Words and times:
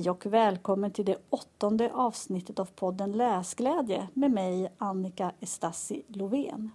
Hej 0.00 0.10
och 0.10 0.26
välkommen 0.26 0.90
till 0.90 1.04
det 1.04 1.16
åttonde 1.30 1.92
avsnittet 1.92 2.58
av 2.58 2.64
podden 2.64 3.12
Läsglädje 3.12 4.08
med 4.14 4.30
mig 4.30 4.72
Annika 4.78 5.32
Estassi 5.40 6.02
Lovén. 6.08 6.70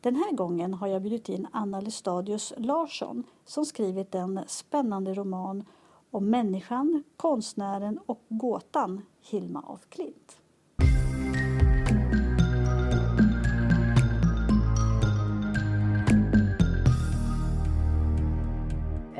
Den 0.00 0.16
här 0.16 0.32
gången 0.32 0.74
har 0.74 0.86
jag 0.86 1.02
bjudit 1.02 1.28
in 1.28 1.46
Anna 1.52 1.80
Lestadius 1.80 2.52
Larsson 2.56 3.24
som 3.44 3.64
skrivit 3.64 4.14
en 4.14 4.40
spännande 4.46 5.14
roman 5.14 5.64
om 6.10 6.30
människan, 6.30 7.02
konstnären 7.16 8.00
och 8.06 8.24
gåtan 8.28 9.02
Hilma 9.20 9.64
af 9.66 9.80
Klint. 9.88 10.39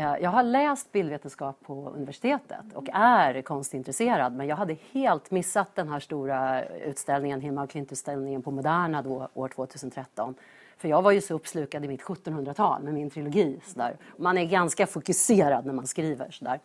Eh, 0.00 0.16
jag 0.20 0.30
har 0.30 0.42
läst 0.42 0.92
bildvetenskap 0.92 1.56
på 1.66 1.90
universitetet 1.94 2.72
och 2.74 2.88
är 2.92 3.42
konstintresserad 3.42 4.36
men 4.36 4.46
jag 4.46 4.56
hade 4.56 4.76
helt 4.92 5.30
missat 5.30 5.74
den 5.74 5.88
här 5.88 6.00
stora 6.00 6.64
utställningen, 6.64 7.40
Hilma 7.40 7.62
af 7.62 7.70
Klint-utställningen 7.70 8.42
på 8.42 8.50
Moderna 8.50 9.02
då, 9.02 9.28
år 9.34 9.48
2013. 9.48 10.34
För 10.76 10.88
jag 10.88 11.02
var 11.02 11.10
ju 11.10 11.20
så 11.20 11.34
uppslukad 11.34 11.84
i 11.84 11.88
mitt 11.88 12.02
1700-tal 12.02 12.82
med 12.82 12.94
min 12.94 13.10
trilogi. 13.10 13.60
Så 13.66 13.78
där. 13.78 13.96
Man 14.16 14.38
är 14.38 14.44
ganska 14.44 14.86
fokuserad 14.86 15.66
när 15.66 15.72
man 15.72 15.86
skriver. 15.86 16.30
Så 16.30 16.44
där. 16.44 16.60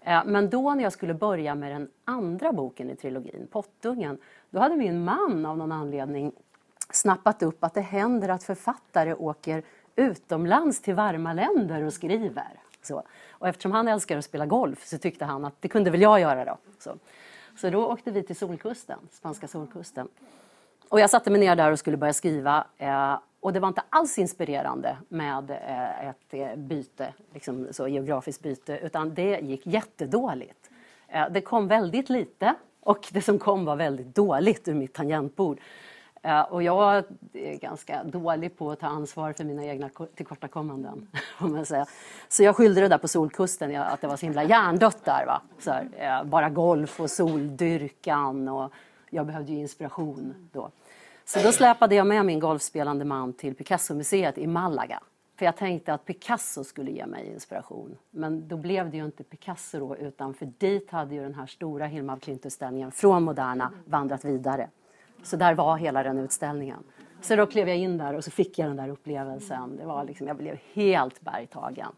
Eh, 0.00 0.22
men 0.26 0.50
då 0.50 0.74
när 0.74 0.82
jag 0.82 0.92
skulle 0.92 1.14
börja 1.14 1.54
med 1.54 1.72
den 1.72 1.90
andra 2.04 2.52
boken 2.52 2.90
i 2.90 2.96
trilogin, 2.96 3.48
Pottungen, 3.50 4.18
då 4.50 4.60
hade 4.60 4.76
min 4.76 5.04
man 5.04 5.46
av 5.46 5.58
någon 5.58 5.72
anledning 5.72 6.32
snappat 6.90 7.42
upp 7.42 7.64
att 7.64 7.74
det 7.74 7.80
händer 7.80 8.28
att 8.28 8.42
författare 8.42 9.14
åker 9.14 9.62
utomlands 9.96 10.82
till 10.82 10.94
varma 10.94 11.32
länder 11.32 11.82
och 11.82 11.92
skriver. 11.92 12.67
Så. 12.88 13.02
Och 13.30 13.48
eftersom 13.48 13.72
han 13.72 13.88
älskar 13.88 14.18
att 14.18 14.24
spela 14.24 14.46
golf 14.46 14.86
så 14.86 14.98
tyckte 14.98 15.24
han 15.24 15.44
att 15.44 15.54
det 15.60 15.68
kunde 15.68 15.90
väl 15.90 16.00
jag 16.00 16.20
göra 16.20 16.44
då. 16.44 16.58
Så, 16.78 16.96
så 17.56 17.70
då 17.70 17.86
åkte 17.86 18.10
vi 18.10 18.22
till 18.22 18.36
solkusten, 18.36 18.98
spanska 19.10 19.48
solkusten. 19.48 20.08
Och 20.88 21.00
jag 21.00 21.10
satte 21.10 21.30
mig 21.30 21.40
ner 21.40 21.56
där 21.56 21.72
och 21.72 21.78
skulle 21.78 21.96
börja 21.96 22.12
skriva. 22.12 22.66
Eh, 22.78 23.18
och 23.40 23.52
det 23.52 23.60
var 23.60 23.68
inte 23.68 23.82
alls 23.90 24.18
inspirerande 24.18 24.96
med 25.08 25.50
eh, 25.50 26.08
ett 26.08 26.34
eh, 26.34 26.56
byte, 26.56 27.14
liksom 27.34 27.68
så 27.70 27.88
geografiskt 27.88 28.42
byte, 28.42 28.78
utan 28.78 29.14
det 29.14 29.40
gick 29.40 29.66
jättedåligt. 29.66 30.70
Eh, 31.08 31.30
det 31.30 31.40
kom 31.40 31.68
väldigt 31.68 32.08
lite 32.08 32.54
och 32.80 33.08
det 33.12 33.22
som 33.22 33.38
kom 33.38 33.64
var 33.64 33.76
väldigt 33.76 34.14
dåligt 34.14 34.68
ur 34.68 34.74
mitt 34.74 34.94
tangentbord. 34.94 35.60
Eh, 36.22 36.40
och 36.40 36.62
jag 36.62 37.04
är 37.32 37.58
ganska 37.58 38.04
dålig 38.04 38.58
på 38.58 38.70
att 38.70 38.80
ta 38.80 38.86
ansvar 38.86 39.32
för 39.32 39.44
mina 39.44 39.64
egna 39.64 39.90
tillkortakommanden. 40.14 41.08
Om 41.38 41.56
jag 41.56 41.66
säger. 41.66 41.86
Så 42.28 42.42
jag 42.42 42.56
skyllde 42.56 42.80
det 42.80 42.88
där 42.88 42.98
på 42.98 43.08
Solkusten, 43.08 43.76
att 43.76 44.00
det 44.00 44.06
var 44.06 44.16
så 44.16 44.26
himla 44.26 44.44
hjärndött 44.44 45.04
där. 45.04 45.26
Va? 45.26 45.42
Så 45.58 45.70
här, 45.70 45.88
eh, 45.96 46.24
bara 46.24 46.48
golf 46.48 47.00
och 47.00 47.10
soldyrkan 47.10 48.48
och 48.48 48.72
jag 49.10 49.26
behövde 49.26 49.52
ju 49.52 49.58
inspiration 49.58 50.48
då. 50.52 50.70
Så 51.24 51.42
då 51.42 51.52
släpade 51.52 51.94
jag 51.94 52.06
med 52.06 52.26
min 52.26 52.40
golfspelande 52.40 53.04
man 53.04 53.32
till 53.32 53.54
Picasso-museet 53.54 54.38
i 54.38 54.46
Malaga. 54.46 55.00
För 55.38 55.44
jag 55.44 55.56
tänkte 55.56 55.94
att 55.94 56.04
Picasso 56.04 56.64
skulle 56.64 56.90
ge 56.90 57.06
mig 57.06 57.26
inspiration. 57.26 57.96
Men 58.10 58.48
då 58.48 58.56
blev 58.56 58.90
det 58.90 58.96
ju 58.96 59.04
inte 59.04 59.24
Picasso 59.24 59.78
då, 59.78 59.96
utan 59.96 60.34
för 60.34 60.46
dit 60.58 60.90
hade 60.90 61.14
ju 61.14 61.22
den 61.22 61.34
här 61.34 61.46
stora 61.46 61.86
Hilma 61.86 62.12
af 62.12 62.20
Klint-utställningen 62.20 62.90
från 62.90 63.22
Moderna 63.22 63.72
vandrat 63.84 64.24
vidare. 64.24 64.68
Så 65.22 65.36
där 65.36 65.54
var 65.54 65.76
hela 65.76 66.02
den 66.02 66.18
utställningen. 66.18 66.84
Så 67.20 67.36
då 67.36 67.46
klev 67.46 67.68
jag 67.68 67.76
in 67.76 67.98
där 67.98 68.14
och 68.14 68.24
så 68.24 68.30
fick 68.30 68.58
jag 68.58 68.68
den 68.68 68.76
där 68.76 68.88
upplevelsen. 68.88 69.76
Det 69.76 69.84
var 69.84 70.04
liksom, 70.04 70.26
jag 70.26 70.36
blev 70.36 70.58
helt 70.72 71.20
bergtagen. 71.20 71.92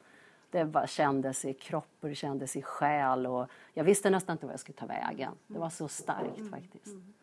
Det 0.51 0.65
bara 0.65 0.87
kändes 0.87 1.45
i 1.45 1.55
kropp 1.55 1.97
och 2.01 2.09
det 2.09 2.15
kändes 2.15 2.57
i 2.57 2.63
själ 2.63 3.27
och 3.27 3.47
jag 3.75 3.85
visste 3.85 4.11
nästan 4.11 4.35
inte 4.35 4.47
vad 4.47 4.53
jag 4.53 4.61
skulle 4.61 4.79
ta 4.79 4.87
vägen. 4.87 5.33
Det 5.47 5.59
var 5.59 5.71
så 5.71 5.89
starkt 5.89 6.51
faktiskt. 6.51 6.87
Mm. 6.87 7.15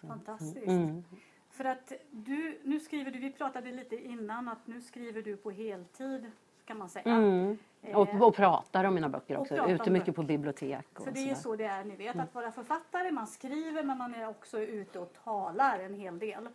Fantastiskt. 0.00 0.66
Mm. 0.66 1.04
För 1.50 1.64
att 1.64 1.92
du, 2.10 2.60
nu 2.64 2.80
skriver 2.80 3.10
du, 3.10 3.18
vi 3.18 3.32
pratade 3.32 3.72
lite 3.72 3.96
innan 3.96 4.48
att 4.48 4.66
nu 4.66 4.80
skriver 4.80 5.22
du 5.22 5.36
på 5.36 5.50
heltid 5.50 6.30
kan 6.64 6.78
man 6.78 6.88
säga. 6.88 7.04
Mm. 7.04 7.58
Och, 7.94 8.08
eh, 8.08 8.22
och 8.22 8.34
pratar 8.34 8.84
om 8.84 8.94
mina 8.94 9.08
böcker 9.08 9.36
också, 9.36 9.68
ute 9.68 9.90
mycket 9.90 10.16
på 10.16 10.22
bibliotek. 10.22 10.86
Och 10.94 11.04
För 11.04 11.10
det 11.10 11.30
är 11.30 11.34
så 11.34 11.56
det 11.56 11.64
är, 11.64 11.84
ni 11.84 11.96
vet, 11.96 12.16
att 12.16 12.34
vara 12.34 12.52
författare, 12.52 13.10
man 13.10 13.26
skriver 13.26 13.82
men 13.82 13.98
man 13.98 14.14
är 14.14 14.28
också 14.28 14.60
ute 14.60 14.98
och 14.98 15.12
talar 15.24 15.78
en 15.78 15.94
hel 15.94 16.18
del. 16.18 16.48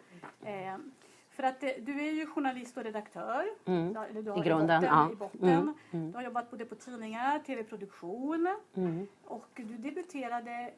Eh, 0.44 0.78
för 1.30 1.44
att 1.44 1.64
eh, 1.64 1.70
du 1.80 2.08
är 2.08 2.12
ju 2.12 2.26
journalist 2.26 2.78
och 2.78 2.84
redaktör. 2.84 3.46
Mm. 3.66 3.98
Du, 4.14 4.22
du 4.22 4.40
I 4.40 4.42
grunden, 4.42 4.84
i 4.84 4.88
botten, 4.88 4.98
ja. 4.98 5.12
I 5.12 5.16
botten. 5.16 5.50
Mm. 5.50 5.74
Mm. 5.92 6.12
Du 6.12 6.18
har 6.18 6.24
jobbat 6.24 6.52
både 6.52 6.66
på 6.66 6.76
tidningar, 6.76 7.40
tv-produktion 7.40 8.56
mm. 8.76 9.08
och 9.26 9.50
du 9.56 9.78
debuterade 9.78 10.72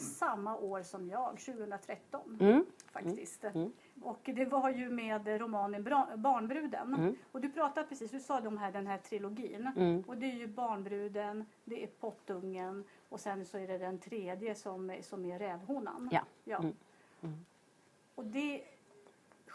samma 0.00 0.56
år 0.56 0.82
som 0.82 1.08
jag, 1.08 1.38
2013 1.38 2.36
mm. 2.40 2.64
faktiskt. 2.92 3.44
Mm. 3.44 3.56
mm. 3.56 3.72
Och 4.02 4.20
det 4.24 4.44
var 4.44 4.70
ju 4.70 4.90
med 4.90 5.40
romanen 5.40 5.84
Barnbruden. 6.16 6.94
Mm. 6.94 7.16
Och 7.32 7.40
du 7.40 7.50
pratade 7.52 7.86
precis, 7.86 8.10
du 8.10 8.20
sa 8.20 8.40
de 8.40 8.58
här, 8.58 8.72
den 8.72 8.86
här 8.86 8.98
trilogin. 8.98 9.70
Mm. 9.76 10.04
Och 10.06 10.16
det 10.16 10.26
är 10.26 10.34
ju 10.34 10.46
Barnbruden, 10.46 11.46
det 11.64 11.82
är 11.82 11.86
Pottungen 11.86 12.84
och 13.08 13.20
sen 13.20 13.44
så 13.44 13.58
är 13.58 13.68
det 13.68 13.78
den 13.78 13.98
tredje 13.98 14.54
som, 14.54 14.96
som 15.02 15.24
är 15.24 15.38
Rävhonan. 15.38 16.08
Ja. 16.12 16.22
ja. 16.44 16.58
Mm. 16.58 17.44
Och 18.14 18.24
det 18.24 18.62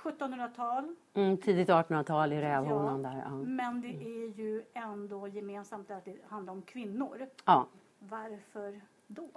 1700-tal. 0.04 0.96
Mm, 1.14 1.38
tidigt 1.38 1.70
1800-tal 1.70 2.34
i 2.34 2.42
Rävhonan 2.42 3.04
ja, 3.04 3.10
där. 3.10 3.24
Ja. 3.25 3.30
Men 3.30 3.81
det 3.81 3.88
är 3.88 4.40
ju 4.40 4.64
ändå 4.74 5.28
gemensamt 5.28 5.92
att 5.92 6.06
det 6.06 6.16
handlar 6.28 6.54
om 6.54 6.62
kvinnor. 6.62 7.28
Ja. 7.46 7.68
Varför 8.00 8.81
då? 9.08 9.30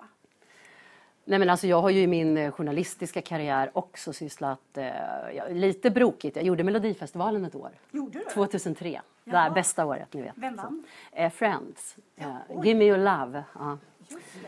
Nej, 1.29 1.39
men 1.39 1.51
alltså 1.51 1.67
jag 1.67 1.83
har 1.83 1.91
ju 1.91 2.01
i 2.01 2.07
min 2.07 2.37
eh, 2.37 2.51
journalistiska 2.51 3.23
karriär 3.23 3.71
också 3.73 4.13
sysslat 4.13 4.79
eh, 4.79 4.91
lite 5.51 5.91
brokigt. 5.91 6.37
Jag 6.37 6.45
gjorde 6.45 6.65
Melodifestivalen 6.65 7.45
ett 7.45 7.55
år. 7.55 7.71
Gjorde 7.91 8.19
du? 8.19 8.25
2003. 8.25 9.01
Det 9.25 9.31
där 9.31 9.51
bästa 9.51 9.87
året, 9.87 10.13
ni 10.13 10.23
vet. 10.23 10.33
Vem 10.35 10.57
vann? 10.57 10.85
Eh, 11.13 11.33
Friends. 11.33 11.97
Ja, 12.15 12.39
Give 12.65 12.79
me 12.79 12.85
your 12.85 12.99
love. 12.99 13.45
Ja. 13.55 13.79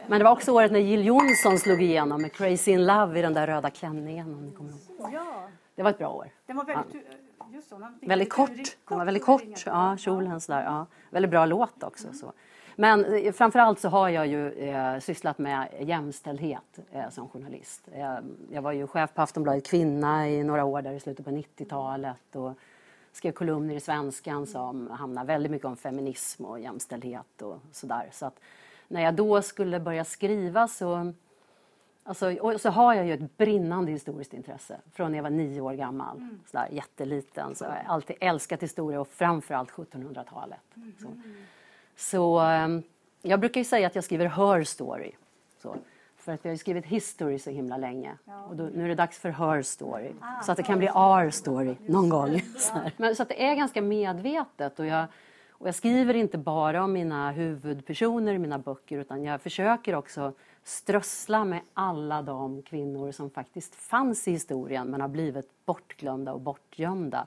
Men 0.06 0.18
det 0.18 0.24
var 0.24 0.32
också 0.32 0.52
året 0.52 0.72
när 0.72 0.80
Jill 0.80 1.06
Johnson 1.06 1.58
slog 1.58 1.82
igenom 1.82 2.22
med 2.22 2.32
Crazy 2.32 2.70
in 2.70 2.86
love 2.86 3.18
i 3.18 3.22
den 3.22 3.34
där 3.34 3.46
röda 3.46 3.70
klänningen. 3.70 4.34
Om 4.34 4.46
ni 4.46 4.52
kommer 4.52 4.70
ihåg. 4.70 5.14
Ja. 5.14 5.48
Det 5.74 5.82
var 5.82 5.90
ett 5.90 5.98
bra 5.98 6.08
år. 6.08 6.30
Den 6.46 6.56
var 6.56 6.64
väldigt, 6.64 7.06
ja. 7.38 7.46
just 7.52 7.68
så, 7.68 7.88
väldigt 8.00 8.32
kort. 8.32 8.50
Den 8.88 8.98
var 8.98 9.04
väldigt 9.04 9.24
kort. 9.24 9.66
Ja, 9.66 9.96
kjolen 9.96 10.40
sådär. 10.40 10.64
Ja. 10.64 10.86
Väldigt 11.10 11.30
bra 11.30 11.46
låt 11.46 11.82
också. 11.82 12.06
Mm. 12.06 12.18
Så. 12.18 12.32
Men 12.80 13.04
eh, 13.04 13.32
framförallt 13.32 13.78
så 13.78 13.88
har 13.88 14.08
jag 14.08 14.26
ju 14.26 14.52
eh, 14.52 14.98
sysslat 14.98 15.38
med 15.38 15.68
jämställdhet 15.80 16.78
eh, 16.90 17.08
som 17.10 17.28
journalist. 17.28 17.88
Eh, 17.92 18.18
jag 18.50 18.62
var 18.62 18.72
ju 18.72 18.86
chef 18.86 19.14
på 19.14 19.22
Aftonbladet 19.22 19.66
Kvinna 19.66 20.28
i 20.28 20.44
några 20.44 20.64
år 20.64 20.82
där 20.82 20.92
i 20.92 21.00
slutet 21.00 21.24
på 21.24 21.30
90-talet 21.30 22.36
och 22.36 22.52
skrev 23.12 23.32
kolumner 23.32 23.74
i 23.74 23.80
Svenskan 23.80 24.46
som 24.46 24.90
handlar 24.90 25.24
väldigt 25.24 25.52
mycket 25.52 25.66
om 25.66 25.76
feminism 25.76 26.44
och 26.44 26.60
jämställdhet 26.60 27.42
och 27.42 27.58
sådär. 27.72 28.08
Så 28.12 28.26
att 28.26 28.40
när 28.88 29.02
jag 29.02 29.14
då 29.14 29.42
skulle 29.42 29.80
börja 29.80 30.04
skriva 30.04 30.68
så 30.68 31.12
Alltså, 32.02 32.34
och 32.34 32.60
så 32.60 32.70
har 32.70 32.94
jag 32.94 33.06
ju 33.06 33.14
ett 33.14 33.36
brinnande 33.36 33.92
historiskt 33.92 34.34
intresse 34.34 34.80
från 34.92 35.10
när 35.10 35.18
jag 35.18 35.22
var 35.22 35.30
nio 35.30 35.60
år 35.60 35.74
gammal. 35.74 36.16
Mm. 36.16 36.40
Sådär, 36.46 36.68
jätteliten. 36.72 37.54
Så 37.54 37.64
jag 37.64 37.70
har 37.70 37.94
alltid 37.94 38.16
älskat 38.20 38.62
historia 38.62 39.00
och 39.00 39.08
framförallt 39.08 39.70
1700-talet. 39.70 40.60
Mm. 40.76 40.94
Så. 41.98 42.38
Ehm, 42.38 42.82
jag 43.22 43.40
brukar 43.40 43.60
ju 43.60 43.64
säga 43.64 43.86
att 43.86 43.94
jag 43.94 44.04
skriver 44.04 44.26
her 44.26 44.64
story. 44.64 45.12
Så, 45.62 45.76
för 46.16 46.32
att 46.32 46.44
vi 46.44 46.48
har 46.48 46.54
ju 46.54 46.58
skrivit 46.58 46.86
history 46.86 47.38
så 47.38 47.50
himla 47.50 47.76
länge. 47.76 48.16
Och 48.48 48.56
då, 48.56 48.64
nu 48.64 48.84
är 48.84 48.88
det 48.88 48.94
dags 48.94 49.18
för 49.18 49.28
her 49.28 49.62
story. 49.62 50.12
Ah, 50.20 50.42
så 50.42 50.52
att 50.52 50.56
det 50.56 50.62
kan 50.62 50.78
bli 50.78 50.88
our 50.88 51.30
story 51.30 51.76
någon 51.86 52.08
gång. 52.08 52.40
Så, 52.58 52.72
Men, 52.96 53.16
så 53.16 53.22
att 53.22 53.28
det 53.28 53.46
är 53.46 53.54
ganska 53.54 53.82
medvetet. 53.82 54.78
Och 54.78 54.86
jag, 54.86 55.06
och 55.50 55.68
jag 55.68 55.74
skriver 55.74 56.14
inte 56.14 56.38
bara 56.38 56.84
om 56.84 56.92
mina 56.92 57.30
huvudpersoner 57.30 58.34
i 58.34 58.38
mina 58.38 58.58
böcker 58.58 58.98
utan 58.98 59.24
jag 59.24 59.40
försöker 59.40 59.94
också 59.94 60.32
strössla 60.64 61.44
med 61.44 61.60
alla 61.74 62.22
de 62.22 62.62
kvinnor 62.62 63.12
som 63.12 63.30
faktiskt 63.30 63.74
fanns 63.74 64.28
i 64.28 64.30
historien 64.30 64.86
men 64.86 65.00
har 65.00 65.08
blivit 65.08 65.50
bortglömda 65.66 66.32
och 66.32 66.40
bortgömda. 66.40 67.26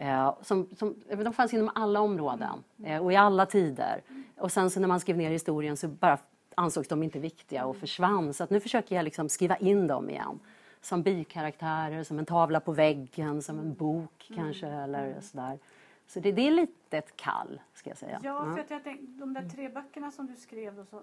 Eh, 0.00 0.34
som, 0.42 0.68
som, 0.76 0.94
de 1.08 1.32
fanns 1.32 1.54
inom 1.54 1.70
alla 1.74 2.00
områden 2.00 2.64
eh, 2.84 3.04
och 3.04 3.12
i 3.12 3.16
alla 3.16 3.46
tider. 3.46 4.02
Och 4.38 4.52
sen 4.52 4.70
så 4.70 4.80
när 4.80 4.88
man 4.88 5.00
skrev 5.00 5.16
ner 5.16 5.30
historien 5.30 5.76
så 5.76 5.88
bara 5.88 6.18
ansågs 6.54 6.88
de 6.88 7.02
inte 7.02 7.18
viktiga 7.18 7.66
och 7.66 7.76
försvann. 7.76 8.34
Så 8.34 8.44
att 8.44 8.50
nu 8.50 8.60
försöker 8.60 8.96
jag 8.96 9.04
liksom 9.04 9.28
skriva 9.28 9.56
in 9.56 9.86
dem 9.86 10.10
igen. 10.10 10.40
Som 10.80 11.02
bikaraktärer, 11.02 12.02
som 12.02 12.18
en 12.18 12.26
tavla 12.26 12.60
på 12.60 12.72
väggen, 12.72 13.42
som 13.42 13.58
en 13.58 13.74
bok 13.74 14.30
kanske 14.34 14.66
eller 14.66 15.20
sådär. 15.20 15.58
Så 16.06 16.20
det, 16.20 16.32
det 16.32 16.46
är 16.46 16.50
lite 16.50 16.98
ett 16.98 17.16
kall, 17.16 17.60
ska 17.74 17.90
jag 17.90 17.98
säga. 17.98 18.20
Ja, 18.22 18.52
för 18.54 18.60
att 18.60 18.70
jag 18.70 18.84
tänkte, 18.84 19.06
de 19.06 19.34
där 19.34 19.48
tre 19.48 19.68
böckerna 19.68 20.10
som 20.10 20.26
du 20.26 20.36
skrev, 20.36 20.76
då, 20.76 20.84
så, 20.84 21.02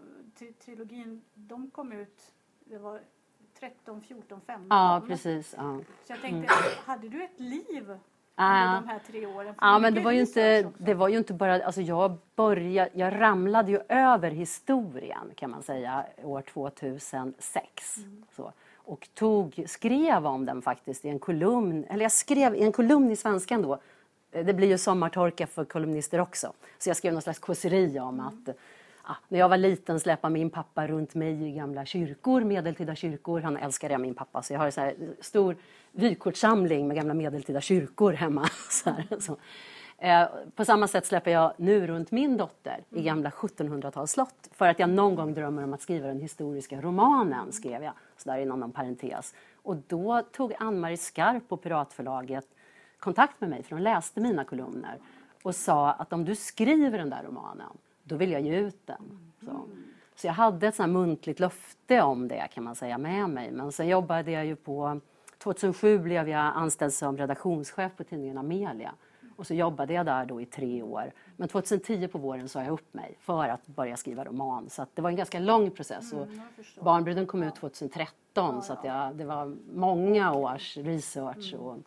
trilogin, 0.66 1.22
de 1.34 1.70
kom 1.70 1.92
ut, 1.92 2.34
det 2.66 2.78
var 2.78 3.02
13, 3.60 4.02
14, 4.02 4.42
15. 4.46 4.68
Ja, 4.70 5.04
precis. 5.08 5.54
Ja. 5.58 5.80
Så 6.06 6.14
jag 6.14 6.22
tänkte, 6.22 6.54
hade 6.86 7.10
du 7.10 7.24
ett 7.24 7.40
liv 7.40 7.98
under 8.38 8.82
de 8.82 8.88
här 8.88 9.00
tre 9.12 9.26
åren? 9.26 9.56
Ja, 9.62 9.80
men 9.80 9.94
det 9.94 10.02
var, 10.02 10.12
ju 10.12 10.20
inte, 10.20 10.72
det 10.78 10.94
var 10.94 11.08
ju 11.08 11.18
inte 11.18 11.34
bara... 11.34 11.66
Alltså 11.66 11.82
jag, 11.82 12.18
började, 12.36 12.90
jag 12.94 13.22
ramlade 13.22 13.72
ju 13.72 13.80
över 13.90 14.32
historien 14.32 15.32
kan 15.36 15.50
man 15.50 15.64
säga 15.64 16.06
år 16.24 16.42
2006. 16.42 17.98
Mm. 17.98 18.24
Så, 18.36 18.54
och 18.76 19.08
tog, 19.14 19.64
skrev 19.68 20.28
om 20.28 20.46
den 20.46 20.62
faktiskt 20.62 21.06
i 21.06 21.10
en 21.10 21.20
kolumn, 21.20 21.86
eller 21.90 22.02
jag 22.06 22.12
skrev 22.12 22.56
i 22.56 22.64
en 22.64 22.72
kolumn 22.72 23.12
i 23.12 23.16
Svenskan 23.16 23.62
då. 23.62 23.80
Det 24.32 24.54
blir 24.54 24.68
ju 24.68 24.78
sommartorka 24.78 25.48
för 25.48 25.66
kolumnister 25.66 26.20
också. 26.20 26.54
Så 26.78 26.90
jag 26.90 26.98
skrev 26.98 27.14
någon 27.14 27.22
slags 27.22 27.40
kåseri 27.40 28.00
om 28.00 28.20
mm. 28.20 28.26
att 28.28 28.58
ja, 29.08 29.16
när 29.28 29.40
jag 29.40 29.50
var 29.50 29.58
liten 29.58 30.00
släpade 30.00 30.34
min 30.34 30.50
pappa 30.50 30.88
runt 30.88 31.16
mig 31.16 31.48
i 31.48 31.52
gamla 31.52 31.86
kyrkor, 31.86 32.42
medeltida 32.42 32.96
kyrkor. 32.96 33.42
Han 33.42 33.58
älskade 33.58 33.94
jag, 33.94 34.02
min 34.02 34.16
pappa, 34.16 34.42
så 34.42 34.54
jag 34.54 34.60
har 34.60 34.80
en 34.80 35.16
stor 35.20 35.56
vykortssamling 35.92 36.88
med 36.88 36.98
gamla 36.98 37.14
medeltida 37.14 37.62
kyrkor 37.62 38.14
hemma. 38.14 38.48
Så 38.70 38.90
här, 38.90 39.20
så. 39.20 39.38
Eh, 40.00 40.28
på 40.56 40.66
samma 40.66 40.88
sätt 40.88 41.06
släpper 41.06 41.32
jag 41.32 41.54
nu 41.58 41.88
runt 41.88 42.12
min 42.12 42.38
dotter 42.38 42.84
i 42.90 43.02
gamla 43.02 43.30
1700-talsslott 43.30 44.50
för 44.52 44.68
att 44.68 44.80
jag 44.80 44.90
någon 44.90 45.16
gång 45.16 45.34
drömmer 45.34 45.64
om 45.64 45.74
att 45.74 45.82
skriva 45.82 46.08
den 46.08 46.22
historiska 46.22 46.82
romanen, 46.82 47.52
skrev 47.52 47.84
jag 47.84 47.94
sådär 48.18 48.38
inom 48.38 48.60
någon 48.60 48.72
parentes. 48.72 49.36
Och 49.64 49.76
då 49.88 50.22
tog 50.32 50.54
Ann-Marie 50.60 50.98
Skarp 50.98 51.50
på 51.50 51.58
Piratförlaget 51.58 52.46
kontakt 53.00 53.42
med 53.42 53.50
mig, 53.50 53.64
för 53.64 53.76
hon 53.76 53.84
läste 53.84 54.22
mina 54.22 54.44
kolumner 54.44 54.98
och 55.44 55.56
sa 55.56 55.92
att 55.92 56.14
om 56.14 56.26
du 56.26 56.36
skriver 56.36 56.98
den 56.98 57.10
där 57.10 57.24
romanen 57.24 57.78
då 58.08 58.16
vill 58.16 58.32
jag 58.32 58.42
ge 58.42 58.60
ut 58.60 58.88
den. 58.88 59.34
Så, 59.46 59.66
så 60.16 60.28
jag 60.28 60.34
hade 60.34 60.68
ett 60.68 60.76
sånt 60.76 60.94
muntligt 60.94 61.40
löfte 61.40 62.02
om 62.02 62.28
det 62.28 62.48
kan 62.54 62.64
man 62.64 62.76
säga 62.76 62.98
med 62.98 63.30
mig. 63.30 63.52
Men 63.52 63.72
sen 63.72 63.88
jobbade 63.88 64.32
jag 64.32 64.46
ju 64.46 64.56
på 64.56 65.00
2007 65.38 66.00
blev 66.00 66.30
jag 66.30 66.42
anställd 66.56 66.94
som 66.94 67.18
redaktionschef 67.18 67.92
på 67.98 68.04
tidningen 68.04 68.38
Amelia. 68.38 68.94
Och 69.36 69.48
så 69.48 69.54
jobbade 69.54 69.94
jag 69.94 70.06
där 70.06 70.26
då 70.26 70.42
i 70.42 70.46
tre 70.46 70.84
år. 70.84 71.12
Men 71.36 71.48
2010 71.48 72.08
på 72.08 72.18
våren 72.18 72.50
sa 72.50 72.64
jag 72.64 72.74
upp 72.74 72.94
mig 72.94 73.16
för 73.20 73.48
att 73.50 73.68
börja 73.68 73.98
skriva 73.98 74.26
roman. 74.26 74.70
Så 74.70 74.86
det 74.94 75.02
var 75.02 75.10
en 75.10 75.16
ganska 75.16 75.40
lång 75.40 75.72
process. 75.72 76.14
Och 76.14 76.24
mm, 76.24 76.42
Barnbruden 76.82 77.28
kom 77.28 77.44
ut 77.44 77.56
2013 77.56 78.12
ja, 78.34 78.62
så 78.62 78.74
att 78.74 78.84
jag, 78.84 79.16
det 79.16 79.26
var 79.26 79.56
många 79.74 80.34
års 80.34 80.78
research. 80.78 81.54
Och, 81.60 81.72
mm. 81.72 81.84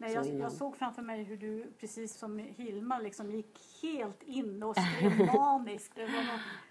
Nej, 0.00 0.12
jag, 0.12 0.26
jag, 0.26 0.52
såg 0.52 0.76
framför 0.76 1.02
mig 1.02 1.22
hur 1.22 1.36
du, 1.36 1.72
precis 1.80 2.18
som 2.18 2.38
Hilma, 2.38 2.98
liksom 2.98 3.30
gick 3.30 3.58
helt 3.82 4.22
in 4.22 4.62
och 4.62 4.76
skrev 4.76 5.26
maniskt. 5.34 5.92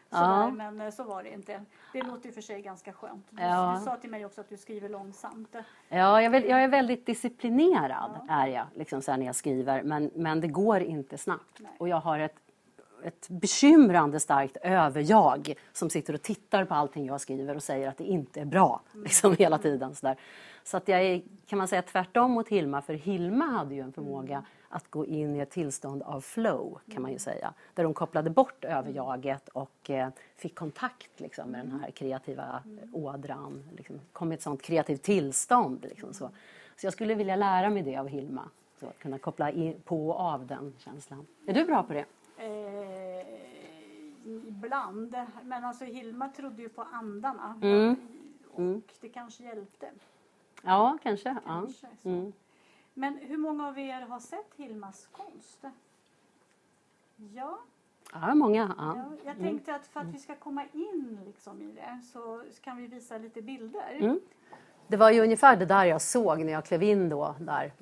ja. 0.10 0.52
Men 0.52 0.82
eh, 0.82 0.90
så 0.90 1.04
var 1.04 1.24
det 1.24 1.34
inte. 1.34 1.66
Det 1.94 2.02
låter 2.02 2.28
i 2.28 2.30
och 2.30 2.36
för 2.36 2.42
sig 2.42 2.62
ganska 2.62 2.94
skönt. 2.94 3.28
Du, 3.30 3.44
ja. 3.44 3.76
du 3.80 3.86
sa 3.86 3.96
till 3.96 4.10
mig 4.10 4.26
också 4.26 4.42
att 4.42 4.50
du 4.50 4.58
skriver 4.58 4.90
långsamt. 4.90 5.56
Ja, 5.90 6.22
jag, 6.22 6.36
jag 6.36 6.64
är 6.64 6.68
väldigt 6.68 7.06
disciplinerad 7.06 8.12
ja. 8.28 8.36
är 8.36 8.48
jag, 8.48 8.66
liksom 8.76 9.02
så 9.02 9.16
när 9.16 9.26
jag 9.26 9.36
skriver. 9.36 9.84
Men, 9.84 10.12
men 10.16 10.42
det 10.42 10.48
går 10.48 10.80
inte 10.80 11.18
snabbt. 11.18 11.60
Nej. 11.60 11.72
Och 11.78 11.90
jag 11.90 12.00
har 12.00 12.20
ett 12.20 12.40
ett 13.04 13.30
bekymrande 13.30 14.20
starkt 14.20 14.58
överjag 14.62 15.54
som 15.74 15.90
sitter 15.90 16.14
och 16.14 16.22
tittar 16.22 16.66
på 16.66 16.74
allting 16.74 17.06
jag 17.06 17.22
skriver 17.22 17.56
och 17.56 17.64
säger 17.64 17.88
att 17.90 17.98
det 17.98 18.04
inte 18.04 18.42
är 18.42 18.46
bra 18.46 18.82
mm. 18.94 19.04
liksom 19.04 19.36
hela 19.40 19.58
tiden. 19.58 19.96
Så, 19.96 20.06
där. 20.06 20.18
Så 20.64 20.78
att 20.78 20.88
jag 20.88 21.02
är, 21.02 21.22
kan 21.46 21.58
man 21.58 21.68
säga 21.68 21.82
tvärtom 21.82 22.32
mot 22.32 22.50
Hilma, 22.50 22.82
för 22.82 22.94
Hilma 22.94 23.46
hade 23.46 23.76
ju 23.76 23.82
en 23.82 23.94
förmåga 23.94 24.36
mm. 24.36 24.46
att 24.70 24.92
gå 24.92 25.06
in 25.06 25.36
i 25.36 25.40
ett 25.40 25.52
tillstånd 25.52 26.02
av 26.02 26.22
flow, 26.22 26.80
kan 26.94 27.02
man 27.02 27.12
ju 27.12 27.20
säga. 27.20 27.54
Där 27.74 27.84
hon 27.84 27.94
kopplade 27.94 28.30
bort 28.30 28.66
överjaget 28.66 29.50
och 29.50 29.90
eh, 29.90 30.10
fick 30.36 30.56
kontakt 30.56 31.20
liksom, 31.20 31.50
med 31.50 31.66
den 31.66 31.80
här 31.80 31.92
kreativa 31.92 32.64
ådran. 32.94 33.64
Liksom, 33.78 34.00
kom 34.14 34.32
i 34.32 34.36
ett 34.36 34.42
sånt 34.42 34.62
kreativt 34.62 35.04
tillstånd. 35.04 35.86
Liksom, 35.90 36.14
så. 36.14 36.30
så 36.76 36.86
jag 36.86 36.94
skulle 36.94 37.16
vilja 37.16 37.36
lära 37.36 37.70
mig 37.70 37.84
det 37.84 37.98
av 37.98 38.08
Hilma. 38.08 38.50
Så 38.80 38.88
att 38.88 39.00
kunna 39.00 39.18
koppla 39.18 39.52
in, 39.52 39.82
på 39.82 40.10
och 40.10 40.20
av 40.20 40.48
den 40.48 40.74
känslan. 40.78 41.28
Är 41.48 41.54
du 41.54 41.66
bra 41.66 41.84
på 41.84 41.94
det? 41.94 42.06
Eh, 42.38 43.26
ibland. 44.48 45.16
Men 45.44 45.66
alltså 45.66 45.86
Hilma 45.86 46.30
trodde 46.30 46.62
ju 46.62 46.70
på 46.70 46.82
andarna. 46.82 47.60
Mm. 47.62 47.96
Och 48.52 48.60
mm. 48.60 48.82
det 49.02 49.10
kanske 49.10 49.44
hjälpte. 49.44 49.90
Ja, 50.64 50.98
kanske. 51.04 51.36
kanske 51.46 51.88
ja. 52.02 52.10
mm. 52.10 52.34
Men 52.94 53.18
hur 53.18 53.38
många 53.38 53.68
av 53.68 53.80
er 53.80 54.02
har 54.02 54.20
sett 54.20 54.54
Hilmas 54.56 55.08
konst? 55.12 55.66
Ja. 57.16 57.60
Ja, 58.14 58.36
många. 58.36 58.76
Ja. 58.78 58.94
ja 58.96 59.06
jag 59.26 59.36
mm. 59.36 59.48
tänkte 59.48 59.76
att 59.76 59.88
för 59.88 60.00
att 60.00 60.08
vi 60.08 60.18
ska 60.18 60.36
komma 60.36 60.66
in 60.74 61.20
liksom 61.26 61.62
i 61.62 61.72
det 61.72 62.02
så 62.14 62.44
kan 62.62 62.78
vi 62.78 62.88
visa 62.88 63.18
lite 63.18 63.42
bilder. 63.42 63.98
Mm. 64.00 64.20
Det 64.88 64.98
var 64.98 65.12
ju 65.12 65.22
ungefär 65.22 65.58
det 65.58 65.66
där 65.66 65.86
jag 65.86 66.02
såg 66.02 66.40
när 66.40 66.54
jag 66.54 66.66
klev 66.66 66.84
in 66.84 67.10
då 67.10 67.36
där 67.40 67.74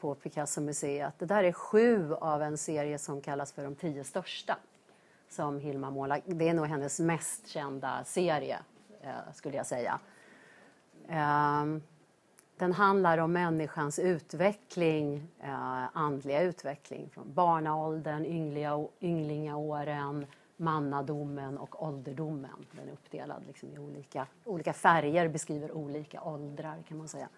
på 0.00 0.14
Picasso-museet. 0.14 1.18
Det 1.18 1.26
där 1.26 1.44
är 1.44 1.52
sju 1.52 2.14
av 2.14 2.42
en 2.42 2.58
serie 2.58 2.98
som 2.98 3.20
kallas 3.20 3.52
för 3.52 3.64
de 3.64 3.74
tio 3.74 4.04
största 4.04 4.56
som 5.28 5.60
Hilma 5.60 5.90
målar. 5.90 6.20
Det 6.26 6.48
är 6.48 6.54
nog 6.54 6.66
hennes 6.66 7.00
mest 7.00 7.48
kända 7.48 8.04
serie, 8.04 8.58
eh, 9.02 9.32
skulle 9.34 9.56
jag 9.56 9.66
säga. 9.66 10.00
Den 12.56 12.72
handlar 12.72 13.18
om 13.18 13.32
människans 13.32 13.98
utveckling, 13.98 15.28
eh, 15.40 15.96
andliga 15.96 16.42
utveckling 16.42 17.10
från 17.10 17.34
barnaåldern, 17.34 18.24
ynglingaåren, 19.00 20.26
mannadomen 20.56 21.58
och 21.58 21.82
ålderdomen. 21.82 22.66
Den 22.72 22.88
är 22.88 22.92
uppdelad 22.92 23.42
liksom 23.46 23.68
i 23.68 23.78
olika, 23.78 24.26
olika 24.44 24.72
färger, 24.72 25.28
beskriver 25.28 25.72
olika 25.72 26.22
åldrar 26.22 26.82
kan 26.88 26.98
man 26.98 27.08
säga. 27.08 27.28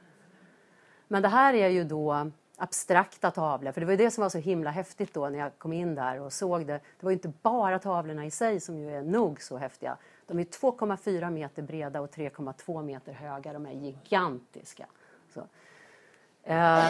Men 1.09 1.23
det 1.23 1.29
här 1.29 1.55
är 1.55 1.69
ju 1.69 1.85
då 1.85 2.31
abstrakta 2.57 3.31
tavlor, 3.31 3.73
för 3.73 3.81
det 3.81 3.85
var 3.85 3.93
ju 3.93 3.97
det 3.97 4.11
som 4.11 4.23
var 4.23 4.29
så 4.29 4.39
himla 4.39 4.71
häftigt 4.71 5.15
då 5.15 5.29
när 5.29 5.39
jag 5.39 5.59
kom 5.59 5.73
in 5.73 5.95
där 5.95 6.21
och 6.21 6.33
såg 6.33 6.67
det. 6.67 6.73
Det 6.73 7.07
var 7.07 7.11
ju 7.11 7.17
inte 7.17 7.33
bara 7.43 7.79
tavlorna 7.79 8.27
i 8.27 8.31
sig 8.31 8.61
som 8.61 8.79
ju 8.79 8.91
är 8.91 9.03
nog 9.03 9.43
så 9.43 9.57
häftiga. 9.57 9.97
De 10.27 10.39
är 10.39 10.45
2,4 10.45 11.31
meter 11.31 11.63
breda 11.63 12.01
och 12.01 12.11
3,2 12.11 12.83
meter 12.83 13.13
höga. 13.13 13.53
De 13.53 13.67
är 13.67 13.73
gigantiska. 13.73 14.87
Så. 15.37 15.47
Eh, 16.53 16.89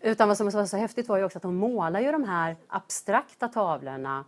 utan 0.00 0.28
vad 0.28 0.36
som 0.36 0.50
var 0.50 0.66
så 0.66 0.76
häftigt 0.76 1.08
var 1.08 1.18
ju 1.18 1.24
också 1.24 1.38
att 1.38 1.42
de 1.42 1.56
målar 1.56 2.00
ju 2.00 2.12
de 2.12 2.24
här 2.24 2.56
abstrakta 2.68 3.48
tavlorna 3.48 4.24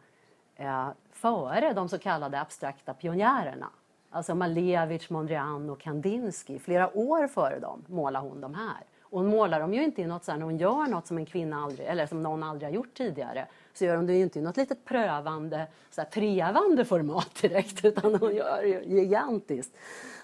eh, 0.57 0.89
före 1.13 1.73
de 1.73 1.89
så 1.89 1.99
kallade 1.99 2.41
abstrakta 2.41 2.95
pionjärerna. 2.95 3.71
Alltså 4.11 4.35
Malevich, 4.35 5.11
Mondrian 5.11 5.71
och 5.71 5.81
Kandinsky. 5.81 6.59
Flera 6.59 6.97
år 6.97 7.27
före 7.27 7.59
dem 7.59 7.85
målade 7.87 8.29
hon 8.29 8.41
de 8.41 8.55
här. 8.55 8.85
Och 9.03 9.21
hon 9.21 9.31
målar 9.31 9.61
dem 9.61 9.75
ju 9.75 9.85
inte 9.85 10.03
i 10.03 10.07
något 10.07 10.25
så 10.25 10.31
här, 10.31 10.39
när 10.39 10.45
hon 10.45 10.59
gör 10.59 10.87
något 10.87 11.07
som 11.07 11.19
en 11.19 11.27
kvinna 11.27 11.63
aldrig, 11.63 11.89
eller 11.89 12.07
som 12.07 12.23
någon 12.23 12.43
aldrig 12.43 12.69
har 12.69 12.75
gjort 12.75 12.95
tidigare, 12.95 13.47
så 13.73 13.85
gör 13.85 13.97
hon 13.97 14.07
det 14.07 14.15
ju 14.15 14.23
inte 14.23 14.39
i 14.39 14.43
något 14.43 14.57
litet 14.57 14.85
prövande, 14.85 15.67
så 15.91 16.01
här, 16.01 16.09
trevande 16.09 16.85
format 16.85 17.35
direkt, 17.43 17.85
utan 17.85 18.15
hon 18.15 18.35
gör 18.35 18.63
det 18.63 18.69
ju 18.69 18.83
gigantiskt. 18.85 19.77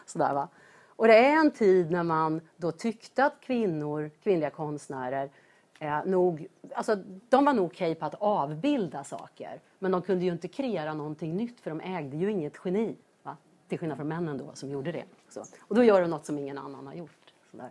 Sådär, 0.07 0.35
va? 0.35 0.49
Och 0.97 1.07
det 1.07 1.17
är 1.17 1.37
en 1.37 1.51
tid 1.51 1.91
när 1.91 2.03
man 2.03 2.41
då 2.57 2.73
tyckte 2.73 3.25
att 3.25 3.41
kvinnor, 3.41 4.11
kvinnliga 4.23 4.51
konstnärer, 4.51 5.31
eh, 5.79 6.05
nog, 6.05 6.47
alltså, 6.75 6.97
de 7.29 7.45
var 7.45 7.53
nog 7.53 7.67
okej 7.67 7.95
på 7.95 8.07
att 8.07 8.15
avbilda 8.15 9.05
saker. 9.05 9.61
Men 9.79 9.93
de 9.93 10.03
kunde 10.03 10.25
ju 10.25 10.33
inte 10.33 10.49
kreera 10.49 10.95
någonting 10.95 11.37
nytt 11.37 11.61
för 11.61 11.71
de 11.71 11.81
ägde 11.81 12.17
ju 12.17 12.31
inget 12.31 12.61
geni. 12.65 12.97
Va? 13.23 13.37
Till 13.69 13.79
skillnad 13.79 13.99
från 13.99 14.09
männen 14.09 14.39
då 14.39 14.51
som 14.55 14.71
gjorde 14.71 14.93
det. 14.93 15.05
Så. 15.29 15.45
Och 15.61 15.75
då 15.75 15.85
gör 15.85 16.01
de 16.01 16.11
något 16.11 16.27
som 16.27 16.39
ingen 16.39 16.59
annan 16.59 16.87
har 16.87 16.95
gjort. 16.95 17.35
Sådär. 17.51 17.71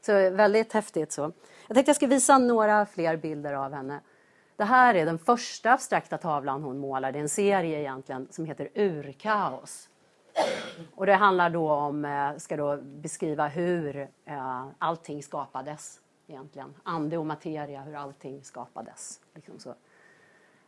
Så 0.00 0.12
väldigt 0.12 0.72
häftigt. 0.72 1.12
Så. 1.12 1.32
Jag 1.66 1.74
tänkte 1.74 1.88
jag 1.88 1.96
ska 1.96 2.06
visa 2.06 2.38
några 2.38 2.86
fler 2.86 3.16
bilder 3.16 3.52
av 3.52 3.72
henne. 3.72 4.00
Det 4.56 4.64
här 4.64 4.94
är 4.94 5.06
den 5.06 5.18
första 5.18 5.72
abstrakta 5.72 6.18
tavlan 6.18 6.62
hon 6.62 6.78
målar. 6.78 7.12
Det 7.12 7.18
är 7.18 7.22
en 7.22 7.28
serie 7.28 7.80
egentligen 7.80 8.28
som 8.30 8.44
heter 8.44 8.68
Urkaos. 8.74 9.89
Och 10.94 11.06
det 11.06 11.14
handlar 11.14 11.50
då 11.50 11.70
om, 11.70 12.04
eh, 12.04 12.36
ska 12.36 12.56
då 12.56 12.76
beskriva 12.82 13.48
hur 13.48 14.08
eh, 14.24 14.66
allting 14.78 15.22
skapades 15.22 16.00
egentligen. 16.26 16.74
Ande 16.82 17.18
och 17.18 17.26
materia, 17.26 17.80
hur 17.82 17.94
allting 17.94 18.44
skapades. 18.44 19.20
Liksom 19.34 19.58
så. 19.58 19.74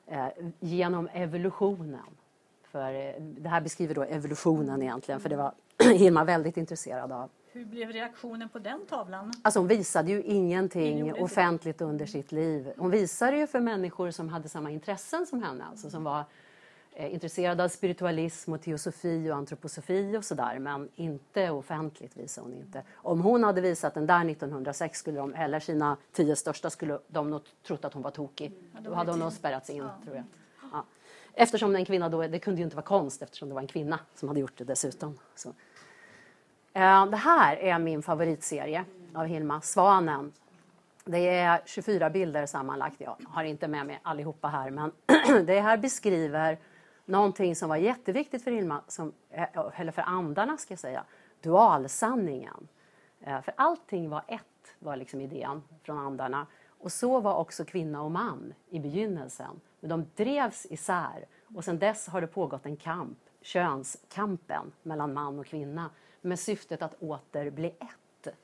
Eh, 0.07 0.27
genom 0.61 1.09
evolutionen. 1.13 2.17
För 2.63 3.15
det 3.21 3.49
här 3.49 3.61
beskriver 3.61 3.95
då 3.95 4.03
evolutionen 4.03 4.83
egentligen, 4.83 5.21
för 5.21 5.29
det 5.29 5.37
var 5.37 5.53
Hilma 5.95 6.25
väldigt 6.25 6.57
intresserad 6.57 7.13
av. 7.13 7.31
Hur 7.53 7.65
blev 7.65 7.89
reaktionen 7.93 8.49
på 8.49 8.59
den 8.59 8.87
tavlan? 8.87 9.33
Alltså 9.43 9.61
hon 9.61 9.69
visade 9.69 10.11
ju 10.11 10.23
ingenting 10.23 11.23
offentligt 11.23 11.81
under 11.81 12.07
sitt 12.07 12.33
liv. 12.33 12.73
Hon 12.77 12.91
visade 12.91 13.37
ju 13.37 13.47
för 13.47 13.61
människor 13.61 14.11
som 14.11 14.29
hade 14.29 14.49
samma 14.49 14.71
intressen 14.71 15.27
som 15.27 15.43
henne, 15.43 15.65
alltså 15.65 15.91
som 15.91 16.05
var 16.05 16.25
eh, 16.95 17.15
intresserade 17.15 17.65
av 17.65 17.69
spiritualism 17.69 18.53
och 18.53 18.63
teosofi 18.63 19.31
och 19.31 19.37
antroposofi 19.37 20.17
och 20.17 20.25
sådär, 20.25 20.59
men 20.59 20.89
inte 20.95 21.51
offentligt 21.51 22.17
visade 22.17 22.47
hon 22.47 22.55
inte. 22.55 22.83
Om 22.95 23.21
hon 23.21 23.45
hade 23.45 23.61
visat 23.61 23.95
den 23.95 24.07
där 24.07 24.31
1906 24.31 24.99
skulle 24.99 25.19
de, 25.19 25.35
eller 25.35 25.61
sina 25.61 25.97
tio 26.13 26.37
största, 26.37 26.71
skulle 26.71 26.99
de 27.09 27.31
nog 27.31 27.41
trott 27.67 27.85
att 27.85 27.95
hon 27.95 28.03
var 28.03 28.11
tokig. 28.11 28.47
Mm. 28.47 28.85
Då 28.85 28.95
hade 28.95 29.11
hon 29.11 29.21
nog 29.21 29.33
spärrats 29.33 29.71
in, 29.71 29.77
ja. 29.77 29.91
tror 30.05 30.17
jag. 30.17 30.25
Ja. 30.73 30.85
Eftersom 31.35 31.77
en 31.77 31.85
kvinna 31.85 32.09
då, 32.09 32.27
det 32.27 32.39
kunde 32.39 32.61
ju 32.61 32.65
inte 32.65 32.77
vara 32.77 32.87
konst 32.87 33.23
eftersom 33.23 33.49
det 33.49 33.55
var 33.55 33.63
en 33.63 33.67
kvinna 33.67 33.99
som 34.15 34.29
hade 34.29 34.41
gjort 34.41 34.59
det 34.59 34.65
dessutom. 34.65 35.19
Så. 35.35 35.49
Eh, 36.73 37.07
det 37.07 37.17
här 37.17 37.57
är 37.57 37.79
min 37.79 38.03
favoritserie 38.03 38.85
av 39.15 39.27
Hilma, 39.27 39.61
Svanen. 39.61 40.33
det 41.05 41.29
är 41.29 41.63
24 41.67 42.11
bilder 42.11 42.47
sammanlagt. 42.47 42.97
Jag 42.99 43.17
har 43.29 43.45
inte 43.45 43.69
med 43.69 43.87
mig 43.87 44.01
allihopa 44.03 44.49
här, 44.49 44.71
men 44.71 44.93
det 45.47 45.61
här 45.61 45.77
beskriver 45.77 46.59
någonting 47.13 47.57
som 47.57 47.69
var 47.69 47.77
jätteviktigt 47.77 48.45
för 48.45 48.51
Ilma, 48.51 48.81
som, 48.89 49.13
eh, 49.31 49.81
eller 49.81 49.93
för 49.93 50.03
andarna 50.03 50.57
ska 50.57 50.73
jag 50.73 50.79
säga, 50.79 51.05
dualsanningen. 51.41 52.69
Eh, 53.21 53.41
för 53.41 53.55
allting 53.57 54.11
var 54.11 54.23
ett, 54.29 54.75
var 54.79 54.97
liksom 54.97 55.21
idén 55.21 55.63
från 55.83 55.99
andarna. 55.99 56.47
Och 56.79 56.93
så 56.93 57.21
var 57.21 57.37
också 57.37 57.65
kvinna 57.65 58.03
och 58.03 58.11
man 58.11 58.55
i 58.71 58.81
begynnelsen. 58.81 59.61
Men 59.81 59.91
de 59.91 60.07
drevs 60.17 60.67
isär 60.71 61.27
och 61.55 61.65
sedan 61.65 61.79
dess 61.79 62.09
har 62.09 62.21
det 62.21 62.27
pågått 62.27 62.67
en 62.67 62.77
kamp, 62.77 63.19
könskampen 63.41 64.73
mellan 64.83 65.15
man 65.15 65.39
och 65.39 65.47
kvinna 65.47 65.91
med 66.21 66.39
syftet 66.39 66.83
att 66.83 67.03
åter 67.03 67.51
bli 67.51 67.69
ett. 67.69 68.35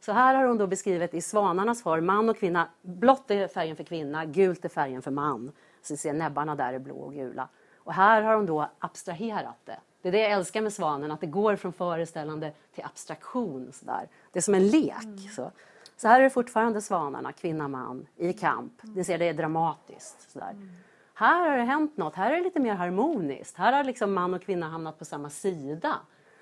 Så 0.00 0.12
här 0.12 0.34
har 0.34 0.44
hon 0.44 0.58
då 0.58 0.66
beskrivit 0.66 1.14
i 1.14 1.20
svanarnas 1.20 1.82
form, 1.82 2.06
man 2.06 2.28
och 2.28 2.38
kvinna. 2.38 2.68
Blått 2.82 3.30
är 3.30 3.48
färgen 3.48 3.76
för 3.76 3.84
kvinna, 3.84 4.24
gult 4.24 4.64
är 4.64 4.68
färgen 4.68 5.02
för 5.02 5.10
man. 5.10 5.52
Så 5.82 5.92
ni 5.92 5.96
ser 5.96 6.12
näbbarna 6.12 6.54
där 6.54 6.72
är 6.72 6.78
blå 6.78 6.96
och 6.96 7.14
gula. 7.14 7.48
Och 7.86 7.92
här 7.92 8.22
har 8.22 8.34
hon 8.34 8.46
då 8.46 8.68
abstraherat 8.78 9.56
det. 9.64 9.78
Det 10.02 10.08
är 10.08 10.12
det 10.12 10.18
jag 10.18 10.30
älskar 10.30 10.60
med 10.60 10.72
svanen, 10.72 11.10
att 11.10 11.20
det 11.20 11.26
går 11.26 11.56
från 11.56 11.72
föreställande 11.72 12.52
till 12.74 12.84
abstraktion. 12.84 13.72
Så 13.72 13.84
där. 13.84 14.08
Det 14.32 14.38
är 14.38 14.42
som 14.42 14.54
en 14.54 14.68
lek. 14.68 15.04
Mm. 15.04 15.18
Så. 15.18 15.50
så 15.96 16.08
här 16.08 16.20
är 16.20 16.24
det 16.24 16.30
fortfarande 16.30 16.80
svanarna, 16.80 17.32
kvinna, 17.32 17.68
man, 17.68 18.06
i 18.16 18.32
kamp. 18.32 18.72
Ni 18.82 19.04
ser, 19.04 19.18
det 19.18 19.24
är 19.24 19.34
dramatiskt. 19.34 20.30
Så 20.30 20.38
där. 20.38 20.50
Mm. 20.50 20.68
Här 21.14 21.50
har 21.50 21.56
det 21.56 21.62
hänt 21.62 21.96
något, 21.96 22.14
här 22.14 22.32
är 22.32 22.36
det 22.36 22.42
lite 22.42 22.60
mer 22.60 22.74
harmoniskt. 22.74 23.56
Här 23.56 23.72
har 23.72 23.84
liksom 23.84 24.14
man 24.14 24.34
och 24.34 24.42
kvinna 24.42 24.68
hamnat 24.68 24.98
på 24.98 25.04
samma 25.04 25.30
sida. 25.30 25.94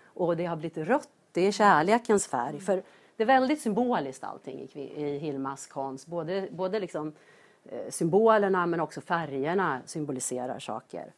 Och 0.04 0.36
det 0.36 0.46
har 0.46 0.56
blivit 0.56 0.78
rött, 0.78 1.08
det 1.32 1.46
är 1.46 1.52
kärlekens 1.52 2.26
färg. 2.26 2.60
För 2.60 2.82
det 3.16 3.22
är 3.22 3.26
väldigt 3.26 3.60
symboliskt 3.60 4.24
allting 4.24 4.68
i, 4.72 5.02
i 5.02 5.18
Hilmas 5.18 5.66
konst. 5.66 6.06
Både, 6.06 6.48
både 6.50 6.80
liksom, 6.80 7.12
eh, 7.64 7.90
symbolerna 7.90 8.66
men 8.66 8.80
också 8.80 9.00
färgerna 9.00 9.80
symboliserar 9.86 10.58
saker. 10.58 11.12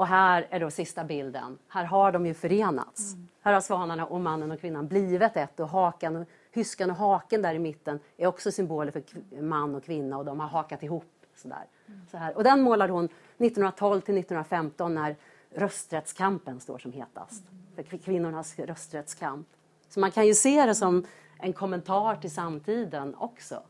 Och 0.00 0.06
här 0.06 0.46
är 0.50 0.60
då 0.60 0.70
sista 0.70 1.04
bilden. 1.04 1.58
Här 1.68 1.84
har 1.84 2.12
de 2.12 2.26
ju 2.26 2.34
förenats. 2.34 3.14
Mm. 3.14 3.28
Här 3.40 3.52
har 3.52 3.60
svanarna 3.60 4.06
och 4.06 4.20
mannen 4.20 4.50
och 4.50 4.60
kvinnan 4.60 4.88
blivit 4.88 5.36
ett 5.36 5.60
och 5.60 5.68
hakan 5.68 6.16
och, 6.16 6.28
hyskan 6.52 6.90
och 6.90 6.96
haken 6.96 7.42
där 7.42 7.54
i 7.54 7.58
mitten 7.58 8.00
är 8.16 8.26
också 8.26 8.52
symboler 8.52 8.92
för 8.92 9.02
man 9.42 9.74
och 9.74 9.84
kvinna 9.84 10.18
och 10.18 10.24
de 10.24 10.40
har 10.40 10.46
hakat 10.48 10.82
ihop. 10.82 11.04
Sådär. 11.34 11.66
Mm. 11.88 12.00
Så 12.10 12.16
här. 12.16 12.36
Och 12.36 12.44
den 12.44 12.60
målade 12.60 12.92
hon 12.92 13.04
1912 13.04 14.00
till 14.00 14.18
1915 14.18 14.94
när 14.94 15.16
rösträttskampen 15.50 16.60
står 16.60 16.78
som 16.78 16.92
hetast. 16.92 17.44
Mm. 17.50 17.88
För 17.88 17.96
kvinnornas 17.98 18.58
rösträttskamp. 18.58 19.46
Så 19.88 20.00
man 20.00 20.10
kan 20.10 20.26
ju 20.26 20.34
se 20.34 20.66
det 20.66 20.74
som 20.74 21.06
en 21.38 21.52
kommentar 21.52 22.16
till 22.16 22.30
samtiden 22.30 23.14
också. 23.14 23.62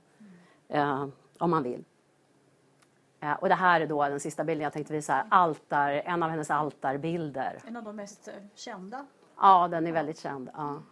Eh, 0.68 1.06
om 1.38 1.50
man 1.50 1.62
vill. 1.62 1.84
Eh, 3.20 3.32
och 3.32 3.48
det 3.48 3.54
här 3.54 3.80
är 3.80 3.86
då 3.86 4.08
den 4.08 4.20
sista 4.20 4.44
bilden 4.44 4.64
jag 4.64 4.72
tänkte 4.72 4.92
visa. 4.92 5.26
Altar, 5.30 5.90
en 5.90 6.22
av 6.22 6.30
hennes 6.30 6.50
altarbilder. 6.50 7.62
En 7.66 7.76
av 7.76 7.84
de 7.84 7.96
mest 7.96 8.28
eh, 8.28 8.34
kända. 8.54 9.06
Ja, 9.36 9.68
den 9.68 9.86
är 9.86 9.92
väldigt 9.92 10.18
känd. 10.18 10.50
Ja. 10.54 10.82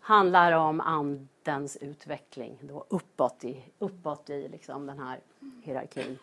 Handlar 0.00 0.52
om 0.52 0.80
andens 0.80 1.76
utveckling 1.76 2.58
då 2.60 2.84
uppåt 2.88 3.44
i, 3.44 3.64
uppåt 3.78 4.30
i 4.30 4.48
liksom 4.48 4.86
den 4.86 4.98
här 4.98 5.20
hierarkin. 5.62 6.18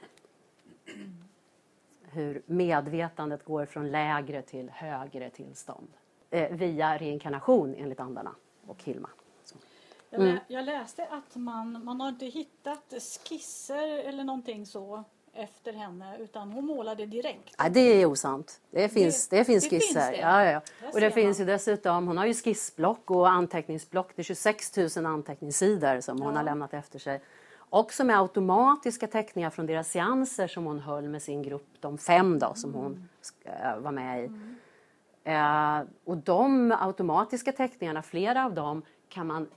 Hur 2.02 2.42
medvetandet 2.46 3.46
går 3.46 3.66
från 3.66 3.92
lägre 3.92 4.42
till 4.42 4.70
högre 4.70 5.30
tillstånd. 5.30 5.88
Eh, 6.30 6.52
via 6.52 6.98
reinkarnation 6.98 7.76
enligt 7.78 8.00
andarna 8.00 8.36
och 8.68 8.84
Hilma. 8.84 9.10
Mm. 10.12 10.38
jag, 10.48 10.66
läste 10.66 11.06
att 11.06 11.36
man, 11.36 11.86
man 11.86 12.02
har 12.02 12.10
inte 12.10 12.26
hittat 12.26 12.94
skisser 13.26 13.88
eller 13.88 14.24
någonting 14.24 14.66
så 14.66 15.04
efter 15.34 15.74
henne 15.74 16.18
utan 16.20 16.52
hon 16.52 16.66
målade 16.66 17.06
direkt. 17.06 17.56
Ja, 17.58 17.70
det 17.70 17.80
är 17.80 18.06
osant. 18.06 18.62
Det 18.72 18.90
finns, 18.90 19.28
det, 19.28 19.38
det 19.38 19.46
finns 19.46 19.70
skisser. 19.70 20.00
Det 20.00 20.06
finns 20.06 20.18
det. 20.18 20.18
Ja, 20.18 20.46
ja. 20.46 20.62
Och 20.94 21.00
det 21.00 21.12
finns 21.12 21.40
ju 21.40 21.46
dessutom, 21.46 22.08
hon 22.08 22.18
har 22.18 22.26
ju 22.26 22.34
skissblock 22.34 23.12
och 23.12 23.30
anteckningsblock. 23.30 24.12
Det 24.16 24.22
är 24.22 24.24
26 24.24 24.78
000 24.96 25.06
anteckningssidor 25.06 26.02
som 26.02 26.18
ja. 26.18 26.26
hon 26.26 26.36
har 26.36 26.44
lämnat 26.44 26.74
efter 26.74 27.00
sig. 27.00 27.22
Också 27.70 28.04
med 28.04 28.20
automatiska 28.20 29.08
teckningar 29.08 29.50
från 29.50 29.66
deras 29.66 29.90
seanser 29.90 30.48
som 30.48 30.66
hon 30.66 30.80
höll 30.80 31.10
med 31.10 31.22
sin 31.22 31.42
grupp, 31.42 31.68
de 31.80 31.98
fem 31.98 32.40
då 32.40 32.54
som 32.56 32.74
hon 32.74 33.10
mm. 33.46 33.84
var 33.84 33.92
med 33.92 34.24
i. 34.24 34.26
Mm. 34.26 34.56
Eh, 35.24 35.88
och 36.06 36.18
de 36.18 36.76
automatiska 36.80 37.52
teckningarna, 37.52 38.02
flera 38.02 38.46
av 38.46 38.54
dem 38.54 38.82
kan 39.10 39.28
man 39.28 39.48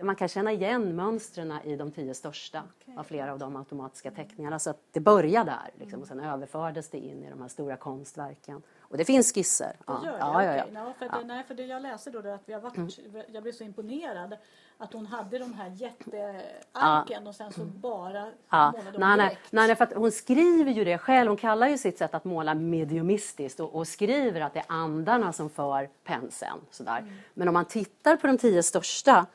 man 0.00 0.16
kan 0.16 0.28
känna 0.28 0.52
igen 0.52 0.96
mönstren 0.96 1.54
i 1.64 1.76
de 1.76 1.90
tio 1.90 2.14
största 2.14 2.62
okay. 2.82 2.96
av 2.96 3.02
flera 3.02 3.32
av 3.32 3.38
de 3.38 3.56
automatiska 3.56 4.10
teckningarna. 4.10 4.58
Så 4.58 4.70
att 4.70 4.80
det 4.92 5.00
började 5.00 5.50
där 5.50 5.70
liksom, 5.80 6.00
och 6.00 6.06
sen 6.06 6.20
överfördes 6.20 6.88
det 6.88 6.98
in 6.98 7.24
i 7.24 7.30
de 7.30 7.40
här 7.40 7.48
stora 7.48 7.76
konstverken. 7.76 8.62
Och 8.78 8.96
det 8.96 9.04
finns 9.04 9.32
skisser. 9.34 9.76
Det 9.86 9.92
gör 9.92 10.12
det? 10.12 10.18
Ja, 10.18 10.44
ja, 10.44 10.56
ja. 10.56 10.64
ja. 10.74 10.92
för, 10.98 11.18
det, 11.18 11.24
nej, 11.26 11.44
för 11.44 11.54
det 11.54 11.66
jag 11.66 11.82
läste 11.82 12.10
då 12.10 12.18
att 12.18 12.42
vi 12.46 12.52
har 12.52 12.60
varit, 12.60 12.76
mm. 12.76 13.22
jag 13.32 13.42
blev 13.42 13.52
så 13.52 13.64
imponerad 13.64 14.36
att 14.78 14.92
hon 14.92 15.06
hade 15.06 15.38
de 15.38 15.54
här 15.54 15.68
jättearken 15.68 17.22
ja. 17.22 17.28
och 17.28 17.34
sen 17.34 17.52
så 17.52 17.64
bara 17.64 18.32
ja. 18.50 18.72
målade 18.72 18.98
nej, 18.98 19.38
nej, 19.50 19.66
nej, 19.66 19.76
för 19.76 19.94
hon 19.94 20.12
skriver 20.12 20.72
ju 20.72 20.84
det 20.84 20.98
själv. 20.98 21.28
Hon 21.28 21.36
kallar 21.36 21.68
ju 21.68 21.78
sitt 21.78 21.98
sätt 21.98 22.14
att 22.14 22.24
måla 22.24 22.54
mediumistiskt 22.54 23.60
och, 23.60 23.74
och 23.74 23.88
skriver 23.88 24.40
att 24.40 24.54
det 24.54 24.60
är 24.60 24.66
andarna 24.68 25.32
som 25.32 25.50
för 25.50 25.88
penseln. 26.04 26.60
Sådär. 26.70 26.98
Mm. 26.98 27.14
Men 27.34 27.48
om 27.48 27.54
man 27.54 27.64
tittar 27.64 28.16
på 28.16 28.26
de 28.26 28.38
tio 28.38 28.62
största 28.62 29.26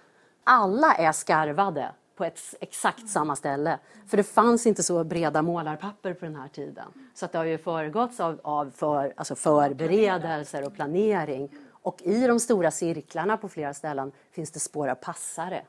alla 0.43 0.93
är 0.93 1.12
skarvade 1.12 1.91
på 2.15 2.25
ett 2.25 2.39
exakt 2.60 3.10
samma 3.10 3.36
ställe. 3.36 3.79
För 4.07 4.17
det 4.17 4.24
fanns 4.24 4.67
inte 4.67 4.83
så 4.83 5.03
breda 5.03 5.41
målarpapper 5.41 6.13
på 6.13 6.25
den 6.25 6.36
här 6.36 6.48
tiden. 6.48 6.86
Så 7.13 7.25
att 7.25 7.31
det 7.31 7.38
har 7.38 7.45
ju 7.45 7.57
föregåtts 7.57 8.19
av, 8.19 8.39
av 8.43 8.71
för, 8.75 9.13
alltså 9.17 9.36
förberedelser 9.36 10.65
och 10.65 10.74
planering. 10.74 11.50
Och 11.71 12.01
i 12.01 12.27
de 12.27 12.39
stora 12.39 12.71
cirklarna 12.71 13.38
på 13.38 13.50
flera 13.50 13.74
ställen 13.74 14.12
finns 14.31 14.51
det 14.51 14.60
spår 14.60 14.88
av 14.88 14.95
passare. 14.95 15.62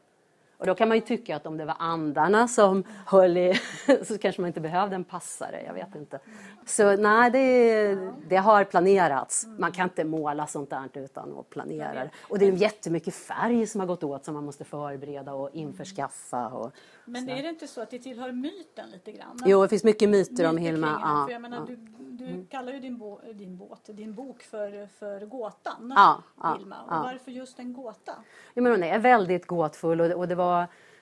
Och 0.63 0.69
då 0.69 0.75
kan 0.75 0.89
man 0.89 0.97
ju 0.97 1.01
tycka 1.01 1.37
att 1.37 1.47
om 1.47 1.57
det 1.57 1.65
var 1.65 1.77
andarna 1.79 2.49
som 2.49 2.85
höll 3.07 3.37
i 3.37 3.55
så 4.03 4.19
kanske 4.19 4.41
man 4.41 4.49
inte 4.49 4.61
behövde 4.61 4.97
en 4.97 5.05
passare, 5.05 5.63
jag 5.67 5.75
vet 5.75 5.95
inte. 5.95 6.19
Så 6.67 6.97
nej, 6.97 7.31
det, 7.31 7.95
det 8.29 8.37
har 8.37 8.65
planerats. 8.65 9.47
Man 9.59 9.73
kan 9.73 9.85
inte 9.85 10.05
måla 10.05 10.47
sånt 10.47 10.71
där 10.71 10.89
utan 10.95 11.39
att 11.39 11.51
planera. 11.51 12.09
Och 12.29 12.39
det 12.39 12.47
är 12.47 12.53
jättemycket 12.53 13.15
färg 13.15 13.67
som 13.67 13.81
har 13.81 13.87
gått 13.87 14.05
åt 14.05 14.25
som 14.25 14.35
man 14.35 14.45
måste 14.45 14.65
förbereda 14.65 15.33
och 15.33 15.51
införskaffa. 15.53 16.49
Och 16.49 16.73
Men 17.05 17.29
är 17.29 17.43
det 17.43 17.49
inte 17.49 17.67
så 17.67 17.83
att 17.83 17.91
det 17.91 17.99
tillhör 17.99 18.33
myten 18.33 18.91
lite 18.91 19.13
grann? 19.13 19.43
Jo, 19.45 19.63
det 19.63 19.69
finns 19.69 19.85
mycket 19.85 20.09
myter 20.09 20.49
om 20.49 20.57
Hilma. 20.57 20.99
Ja, 21.03 21.25
för 21.27 21.33
jag 21.33 21.43
menar, 21.43 21.67
du, 21.67 21.77
du 21.99 22.25
mm. 22.25 22.47
kallar 22.47 22.73
ju 22.73 22.81
din, 22.81 22.99
bo, 22.99 23.21
din, 23.35 23.57
båt, 23.57 23.81
din 23.87 24.15
bok 24.15 24.43
för, 24.43 24.87
för 24.87 25.27
gåtan, 25.27 25.95
ja, 25.97 26.23
Hilma. 26.57 26.77
Och 26.83 26.91
varför 26.91 27.31
just 27.31 27.59
en 27.59 27.73
gåta? 27.73 28.13
Ja, 28.55 28.63
men 28.63 28.73
hon 28.73 28.83
är 28.83 28.99
väldigt 28.99 29.47
gåtfull 29.47 30.01
och, 30.01 30.11
och 30.11 30.29
det 30.29 30.35
var 30.35 30.52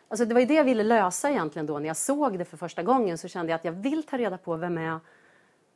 Alltså 0.09 0.25
det 0.25 0.35
var 0.35 0.41
ju 0.41 0.47
det 0.47 0.55
jag 0.55 0.65
ville 0.65 0.83
lösa 0.83 1.31
egentligen 1.31 1.67
då 1.67 1.79
när 1.79 1.87
jag 1.87 1.97
såg 1.97 2.39
det 2.39 2.45
för 2.45 2.57
första 2.57 2.83
gången 2.83 3.19
så 3.19 3.29
kände 3.29 3.53
jag 3.53 3.59
att 3.59 3.65
jag 3.65 3.73
vill 3.73 4.03
ta 4.03 4.19
reda 4.19 4.39
på 4.39 4.57
vem 4.57 4.79
är 4.79 5.01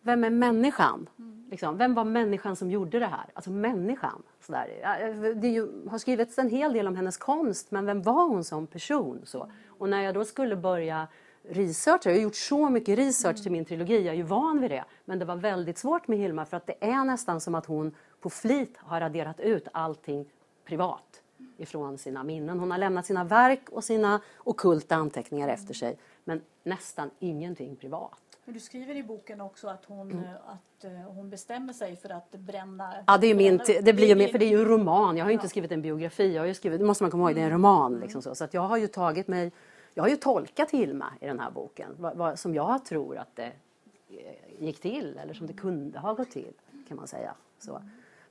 vem 0.04 0.24
är 0.24 0.30
människan? 0.30 1.08
Mm. 1.18 1.44
Liksom, 1.50 1.78
vem 1.78 1.94
var 1.94 2.04
människan 2.04 2.56
som 2.56 2.70
gjorde 2.70 2.98
det 2.98 3.06
här? 3.06 3.26
Alltså 3.34 3.50
människan. 3.50 4.22
Sådär. 4.40 5.34
Det 5.34 5.48
ju, 5.48 5.88
har 5.88 5.98
skrivits 5.98 6.38
en 6.38 6.50
hel 6.50 6.72
del 6.72 6.88
om 6.88 6.96
hennes 6.96 7.16
konst, 7.16 7.70
men 7.70 7.86
vem 7.86 8.02
var 8.02 8.28
hon 8.28 8.44
som 8.44 8.66
person? 8.66 9.20
Så. 9.24 9.50
Och 9.68 9.88
när 9.88 10.02
jag 10.02 10.14
då 10.14 10.24
skulle 10.24 10.56
börja 10.56 11.08
researcha, 11.48 12.10
jag 12.10 12.16
har 12.16 12.22
gjort 12.22 12.36
så 12.36 12.70
mycket 12.70 12.98
research 12.98 13.36
mm. 13.36 13.42
till 13.42 13.52
min 13.52 13.64
trilogi, 13.64 13.96
jag 13.96 14.12
är 14.12 14.16
ju 14.16 14.22
van 14.22 14.60
vid 14.60 14.70
det. 14.70 14.84
Men 15.04 15.18
det 15.18 15.24
var 15.24 15.36
väldigt 15.36 15.78
svårt 15.78 16.08
med 16.08 16.18
Hilma 16.18 16.44
för 16.44 16.56
att 16.56 16.66
det 16.66 16.84
är 16.84 17.04
nästan 17.04 17.40
som 17.40 17.54
att 17.54 17.66
hon 17.66 17.94
på 18.20 18.30
flit 18.30 18.76
har 18.76 19.00
raderat 19.00 19.40
ut 19.40 19.68
allting 19.72 20.26
privat 20.64 21.22
ifrån 21.56 21.98
sina 21.98 22.24
minnen. 22.24 22.60
Hon 22.60 22.70
har 22.70 22.78
lämnat 22.78 23.06
sina 23.06 23.24
verk 23.24 23.68
och 23.70 23.84
sina 23.84 24.20
okulta 24.38 24.96
anteckningar 24.96 25.48
efter 25.48 25.74
sig, 25.74 25.98
men 26.24 26.42
nästan 26.62 27.10
ingenting 27.18 27.76
privat. 27.76 28.20
Men 28.44 28.54
du 28.54 28.60
skriver 28.60 28.94
i 28.94 29.02
boken 29.02 29.40
också 29.40 29.68
att 29.68 29.84
hon, 29.84 30.12
mm. 30.12 30.24
att, 30.46 30.84
uh, 30.84 30.90
hon 30.90 31.30
bestämmer 31.30 31.72
sig 31.72 31.96
för 31.96 32.10
att 32.10 32.30
bränna... 32.30 32.94
Ja, 33.06 33.18
det, 33.18 33.26
är 33.26 33.34
min, 33.34 33.60
det 33.82 33.92
blir 33.92 34.16
ju 34.16 34.28
för 34.28 34.38
det 34.38 34.44
är 34.44 34.50
ju 34.50 34.60
en 34.60 34.68
roman. 34.68 35.16
Jag 35.16 35.24
har 35.24 35.30
ju 35.30 35.34
inte 35.34 35.48
skrivit 35.48 35.72
en 35.72 35.82
biografi. 35.82 36.34
Jag 36.34 36.42
har 36.42 36.46
ju 36.46 36.54
skrivit, 36.54 36.80
det 36.80 36.86
måste 36.86 37.04
man 37.04 37.10
komma 37.10 37.28
ihåg, 37.28 37.34
det 37.34 37.40
är 37.40 37.44
en 37.44 37.50
mm. 37.50 37.58
roman. 37.58 37.92
Mm. 37.92 38.02
Liksom 38.02 38.22
så. 38.22 38.34
så 38.34 38.44
att 38.44 38.54
jag 38.54 38.60
har 38.60 38.76
ju 38.76 38.86
tagit 38.86 39.28
mig... 39.28 39.52
Jag 39.94 40.02
har 40.02 40.08
ju 40.08 40.16
tolkat 40.16 40.70
Hilma 40.70 41.12
i 41.20 41.26
den 41.26 41.40
här 41.40 41.50
boken, 41.50 41.96
vad, 41.98 42.16
vad, 42.16 42.38
som 42.38 42.54
jag 42.54 42.84
tror 42.84 43.16
att 43.16 43.36
det 43.36 43.52
eh, 44.08 44.64
gick 44.64 44.80
till, 44.80 45.18
eller 45.22 45.34
som 45.34 45.46
det 45.46 45.52
kunde 45.52 45.98
ha 45.98 46.12
gått 46.12 46.30
till, 46.30 46.52
kan 46.88 46.96
man 46.96 47.06
säga. 47.06 47.34
Så. 47.58 47.82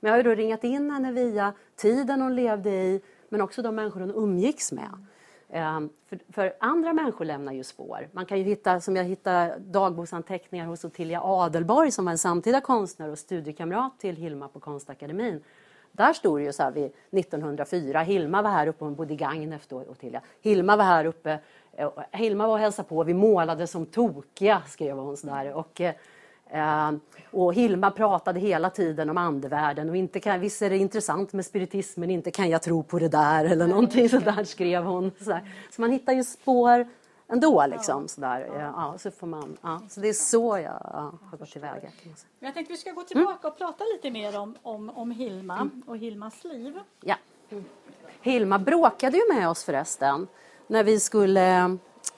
Men 0.04 0.08
jag 0.08 0.18
har 0.18 0.24
ju 0.24 0.30
då 0.30 0.34
ringat 0.34 0.64
in 0.64 0.90
henne 0.90 1.12
via 1.12 1.52
tiden 1.76 2.20
hon 2.20 2.34
levde 2.34 2.70
i, 2.70 3.00
men 3.28 3.40
också 3.40 3.62
de 3.62 3.74
människor 3.74 4.00
hon 4.00 4.10
umgicks 4.10 4.72
med. 4.72 5.06
Ehm, 5.50 5.90
för, 6.08 6.18
för, 6.32 6.54
andra 6.60 6.92
människor 6.92 7.24
lämnar 7.24 7.52
ju 7.52 7.64
spår. 7.64 8.08
Man 8.12 8.26
kan 8.26 8.38
ju 8.38 8.44
hitta, 8.44 8.80
som 8.80 8.96
jag 8.96 9.04
hittade 9.04 9.58
dagboksanteckningar 9.58 10.66
hos 10.66 10.84
Ottilia 10.84 11.20
Adelborg 11.22 11.90
som 11.90 12.04
var 12.04 12.12
en 12.12 12.18
samtida 12.18 12.60
konstnär 12.60 13.10
och 13.10 13.18
studiekamrat 13.18 14.00
till 14.00 14.16
Hilma 14.16 14.48
på 14.48 14.60
Konstakademin. 14.60 15.42
Där 15.92 16.12
stod 16.12 16.38
det 16.38 16.44
ju 16.44 16.52
så 16.52 16.62
här 16.62 16.70
vid 16.70 16.92
1904, 17.10 18.00
Hilma 18.00 18.42
var 18.42 18.50
här 18.50 18.66
uppe, 18.66 18.84
hon 18.84 18.94
bodde 18.94 19.14
i 19.14 19.16
Gagnef 19.16 19.66
då, 19.68 19.76
Ottilia. 19.80 20.20
Hilma 20.42 20.76
var 20.76 20.84
här 20.84 21.04
uppe 21.04 21.38
eh, 21.72 21.90
Hilma 22.12 22.46
var 22.46 22.54
och 22.54 22.60
hälsade 22.60 22.88
på, 22.88 23.04
vi 23.04 23.14
målade 23.14 23.66
som 23.66 23.86
tokiga, 23.86 24.62
skrev 24.66 24.96
hon 24.96 25.16
sådär. 25.16 25.52
Och, 25.52 25.80
eh, 25.80 25.94
och 27.30 27.54
Hilma 27.54 27.90
pratade 27.90 28.40
hela 28.40 28.70
tiden 28.70 29.10
om 29.10 29.18
andevärlden 29.18 29.90
och 29.90 29.96
inte 29.96 30.20
kan, 30.20 30.40
visst 30.40 30.62
är 30.62 30.70
det 30.70 30.76
intressant 30.76 31.32
med 31.32 31.46
spiritism 31.46 32.00
men 32.00 32.10
inte 32.10 32.30
kan 32.30 32.50
jag 32.50 32.62
tro 32.62 32.82
på 32.82 32.98
det 32.98 33.08
där 33.08 33.44
eller 33.44 33.66
någonting 33.66 34.08
sådär 34.08 34.44
skrev 34.44 34.84
hon. 34.84 35.12
Sådär. 35.18 35.52
Så 35.70 35.80
man 35.80 35.90
hittar 35.90 36.12
ju 36.12 36.24
spår 36.24 36.86
ändå. 37.28 37.66
Liksom, 37.66 38.08
sådär. 38.08 38.50
Ja, 38.58 38.94
så, 38.98 39.10
får 39.10 39.26
man, 39.26 39.56
ja. 39.62 39.80
så 39.88 40.00
det 40.00 40.08
är 40.08 40.12
så 40.12 40.58
jag 40.58 40.80
ja, 40.92 41.12
har 41.30 41.38
gått 41.38 41.50
tillväga. 41.50 41.88
Jag 42.40 42.54
tänkte 42.54 42.72
vi 42.72 42.76
ska 42.76 42.90
gå 42.90 43.02
tillbaka 43.02 43.38
mm. 43.40 43.52
och 43.52 43.58
prata 43.58 43.84
lite 43.94 44.10
mer 44.10 44.38
om, 44.38 44.54
om, 44.62 44.90
om 44.90 45.10
Hilma 45.10 45.56
mm. 45.56 45.82
och 45.86 45.96
Hilmas 45.96 46.44
liv. 46.44 46.80
Ja. 47.00 47.16
Hilma 48.20 48.58
bråkade 48.58 49.16
ju 49.16 49.34
med 49.34 49.48
oss 49.48 49.64
förresten 49.64 50.26
när 50.66 50.84
vi 50.84 51.00
skulle 51.00 51.58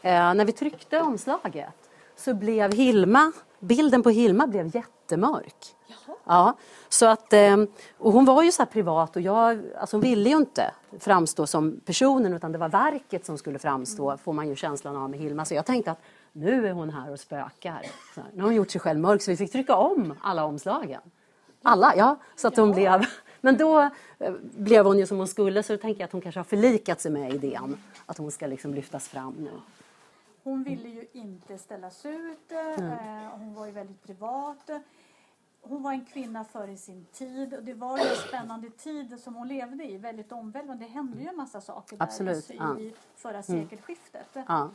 eh, 0.03 0.35
när 0.35 0.45
vi 0.45 0.53
tryckte 0.53 1.01
omslaget 1.01 1.86
så 2.17 2.35
blev 2.35 2.75
Hilma, 2.75 3.33
bilden 3.61 4.03
på 4.03 4.11
Hilma 4.11 4.47
blev 4.47 4.77
jättemörk. 4.77 5.77
Ja, 6.25 6.57
så 6.89 7.07
att, 7.07 7.33
ehm, 7.33 7.67
och 7.99 8.13
hon 8.13 8.25
var 8.25 8.43
ju 8.43 8.53
så 8.53 8.67
privat 8.67 9.17
och 9.17 9.23
jag, 9.23 9.63
alltså 9.79 9.97
hon 9.97 10.03
ville 10.03 10.31
ju 10.31 10.37
inte 10.37 10.71
framstå 10.99 11.47
som 11.47 11.81
personen 11.85 12.35
utan 12.35 12.53
det 12.53 12.59
var 12.59 12.69
verket 12.69 13.27
som 13.27 13.39
skulle 13.39 13.59
framstå, 13.59 14.09
mm. 14.09 14.19
får 14.19 14.33
man 14.33 14.49
ju 14.49 14.57
känslan 14.57 14.97
av 14.97 15.11
med 15.11 15.21
Hilma. 15.21 15.45
Så 15.45 15.55
jag 15.55 15.67
tänkte 15.67 15.91
att 15.91 16.01
nu 16.33 16.67
är 16.67 16.73
hon 16.73 16.91
här 16.91 17.13
och 17.13 17.21
spökar. 17.21 17.83
Så 18.15 18.21
här, 18.21 18.31
nu 18.33 18.41
har 18.41 18.49
hon 18.49 18.55
gjort 18.55 18.71
sig 18.71 18.81
själv 18.81 19.01
mörk 19.01 19.23
så 19.23 19.31
vi 19.31 19.37
fick 19.37 19.53
trycka 19.53 19.77
om 19.77 20.15
alla 20.21 20.45
omslagen. 20.45 21.01
Alla, 21.63 21.97
ja. 21.97 22.17
Så 22.37 22.49
att 22.49 22.57
hon 22.57 22.73
blev... 22.73 23.05
Men 23.41 23.57
då 23.57 23.91
eh, 24.19 24.33
blev 24.41 24.87
hon 24.87 24.99
ju 24.99 25.07
som 25.07 25.19
hon 25.19 25.29
skulle 25.29 25.63
så 25.63 25.73
då 25.73 25.79
tänker 25.79 26.01
jag 26.01 26.07
att 26.07 26.13
hon 26.13 26.21
kanske 26.21 26.39
har 26.39 26.45
förlikat 26.45 27.01
sig 27.01 27.11
med 27.11 27.35
idén 27.35 27.77
att 28.07 28.19
hon 28.19 28.31
ska 28.31 28.47
liksom 28.47 28.75
lyftas 28.75 29.09
fram 29.09 29.35
nu. 29.39 29.51
Hon 30.47 30.63
ville 30.63 30.89
ju 30.89 31.07
inte 31.13 31.59
ställas 31.59 32.07
ut, 32.07 32.53
mm. 32.53 33.31
hon 33.31 33.55
var 33.55 33.67
ju 33.67 33.73
väldigt 33.73 34.03
privat 34.03 34.71
hon 35.69 35.83
var 35.83 35.93
en 35.93 36.05
kvinna 36.05 36.45
före 36.45 36.77
sin 36.77 37.05
tid 37.05 37.55
och 37.55 37.63
det 37.63 37.75
var 37.75 37.99
ju 37.99 38.05
en 38.05 38.17
spännande 38.17 38.71
tid 38.71 39.21
som 39.21 39.35
hon 39.35 39.49
levde 39.49 39.85
i, 39.85 39.97
väldigt 39.97 40.33
omvälvande. 40.33 40.85
Det 40.85 40.91
hände 40.91 41.23
ju 41.23 41.29
en 41.29 41.37
massa 41.37 41.61
saker 41.61 41.97
Absolut, 42.01 42.49
där 42.49 42.55
i, 42.55 42.59
ja. 42.59 42.79
i 42.79 42.95
förra 43.17 43.33
mm. 43.33 43.43
sekelskiftet. 43.43 44.29
Ja. 44.35 44.71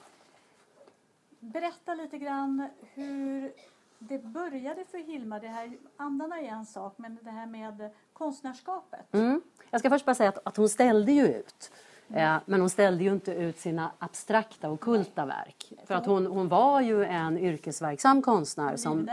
Berätta 1.40 1.94
lite 1.94 2.18
grann 2.18 2.70
hur 2.94 3.54
det 4.00 4.20
började 4.20 4.86
för 4.86 4.98
Hilma. 4.98 5.40
Det 5.40 5.48
här, 5.48 5.78
andarna 5.98 6.40
är 6.40 6.48
en 6.48 6.66
sak, 6.66 6.94
men 6.98 7.20
det 7.22 7.32
här 7.32 7.46
med 7.46 7.90
konstnärskapet. 8.14 9.14
Mm. 9.14 9.42
Jag 9.70 9.82
ska 9.82 9.90
först 9.90 10.06
bara 10.06 10.16
säga 10.16 10.30
att, 10.30 10.48
att 10.48 10.58
hon 10.58 10.70
ställde 10.70 11.12
ju 11.12 11.28
ut. 11.28 11.72
Eh, 12.16 12.36
men 12.46 12.60
hon 12.60 12.70
ställde 12.70 13.04
ju 13.04 13.12
inte 13.12 13.32
ut 13.32 13.60
sina 13.60 13.92
abstrakta 14.00 14.70
och 14.70 14.80
kulta 14.80 15.26
verk. 15.26 15.74
För 15.86 15.96
att 15.96 16.06
hon, 16.06 16.26
hon 16.26 16.48
var 16.48 16.82
ju 16.82 17.06
en 17.06 17.38
yrkesverksam 17.38 18.22
konstnär. 18.22 18.76
Som, 18.76 19.10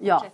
ja, 0.00 0.24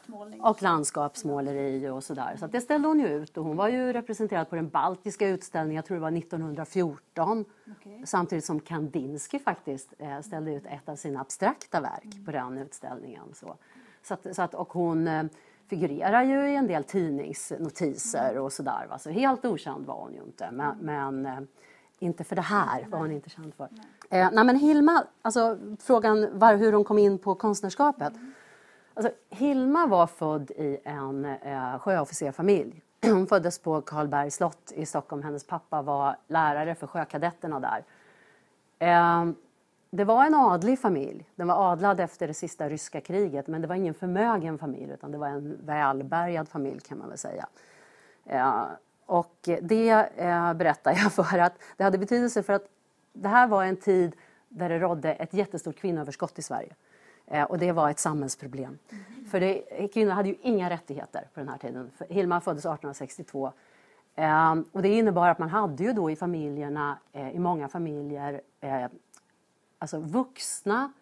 och 0.41 0.63
landskapsmåleri 0.63 1.89
och 1.89 2.05
sådär. 2.05 2.37
Så 2.39 2.47
det 2.47 2.61
ställde 2.61 2.89
hon 2.89 3.01
ju 3.01 3.09
ut. 3.09 3.37
Och 3.37 3.45
hon 3.45 3.57
var 3.57 3.69
ju 3.69 3.93
representerad 3.93 4.51
på 4.51 4.57
den 4.57 4.69
baltiska 4.69 5.29
utställningen, 5.29 5.77
jag 5.77 5.85
tror 5.85 5.97
det 5.97 6.03
var 6.03 6.19
1914. 6.19 7.45
Okay. 7.81 8.07
Samtidigt 8.07 8.45
som 8.45 8.61
Kandinsky 8.61 9.39
faktiskt 9.39 9.95
eh, 9.99 10.21
ställde 10.21 10.55
ut 10.55 10.67
ett 10.67 10.89
av 10.89 10.97
sina 10.97 11.21
abstrakta 11.21 11.81
verk 11.81 12.05
mm. 12.05 12.25
på 12.25 12.31
den 12.31 12.59
utställningen. 12.59 13.35
Så, 13.35 13.57
så, 14.03 14.15
att, 14.15 14.37
så 14.37 14.43
att, 14.43 14.55
och 14.55 14.73
hon 14.73 15.09
eh, 15.09 15.25
figurerar 15.69 16.23
ju 16.23 16.51
i 16.51 16.57
en 16.57 16.67
del 16.67 16.85
tidningsnotiser 16.85 18.31
mm. 18.31 18.43
och 18.43 18.53
sådär. 18.53 18.89
Så 18.99 19.11
helt 19.11 19.45
okänd 19.45 19.87
var 19.87 19.95
hon 19.95 20.15
ju 20.15 20.23
inte. 20.23 20.51
Men, 20.51 20.79
men 20.79 21.47
inte 21.99 22.25
för 22.25 22.37
det 22.37 22.43
här 22.43 22.87
var 22.91 22.99
hon 22.99 23.13
inte 23.13 23.31
känd 23.31 23.55
för. 23.55 23.69
Nej. 23.71 24.21
Eh, 24.21 24.31
nej 24.33 24.45
men 24.45 24.57
Hilma, 24.57 25.05
alltså 25.23 25.59
frågan 25.81 26.39
var 26.39 26.55
hur 26.55 26.73
hon 26.73 26.85
kom 26.85 26.99
in 26.99 27.19
på 27.19 27.35
konstnärskapet. 27.35 28.17
Mm. 28.17 28.33
Alltså, 28.95 29.13
Hilma 29.31 29.87
var 29.87 30.07
född 30.07 30.51
i 30.51 30.79
en 30.85 31.25
eh, 31.25 31.79
sjöofficerfamilj. 31.79 32.83
Hon 33.03 33.27
föddes 33.27 33.59
på 33.59 33.81
Karlbergs 33.81 34.35
slott 34.35 34.73
i 34.75 34.87
Stockholm. 34.87 35.23
Hennes 35.23 35.47
pappa 35.47 35.83
var 35.83 36.17
lärare 36.29 36.75
för 36.75 36.87
sjökadetterna 36.87 37.61
där. 37.61 37.85
Eh, 38.79 39.31
det 39.91 40.05
var 40.05 40.25
en 40.25 40.35
adlig 40.35 40.79
familj. 40.79 41.25
Den 41.35 41.49
var 41.49 41.73
adlad 41.73 42.01
efter 42.01 42.29
det 42.29 42.35
sista 42.35 42.69
ryska 42.69 43.01
kriget 43.01 43.47
men 43.47 43.63
det 43.63 43.69
var 43.69 43.75
ingen 43.75 43.95
förmögen 43.95 44.59
familj 44.59 44.93
utan 44.93 45.13
det 45.13 45.19
var 45.19 45.29
en 45.29 45.59
välbärgad 45.67 46.49
familj 46.49 46.81
kan 46.81 46.99
man 46.99 47.09
väl 47.09 47.19
säga. 47.19 47.47
Eh, 48.25 48.65
och 49.07 49.49
det 49.63 49.91
eh, 50.17 50.55
berättar 50.55 50.93
jag 50.93 51.13
för 51.27 51.39
att 51.39 51.59
det 51.77 51.85
hade 51.85 51.99
betydelse 51.99 52.43
för 52.43 52.53
att 52.53 52.69
det 53.13 53.29
här 53.29 53.47
var 53.47 53.65
en 53.65 53.77
tid 53.77 54.17
där 54.49 54.69
det 54.69 54.79
rådde 54.79 55.13
ett 55.13 55.35
jättestort 55.35 55.77
kvinnoöverskott 55.77 56.39
i 56.39 56.43
Sverige. 56.43 56.75
Eh, 57.27 57.43
och 57.43 57.59
det 57.59 57.73
var 57.73 57.91
ett 57.91 57.99
samhällsproblem. 57.99 58.79
Mm. 58.91 59.27
För 59.31 59.41
det, 59.41 59.89
kvinnor 59.89 60.11
hade 60.11 60.29
ju 60.29 60.37
inga 60.43 60.71
rättigheter 60.71 61.29
på 61.35 61.41
den 61.41 61.49
här 61.49 61.59
tiden. 61.59 61.91
Hilma 62.09 62.41
föddes 62.41 62.61
1862. 62.61 63.53
Eh, 64.15 64.55
och 64.73 64.83
det 64.83 64.89
innebar 64.89 65.29
att 65.29 65.39
man 65.39 65.49
hade 65.49 65.85
ju 65.85 65.93
då 65.93 66.11
i 66.11 66.17
familjerna, 66.17 66.99
eh, 67.13 67.31
i 67.31 67.39
många 67.39 67.69
familjer, 67.69 68.41
alltså 69.79 69.99
vuxna 69.99 70.93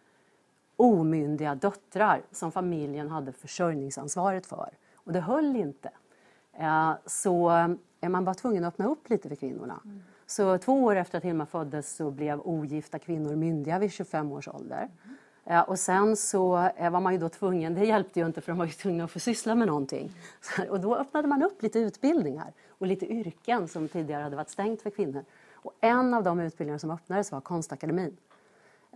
omyndiga 0.77 1.55
döttrar 1.55 2.23
som 2.33 2.53
familjen 2.53 3.11
hade 3.11 3.33
försörjningsansvaret 3.33 4.47
för. 4.47 4.71
Och 4.95 5.13
det 5.13 5.21
höll 5.21 5.57
inte. 5.57 5.91
Så 7.07 7.51
man 8.09 8.25
bara 8.25 8.35
tvungen 8.35 8.65
att 8.65 8.75
öppna 8.75 8.87
upp 8.87 9.11
lite 9.11 9.29
för 9.29 9.37
kvinnorna. 9.37 9.81
Mm. 9.85 10.03
Så 10.27 10.59
två 10.59 10.83
år 10.85 10.97
efter 10.97 11.19
att 11.19 11.25
Hilma 11.25 11.47
föddes 11.47 11.97
så 11.97 12.11
blev 12.11 12.41
ogifta 12.41 12.99
kvinnor 12.99 13.37
myndiga 13.37 13.79
vid 13.79 13.93
25 13.93 14.33
års 14.33 14.49
ålder. 14.49 14.89
Mm. 15.47 15.65
och 15.65 15.79
sen 15.79 16.17
så 16.17 16.69
eh, 16.77 16.91
var 16.91 17.01
man 17.01 17.13
ju 17.13 17.19
då 17.19 17.29
tvungen, 17.29 17.75
det 17.75 17.85
hjälpte 17.85 18.21
ju 18.21 18.27
inte 18.27 18.41
för 18.41 18.53
de 18.53 18.59
var 18.59 18.67
ju 18.67 18.73
tvungna 18.73 19.05
att 19.05 19.11
få 19.11 19.19
syssla 19.19 19.55
med 19.55 19.69
någonting. 19.69 20.13
Så, 20.41 20.63
och 20.71 20.81
då 20.81 20.97
öppnade 20.97 21.29
man 21.29 21.43
upp 21.43 21.63
lite 21.63 21.79
utbildningar 21.79 22.53
och 22.69 22.87
lite 22.87 23.07
yrken 23.07 23.69
som 23.69 23.89
tidigare 23.89 24.23
hade 24.23 24.37
varit 24.37 24.51
stängt 24.51 24.83
för 24.83 24.91
kvinnor. 24.91 25.25
Och 25.53 25.73
en 25.81 26.15
av 26.15 26.23
de 26.23 26.41
utbildningar 26.41 26.79
som 26.79 26.91
öppnades 26.91 27.33
var 27.33 27.41
Konstakademin. 27.41 28.17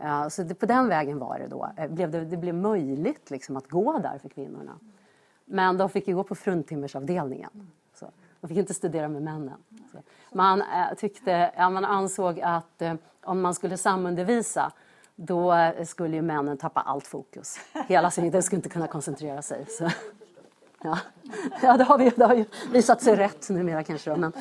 Uh, 0.04 0.28
så 0.28 0.42
det, 0.42 0.54
på 0.54 0.66
den 0.66 0.88
vägen 0.88 1.18
var 1.18 1.38
det 1.38 1.46
då. 1.46 1.70
Blev 1.88 2.10
det, 2.10 2.24
det 2.24 2.36
blev 2.36 2.54
möjligt 2.54 3.30
liksom 3.30 3.56
att 3.56 3.68
gå 3.68 3.98
där 3.98 4.18
för 4.18 4.28
kvinnorna. 4.28 4.78
Men 5.44 5.76
de 5.76 5.88
fick 5.88 6.08
ju 6.08 6.14
gå 6.14 6.24
på 6.24 6.34
fruntimmersavdelningen. 6.34 7.70
De 8.40 8.48
fick 8.48 8.58
inte 8.58 8.74
studera 8.74 9.08
med 9.08 9.22
männen. 9.22 9.56
Man, 10.32 10.60
eh, 10.60 10.94
tyckte, 10.96 11.52
ja, 11.56 11.70
man 11.70 11.84
ansåg 11.84 12.40
att 12.40 12.82
eh, 12.82 12.94
om 13.24 13.40
man 13.40 13.54
skulle 13.54 13.76
samundervisa 13.76 14.72
då 15.16 15.72
skulle 15.84 16.16
ju 16.16 16.22
männen 16.22 16.56
tappa 16.56 16.80
allt 16.80 17.06
fokus. 17.06 17.56
Hela 17.88 18.10
sin, 18.10 18.30
de 18.30 18.42
skulle 18.42 18.58
inte 18.58 18.68
kunna 18.68 18.86
koncentrera 18.86 19.42
sig. 19.42 19.66
Så. 19.68 19.90
Ja. 20.82 20.98
ja, 21.62 21.76
det 21.76 21.84
har, 21.84 21.98
vi, 21.98 22.10
det 22.16 22.24
har 22.24 22.34
ju 22.34 22.44
visat 22.72 23.02
sig 23.02 23.16
rätt 23.16 23.48
numera 23.48 23.84
kanske. 23.84 24.16
Men, 24.16 24.32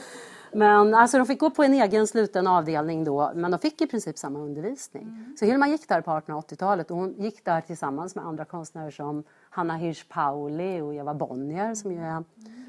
men 0.51 0.93
alltså, 0.93 1.17
de 1.17 1.25
fick 1.25 1.39
gå 1.39 1.49
på 1.49 1.63
en 1.63 1.73
egen 1.73 2.07
sluten 2.07 2.47
avdelning 2.47 3.03
då, 3.03 3.31
men 3.35 3.51
de 3.51 3.59
fick 3.59 3.81
i 3.81 3.87
princip 3.87 4.17
samma 4.17 4.39
undervisning. 4.39 5.03
Mm. 5.03 5.35
Så 5.39 5.45
Hilma 5.45 5.67
gick 5.67 5.89
där 5.89 6.01
på 6.01 6.11
1880-talet 6.11 6.91
och 6.91 6.97
hon 6.97 7.13
gick 7.17 7.45
där 7.45 7.61
tillsammans 7.61 8.15
med 8.15 8.25
andra 8.25 8.45
konstnärer 8.45 8.91
som 8.91 9.23
Hanna 9.57 9.75
Hirsch 9.75 10.09
Pauli 10.09 10.81
och 10.81 10.95
Eva 10.95 11.13
Bonnier 11.13 11.75
som 11.75 11.91
ju 11.91 11.97
är 11.97 12.11
mm. 12.11 12.25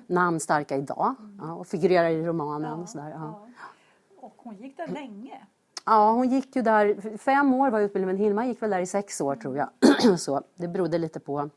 namnstarka 0.06 0.76
idag 0.76 1.14
ja, 1.38 1.54
och 1.54 1.66
figurerar 1.66 2.08
i 2.08 2.26
romanen. 2.26 2.70
Ja, 2.70 2.76
och, 2.76 2.88
sådär, 2.88 3.10
ja. 3.10 3.46
och 4.20 4.34
hon 4.36 4.56
gick 4.56 4.76
där 4.76 4.88
länge. 4.88 5.46
Ja, 5.86 6.12
hon 6.12 6.28
gick 6.28 6.56
ju 6.56 6.62
där, 6.62 7.18
fem 7.18 7.54
år 7.54 7.70
var 7.70 7.80
utbildningen 7.80 8.16
men 8.16 8.24
Hilma 8.24 8.46
gick 8.46 8.62
väl 8.62 8.70
där 8.70 8.80
i 8.80 8.86
sex 8.86 9.20
år 9.20 9.36
tror 9.36 9.56
jag. 9.56 9.68
så 10.18 10.42
det 10.54 10.68
berodde 10.68 10.98
lite 10.98 11.20
på 11.20 11.50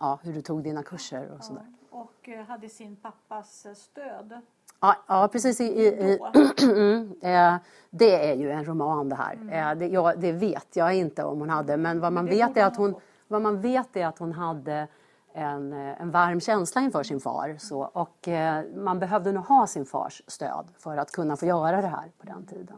ja, 0.00 0.18
hur 0.22 0.32
du 0.32 0.42
tog 0.42 0.62
dina 0.62 0.82
kurser 0.82 1.30
och 1.38 1.44
sådär. 1.44 1.66
Och 1.90 2.28
eh, 2.28 2.44
hade 2.44 2.68
sin 2.68 2.96
pappas 2.96 3.66
eh, 3.66 3.74
stöd 3.74 4.40
Ja, 4.80 4.96
ja 5.08 5.28
precis. 5.32 5.60
I, 5.60 5.64
i, 5.64 6.18
mm, 6.62 7.14
eh, 7.20 7.54
det 7.90 8.30
är 8.30 8.34
ju 8.34 8.50
en 8.50 8.64
roman 8.64 9.08
det 9.08 9.16
här. 9.16 9.34
Mm. 9.34 9.78
Det, 9.78 9.86
ja, 9.86 10.14
det, 10.16 10.32
vet 10.32 10.76
jag 10.76 10.94
inte 10.94 11.24
om 11.24 11.40
hon 11.40 11.50
hade 11.50 11.76
men 11.76 12.00
vad 12.00 12.12
man, 12.12 12.26
vet, 12.26 12.56
är 12.56 12.64
att 12.64 12.76
hon, 12.76 12.94
vad 13.28 13.42
man 13.42 13.60
vet 13.60 13.96
är 13.96 14.06
att 14.06 14.18
hon 14.18 14.32
hade 14.32 14.88
en, 15.32 15.72
eh, 15.72 16.00
en 16.00 16.10
varm 16.10 16.40
känsla 16.40 16.80
inför 16.80 17.02
sin 17.02 17.20
far. 17.20 17.56
Så, 17.58 17.80
och 17.80 18.28
eh, 18.28 18.64
man 18.74 18.98
behövde 18.98 19.32
nog 19.32 19.44
ha 19.44 19.66
sin 19.66 19.86
fars 19.86 20.22
stöd 20.26 20.68
för 20.78 20.96
att 20.96 21.12
kunna 21.12 21.36
få 21.36 21.46
göra 21.46 21.80
det 21.80 21.88
här 21.88 22.12
på 22.18 22.26
den 22.26 22.46
tiden. 22.46 22.76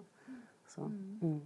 Så, 0.68 0.80
mm. 0.80 1.40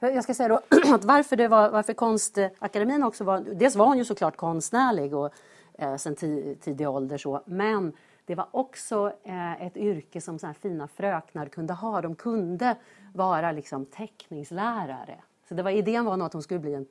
Jag 0.00 0.24
ska 0.24 0.34
säga 0.34 0.48
då 0.48 0.60
att 0.94 1.04
varför, 1.04 1.36
det 1.36 1.48
var, 1.48 1.70
varför 1.70 1.92
Konstakademin 1.92 3.02
också 3.02 3.24
var... 3.24 3.40
Dels 3.40 3.76
var 3.76 3.86
hon 3.86 3.98
ju 3.98 4.04
såklart 4.04 4.36
konstnärlig 4.36 5.14
och, 5.14 5.30
eh, 5.74 5.96
sen 5.96 6.16
tidig 6.60 6.88
ålder 6.88 7.18
så, 7.18 7.42
men 7.46 7.92
det 8.24 8.34
var 8.34 8.48
också 8.50 9.12
eh, 9.22 9.62
ett 9.62 9.76
yrke 9.76 10.20
som 10.20 10.38
så 10.38 10.46
här 10.46 10.54
fina 10.54 10.88
fröknar 10.88 11.46
kunde 11.46 11.72
ha. 11.74 12.00
De 12.00 12.14
kunde 12.14 12.76
vara 13.14 13.52
liksom 13.52 13.86
teckningslärare. 13.86 15.22
Så 15.48 15.54
det 15.54 15.62
var, 15.62 15.70
idén 15.70 16.04
var 16.04 16.16
nog 16.16 16.26
att 16.26 16.32
hon 16.32 16.42
skulle 16.42 16.60
bli 16.60 16.74
en 16.74 16.86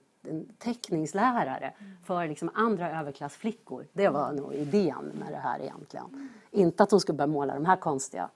teckningslärare 0.57 1.73
för 2.03 2.27
liksom 2.27 2.49
andra 2.53 2.99
överklassflickor. 2.99 3.87
Det 3.93 4.09
var 4.09 4.31
nog 4.31 4.53
idén 4.53 5.11
med 5.19 5.27
det 5.31 5.37
här 5.37 5.59
egentligen. 5.61 6.29
Inte 6.51 6.83
att 6.83 6.91
hon 6.91 6.99
skulle 6.99 7.17
börja 7.17 7.27
måla 7.27 7.53
de 7.53 7.65
här 7.65 7.75
konstiga 7.75 8.29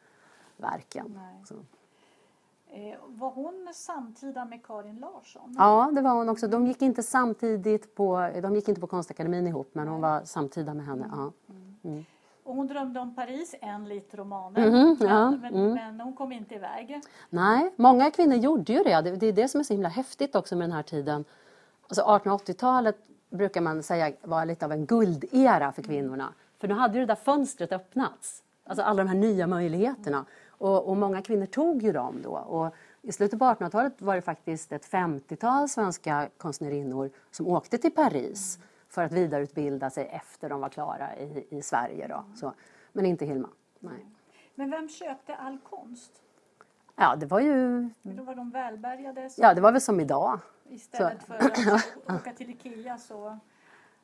verken. 0.58 1.19
Eh, 2.71 2.99
var 3.08 3.30
hon 3.32 3.69
samtida 3.73 4.45
med 4.45 4.65
Karin 4.65 4.95
Larsson? 4.99 5.56
Ja, 5.58 5.91
det 5.95 6.02
var 6.02 6.12
hon 6.12 6.30
också. 6.30 6.47
De 6.47 6.67
gick 6.67 6.82
inte 6.82 7.04
samtidigt 7.04 7.95
på, 7.95 8.32
de 8.41 8.56
gick 8.56 8.67
inte 8.67 8.82
på 8.82 8.88
Konstakademin 8.88 9.47
ihop, 9.47 9.69
men 9.73 9.88
hon 9.88 10.02
var 10.02 10.21
samtida 10.25 10.73
med 10.73 10.86
henne. 10.86 11.10
Ja. 11.12 11.32
Mm. 11.84 12.06
Och 12.43 12.56
hon 12.56 12.67
drömde 12.67 12.99
om 12.99 13.15
Paris 13.15 13.56
enligt 13.62 14.13
romanen, 14.15 14.69
Mhm, 14.69 14.97
men, 14.99 15.10
ja, 15.10 15.32
men, 15.32 15.54
mm. 15.56 15.73
men 15.73 15.99
hon 16.02 16.13
kom 16.13 16.32
inte 16.32 16.56
iväg. 16.56 17.02
Nej, 17.30 17.73
många 17.75 18.12
kvinnor 18.12 18.36
gjorde 18.36 18.73
ju 18.73 18.84
det. 18.84 19.02
Det 19.02 19.15
det 19.15 19.28
är 19.28 19.34
det 19.34 19.47
som 19.47 19.60
är 19.60 19.63
så 19.63 19.73
himla 19.73 19.89
häftigt 19.89 20.36
också 20.36 20.56
med 20.56 20.69
den 20.69 20.75
här 20.75 20.84
tiden. 20.84 21.25
Alltså 21.89 22.04
1880-talet 22.04 22.95
brukar 23.30 23.62
man 23.62 23.84
säga 23.84 24.12
var 24.21 24.45
lite 24.45 24.65
av 24.65 24.71
en 24.71 24.86
guldera 24.86 25.71
för 25.71 25.82
kvinnorna. 25.82 26.34
För 26.60 26.67
nu 26.67 26.73
hade 26.73 26.93
ju 26.93 26.99
det 26.99 27.06
där 27.06 27.15
fönstret 27.15 27.71
öppnats. 27.71 28.43
Alltså 28.63 28.84
alla 28.84 29.04
de 29.04 29.10
här 29.10 29.17
nya 29.17 29.47
möjligheterna. 29.47 30.25
Och, 30.47 30.89
och 30.89 30.97
många 30.97 31.21
kvinnor 31.21 31.45
tog 31.45 31.84
ju 31.84 31.91
dem 31.91 32.21
då. 32.23 32.32
Och 32.32 32.75
I 33.02 33.12
slutet 33.12 33.39
på 33.39 33.45
1800-talet 33.45 34.02
var 34.02 34.15
det 34.15 34.21
faktiskt 34.21 34.71
ett 34.71 34.86
50-tal 34.86 35.69
svenska 35.69 36.30
konstnärinnor 36.38 37.10
som 37.32 37.47
åkte 37.47 37.78
till 37.78 37.91
Paris 37.91 38.60
för 38.89 39.04
att 39.04 39.12
vidareutbilda 39.12 39.89
sig 39.89 40.06
efter 40.06 40.49
de 40.49 40.62
var 40.62 40.69
klara 40.69 41.17
i, 41.17 41.47
i 41.49 41.62
Sverige. 41.62 42.08
Då. 42.08 42.23
Så, 42.36 42.54
men 42.91 43.06
inte 43.06 43.25
Hilma. 43.25 43.49
Nej. 43.80 44.06
Men 44.56 44.71
vem 44.71 44.89
köpte 44.89 45.36
all 45.36 45.58
konst? 45.69 46.12
Ja, 46.99 47.15
det 47.15 47.25
var 47.25 47.39
ju... 47.39 47.89
Då 48.01 48.23
var 48.23 48.35
de 48.35 48.49
välbärgade. 48.51 49.29
Så 49.29 49.41
Ja, 49.41 49.53
det 49.53 49.62
var 49.62 49.71
väl 49.71 49.81
som 49.81 49.99
idag. 49.99 50.39
Istället 50.69 51.23
för 51.23 51.35
att 51.35 51.85
åka 52.21 52.33
till 52.33 52.49
Ikea 52.49 52.97
så, 52.97 53.38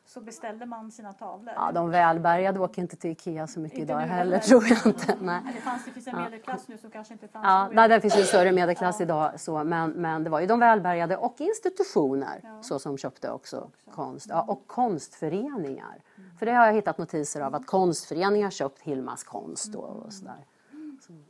så 0.05 0.21
beställde 0.21 0.65
man 0.65 0.91
sina 0.91 1.13
tavlor. 1.13 1.53
Ja, 1.57 1.71
de 1.71 1.89
välbärgade 1.89 2.59
åker 2.59 2.81
inte 2.81 2.95
till 2.95 3.11
Ikea 3.11 3.47
så 3.47 3.59
mycket 3.59 3.79
Inte 3.79 3.91
idag 3.91 3.99
heller, 3.99 4.15
heller. 4.17 4.39
tror 4.39 4.63
jag 4.67 4.85
inte. 4.85 5.17
Nej. 5.21 5.41
Det, 5.55 5.61
fanns, 5.61 5.85
det 5.85 5.91
finns 5.91 6.07
en 6.07 6.15
medelklass 6.15 6.67
nu 6.67 6.77
som 6.77 6.91
kanske 6.91 7.13
inte 7.13 7.27
fanns 7.27 7.45
Ja, 7.45 7.65
då. 7.69 7.75
nej, 7.75 7.89
det 7.89 8.01
finns 8.01 8.15
en 8.17 8.23
större 8.23 8.51
medelklass 8.51 9.01
idag, 9.01 9.39
så, 9.39 9.63
men, 9.63 9.89
men 9.91 10.23
det 10.23 10.29
var 10.29 10.39
ju 10.39 10.45
de 10.47 10.59
välbärgade 10.59 11.17
och 11.17 11.41
institutioner 11.41 12.39
Ja. 12.43 12.61
så 12.63 12.79
som 12.79 12.97
köpte 12.97 13.31
också 13.31 13.69
konst. 13.91 14.25
Ja, 14.29 14.41
och 14.41 14.67
konstföreningar. 14.67 16.01
För 16.39 16.45
det 16.45 16.51
har 16.51 16.65
jag 16.65 16.73
hittat 16.73 16.97
notiser 16.97 17.41
av 17.41 17.55
att 17.55 17.65
konstföreningar 17.65 18.49
köpt 18.49 18.81
Hilmas 18.81 19.23
konst 19.23 19.73
då, 19.73 19.79
och 19.79 20.13
sådär. 20.13 20.45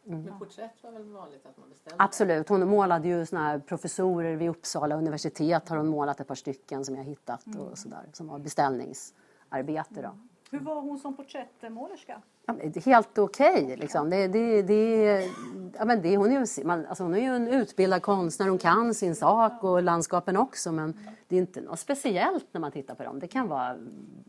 Men 0.04 0.39
porträtt 0.39 0.84
var 0.84 0.91
väl 0.91 1.04
vanligt 1.04 1.45
att 1.45 1.58
man 1.58 1.69
beställde? 1.69 2.04
Absolut, 2.04 2.50
hon 2.50 2.67
målade 2.67 3.08
ju 3.08 3.26
såna 3.26 3.41
här 3.41 3.60
professorer 3.60 4.36
vid 4.36 4.50
Uppsala 4.50 4.95
universitet 4.95 5.69
har 5.69 5.78
hon 5.78 5.88
målat 5.88 6.19
ett 6.19 6.28
par 6.28 6.36
stycken 6.36 6.86
som 6.86 6.95
jag 6.95 7.04
hittat 7.04 7.43
och 7.60 7.78
sådär, 7.78 8.10
som 8.13 8.28
var 8.28 8.39
beställningsarbete 8.39 10.02
då. 10.02 10.12
Hur 10.51 10.60
var 10.60 10.81
hon 10.81 10.99
som 10.99 11.15
porträttmålerska? 11.15 12.21
Det 12.45 12.86
helt 12.86 13.17
okej. 13.17 13.75
liksom. 13.77 14.10
det, 14.10 14.27
det, 14.27 14.62
det, 14.62 15.29
ja, 15.77 15.86
men 15.86 16.01
det, 16.01 16.17
hon, 16.17 16.31
är 16.31 16.60
ju, 16.60 16.63
man, 16.63 16.86
alltså 16.86 17.03
hon 17.03 17.13
är 17.13 17.19
ju 17.19 17.36
en 17.36 17.47
utbildad 17.47 18.01
konstnär, 18.01 18.47
hon 18.47 18.58
kan 18.58 18.93
sin 18.93 19.15
sak 19.15 19.63
och 19.63 19.84
landskapen 19.84 20.38
också 20.38 20.71
men 20.71 20.99
det 21.27 21.36
är 21.36 21.39
inte 21.39 21.62
något 21.62 21.79
speciellt 21.79 22.45
när 22.51 22.62
man 22.62 22.71
tittar 22.71 22.95
på 22.95 23.03
dem. 23.03 23.19
Det 23.19 23.27
kan 23.27 23.47
vara 23.47 23.75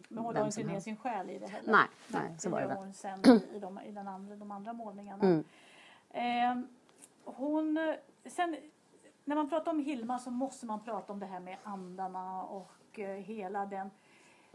Men 0.09 0.25
hon 0.25 0.35
la 0.35 0.47
inte 0.47 0.65
ner 0.65 0.81
sin 0.81 0.97
själ 0.97 1.31
i 1.31 1.39
det 1.39 1.47
heller. 1.47 1.73
Nej, 1.73 1.87
nej, 2.09 2.39
så 2.39 2.49
det 2.49 2.55
var 2.55 2.61
det 2.61 2.75
hon 2.75 2.93
sen 2.93 3.21
i, 3.55 3.59
de, 3.61 3.81
i 3.89 3.93
den 3.93 4.09
andra, 4.09 4.37
de 4.37 4.51
andra 4.51 4.73
målningarna. 4.73 5.25
Mm. 5.25 5.45
Eh, 6.11 6.65
hon, 7.25 7.95
sen, 8.25 8.57
när 9.25 9.37
man 9.37 9.49
pratar 9.49 9.71
om 9.71 9.79
Hilma 9.79 10.19
så 10.19 10.31
måste 10.31 10.67
man 10.67 10.81
prata 10.81 11.13
om 11.13 11.21
det 11.21 11.27
här 11.27 11.41
med 11.41 11.57
andarna 11.63 12.43
och 12.43 12.99
eh, 12.99 13.09
hela 13.09 13.67
den 13.67 13.91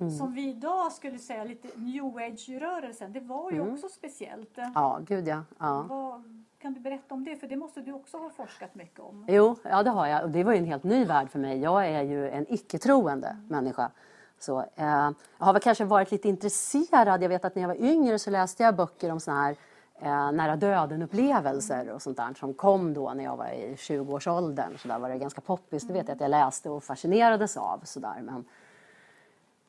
Mm. 0.01 0.11
som 0.17 0.33
vi 0.33 0.49
idag 0.49 0.91
skulle 0.91 1.17
säga 1.19 1.43
lite 1.43 1.67
new 1.75 2.03
age-rörelsen. 2.17 3.13
Det 3.13 3.19
var 3.19 3.51
ju 3.51 3.57
Mm. 3.61 3.73
också 3.73 3.89
speciellt. 3.89 4.57
Ja, 4.75 4.99
gud 5.07 5.27
ja. 5.27 5.43
ja. 5.59 5.85
Vad, 5.89 6.23
kan 6.59 6.73
du 6.73 6.79
berätta 6.79 7.13
om 7.13 7.23
det? 7.23 7.35
För 7.35 7.47
det 7.47 7.55
måste 7.55 7.81
du 7.81 7.93
också 7.93 8.17
ha 8.17 8.29
forskat 8.29 8.75
mycket 8.75 8.99
om. 8.99 9.25
Jo, 9.29 9.55
ja 9.63 9.83
det 9.83 9.89
har 9.89 10.07
jag. 10.07 10.23
Och 10.23 10.29
det 10.29 10.43
var 10.43 10.51
ju 10.51 10.57
en 10.57 10.65
helt 10.65 10.83
ny 10.83 11.05
värld 11.05 11.29
för 11.29 11.39
mig. 11.39 11.59
Jag 11.59 11.87
är 11.87 12.01
ju 12.01 12.29
en 12.29 12.45
icke-troende 12.53 13.37
människa. 13.49 13.91
Så, 14.39 14.59
eh, 14.59 15.11
jag 15.37 15.45
har 15.45 15.53
väl 15.53 15.61
kanske 15.61 15.85
varit 15.85 16.11
lite 16.11 16.29
intresserad. 16.29 17.23
Jag 17.23 17.29
vet 17.29 17.45
att 17.45 17.55
när 17.55 17.61
jag 17.61 17.67
var 17.69 17.81
yngre 17.81 18.19
så 18.19 18.29
läste 18.29 18.63
jag 18.63 18.75
böcker 18.75 19.11
om 19.11 19.19
såna 19.19 19.41
här 19.41 19.55
eh, 19.99 20.31
nära 20.31 20.55
döden-upplevelser 20.55 21.89
och 21.89 22.01
sånt 22.01 22.17
där 22.17 22.33
som 22.33 22.53
kom 22.53 22.93
då 22.93 23.13
när 23.13 23.23
jag 23.23 23.37
var 23.37 23.47
i 23.47 23.75
20-årsåldern. 23.75 24.77
Så 24.77 24.87
där 24.87 24.99
var 24.99 25.09
det 25.09 25.17
ganska 25.17 25.41
poppis. 25.41 25.83
Det 25.87 25.93
vet 25.93 26.07
jag 26.07 26.15
att 26.15 26.21
jag 26.21 26.31
läste 26.31 26.69
och 26.69 26.83
fascinerades 26.83 27.57
av. 27.57 27.79
Så 27.83 27.99
där. 27.99 28.21
Men, 28.21 28.45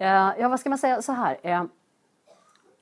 Eh, 0.03 0.33
ja, 0.39 0.49
vad 0.49 0.61
ska 0.61 0.69
man 0.69 0.79
säga 0.79 1.03
så 1.03 1.13
här? 1.13 1.39
Eh, 1.43 1.65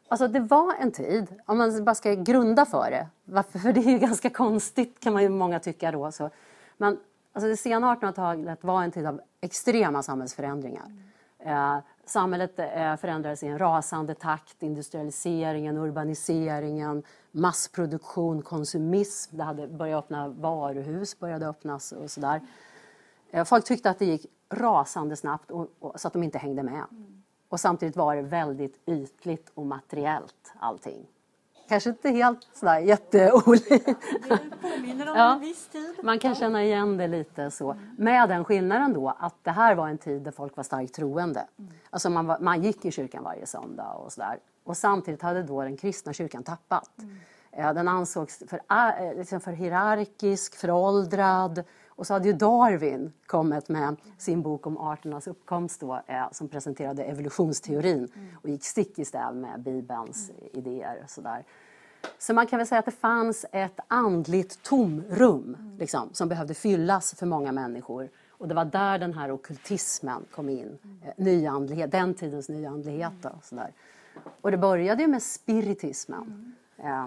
alltså 0.08 0.28
det 0.28 0.40
var 0.40 0.74
en 0.78 0.92
tid, 0.92 1.26
om 1.46 1.58
man 1.58 1.84
bara 1.84 1.94
ska 1.94 2.14
grunda 2.14 2.66
för 2.66 2.90
det, 2.90 3.06
varför, 3.24 3.58
för 3.58 3.72
det 3.72 3.80
är 3.80 3.90
ju 3.90 3.98
ganska 3.98 4.30
konstigt 4.30 5.00
kan 5.00 5.12
man 5.12 5.22
ju 5.22 5.28
många 5.28 5.60
tycka 5.60 5.90
då. 5.90 6.12
Så. 6.12 6.30
Men 6.76 6.98
alltså 7.32 7.48
det 7.48 7.56
sena 7.56 7.94
1800-talet 7.94 8.64
var 8.64 8.82
en 8.82 8.90
tid 8.90 9.06
av 9.06 9.20
extrema 9.40 10.02
samhällsförändringar. 10.02 10.84
Eh, 11.38 11.78
samhället 12.04 12.58
eh, 12.58 12.96
förändrades 12.96 13.42
i 13.42 13.46
en 13.46 13.58
rasande 13.58 14.14
takt, 14.14 14.62
industrialiseringen, 14.62 15.78
urbaniseringen, 15.78 17.02
massproduktion, 17.30 18.42
konsumism, 18.42 19.36
det 19.36 19.42
hade 19.42 19.68
börjat 19.68 20.04
öppna 20.04 20.28
varuhus, 20.28 21.18
började 21.18 21.48
öppnas 21.48 21.92
och 21.92 22.10
sådär. 22.10 22.40
Eh, 23.30 23.44
folk 23.44 23.64
tyckte 23.64 23.90
att 23.90 23.98
det 23.98 24.04
gick 24.04 24.26
rasande 24.50 25.16
snabbt 25.16 25.50
och, 25.50 25.66
och, 25.78 26.00
så 26.00 26.06
att 26.08 26.12
de 26.12 26.22
inte 26.22 26.38
hängde 26.38 26.62
med. 26.62 26.84
Och 27.48 27.60
samtidigt 27.60 27.96
var 27.96 28.16
det 28.16 28.22
väldigt 28.22 28.80
ytligt 28.86 29.50
och 29.54 29.66
materiellt 29.66 30.52
allting. 30.58 31.06
Kanske 31.68 31.90
inte 31.90 32.08
helt 32.10 32.48
sådär 32.54 32.78
jätteolikt. 32.78 33.86
Det 33.86 34.38
påminner 34.62 35.10
om 35.10 35.16
Ja. 35.16 35.32
en 35.34 35.40
viss 35.40 35.68
tid. 35.68 35.94
Man 36.02 36.18
kan 36.18 36.34
känna 36.34 36.64
igen 36.64 36.96
det 36.96 37.08
lite 37.08 37.50
så. 37.50 37.76
Med 37.98 38.28
den 38.28 38.44
skillnaden 38.44 38.92
då 38.92 39.14
att 39.18 39.34
det 39.42 39.50
här 39.50 39.74
var 39.74 39.88
en 39.88 39.98
tid 39.98 40.22
där 40.22 40.30
folk 40.30 40.56
var 40.56 40.64
starkt 40.64 40.94
troende. 40.94 41.46
Alltså 41.90 42.10
man, 42.10 42.26
var, 42.26 42.38
man 42.40 42.62
gick 42.62 42.84
i 42.84 42.90
kyrkan 42.90 43.22
varje 43.24 43.46
söndag 43.46 43.92
och 43.92 44.12
sådär. 44.12 44.38
Och 44.64 44.76
samtidigt 44.76 45.22
hade 45.22 45.42
då 45.42 45.62
den 45.62 45.76
kristna 45.76 46.12
kyrkan 46.12 46.42
tappat. 46.42 46.90
Eh, 47.52 47.72
Den 47.74 47.88
ansågs 47.88 48.42
för, 48.48 48.60
eh, 48.70 49.14
liksom 49.16 49.40
för 49.40 49.52
hierarkisk, 49.52 50.54
föråldrad. 50.56 51.64
Och 52.00 52.06
så 52.06 52.12
hade 52.12 52.28
ju 52.28 52.32
Darwin 52.32 53.12
kommit 53.26 53.68
med 53.68 53.96
sin 54.18 54.42
bok 54.42 54.66
om 54.66 54.78
arternas 54.78 55.26
uppkomst 55.26 55.80
då, 55.80 56.02
eh, 56.06 56.30
som 56.32 56.48
presenterade 56.48 57.04
evolutionsteorin 57.04 58.08
och 58.42 58.48
gick 58.48 58.64
stick 58.64 58.98
i 58.98 59.04
stäv 59.04 59.36
med 59.36 59.60
Bibelns 59.60 60.30
idéer. 60.52 61.00
Och 61.04 61.10
sådär. 61.10 61.44
Så 62.18 62.34
man 62.34 62.46
kan 62.46 62.58
väl 62.58 62.66
säga 62.66 62.78
att 62.78 62.84
det 62.84 62.90
fanns 62.90 63.46
ett 63.52 63.80
andligt 63.88 64.62
tomrum 64.62 65.76
liksom, 65.78 66.08
som 66.12 66.28
behövde 66.28 66.54
fyllas 66.54 67.14
för 67.14 67.26
många 67.26 67.52
människor. 67.52 68.08
Och 68.30 68.48
det 68.48 68.54
var 68.54 68.64
där 68.64 68.98
den 68.98 69.14
här 69.14 69.30
ockultismen 69.30 70.24
kom 70.30 70.48
in. 70.48 70.78
Eh, 71.04 71.12
Nyandlighet, 71.16 71.90
den 71.90 72.14
tidens 72.14 72.48
nyandlighet. 72.48 73.12
Då, 73.22 73.30
sådär. 73.42 73.72
Och 74.40 74.50
det 74.50 74.58
började 74.58 75.02
ju 75.02 75.08
med 75.08 75.22
spiritismen. 75.22 76.54
Eh, 76.76 77.06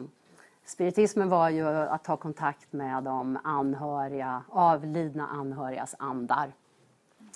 spiritismen 0.66 1.30
var 1.30 1.50
ju 1.50 1.68
att 1.68 2.04
ta 2.04 2.18
kontakt 2.18 2.74
med 2.74 3.04
de 3.04 3.40
anhöriga, 3.44 4.44
avlidna 4.50 5.28
anhörigas 5.28 5.96
andar. 6.00 6.54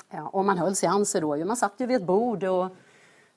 Ja, 0.10 0.28
och 0.28 0.46
man 0.46 0.58
höll 0.58 0.76
seanser 0.76 1.22
då. 1.22 1.46
Man 1.46 1.58
satt 1.58 1.74
ju 1.78 1.86
vid 1.86 1.98
ett 1.98 2.08
bord 2.08 2.44
och 2.44 2.76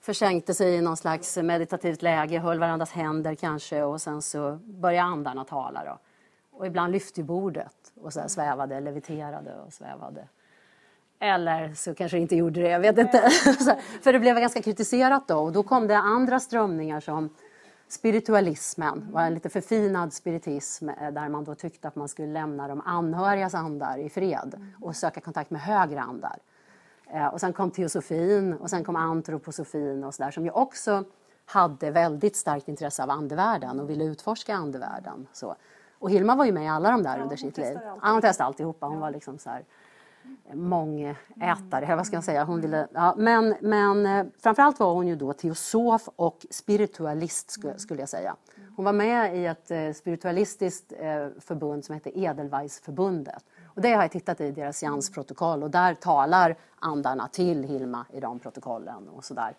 försänkte 0.01 0.55
sig 0.55 0.75
i 0.75 0.81
någon 0.81 0.97
slags 0.97 1.37
meditativt 1.37 2.03
läge, 2.03 2.39
höll 2.39 2.59
varandras 2.59 2.91
händer 2.91 3.35
kanske 3.35 3.83
och 3.83 4.01
sen 4.01 4.23
så 4.23 4.59
började 4.65 5.09
andarna 5.09 5.45
tala. 5.45 5.85
Då. 5.85 5.99
Och 6.51 6.67
ibland 6.67 6.93
lyfte 6.93 7.21
ju 7.21 7.27
bordet 7.27 7.93
och 8.01 8.13
så 8.13 8.21
här 8.21 8.29
svävade, 8.29 8.81
leviterade 8.81 9.55
och 9.67 9.73
svävade. 9.73 10.29
Eller 11.19 11.75
så 11.75 11.95
kanske 11.95 12.17
det 12.17 12.21
inte 12.21 12.37
gjorde 12.37 12.61
det, 12.61 12.69
jag 12.69 12.81
vet 12.81 12.99
inte. 12.99 13.31
För 14.03 14.13
det 14.13 14.19
blev 14.19 14.37
ganska 14.37 14.63
kritiserat 14.63 15.29
då 15.29 15.39
och 15.39 15.53
då 15.53 15.63
kom 15.63 15.87
det 15.87 15.97
andra 15.97 16.41
strömningar 16.41 17.01
som 17.01 17.31
spiritualismen, 17.93 19.09
var 19.13 19.23
en 19.23 19.35
lite 19.35 19.49
förfinad 19.49 20.13
spiritism 20.13 20.89
eh, 20.89 21.11
där 21.11 21.29
man 21.29 21.45
då 21.45 21.55
tyckte 21.55 21.89
att 21.89 21.97
man 21.97 22.09
skulle 22.09 22.29
lämna 22.29 22.69
de 22.69 22.81
anhörigas 22.85 23.55
andar 23.55 23.99
i 23.99 24.09
fred 24.11 24.55
och 24.81 24.97
söka 24.97 25.21
kontakt 25.21 25.51
med 25.51 25.61
högre 25.61 26.01
andar. 26.01 26.39
Eh, 27.13 27.27
Och 27.27 27.41
sen 27.41 27.53
kom 27.53 27.71
teosofin 27.71 28.53
och 28.55 28.71
sen 28.71 28.85
kom 28.85 28.97
antroposofin 28.97 30.05
och 30.05 30.15
så 30.15 30.23
där 30.23 30.31
som 30.31 30.45
ju 30.45 30.51
också 30.51 31.05
hade 31.47 31.91
väldigt 31.91 32.37
starkt 32.37 32.69
intresse 32.69 33.03
av 33.03 33.11
andevärlden 33.11 33.81
och 33.81 33.91
ville 33.91 34.05
utforska 34.05 34.55
andevärlden. 34.55 35.27
Så. 35.33 35.55
Och 35.99 36.11
Hilma 36.11 36.35
var 36.35 36.45
ju 36.45 36.53
med 36.53 36.65
i 36.65 36.69
alla 36.69 36.91
de 36.91 37.03
där 37.03 37.17
Ja, 37.17 37.23
under 37.23 37.37
sitt 37.37 37.57
liv. 37.59 37.77
allt. 37.77 38.01
Ja, 38.03 38.11
hon 38.13 38.21
testade 38.21 38.47
alltihopa. 38.47 38.87
Hon 38.87 39.01
var 39.01 39.11
liksom 39.11 39.39
så 39.39 39.51
här 39.51 39.65
mångätare, 40.55 41.97
vad 41.97 42.07
ska 42.07 42.17
jag 42.17 42.25
säga. 42.25 42.45
Hon 42.45 42.61
ville, 42.61 42.89
ja, 42.95 43.15
men, 43.19 43.55
men 43.61 44.07
eh, 44.07 44.27
framförallt 44.43 44.81
var 44.81 44.93
hon 44.95 45.07
ju 45.07 45.17
då 45.17 45.33
teosof 45.33 46.09
och 46.17 46.47
spiritualist 46.51 47.49
sku- 47.61 47.77
skulle 47.79 48.01
jag 48.01 48.09
säga. 48.09 48.37
Hon 48.77 48.85
var 48.85 48.93
med 48.93 49.37
i 49.37 49.47
ett 49.47 49.71
eh, 49.71 49.93
spiritualistiskt 49.93 50.93
eh, 50.93 51.29
förbund 51.41 51.85
som 51.85 51.95
heter 51.95 52.19
Edelweissförbundet. 52.19 53.45
Och 53.75 53.81
det 53.83 53.93
har 53.93 54.03
jag 54.03 54.11
tittat 54.11 54.41
i 54.41 54.51
deras 54.51 54.77
seansprotokoll 54.79 55.63
och 55.63 55.71
där 55.71 55.95
talar 55.95 56.57
andarna 56.79 57.29
till 57.29 57.63
Hilma 57.65 58.07
i 58.13 58.21
de 58.21 58.39
protokollen 58.39 59.09
och 59.09 59.25
sådär. 59.25 59.55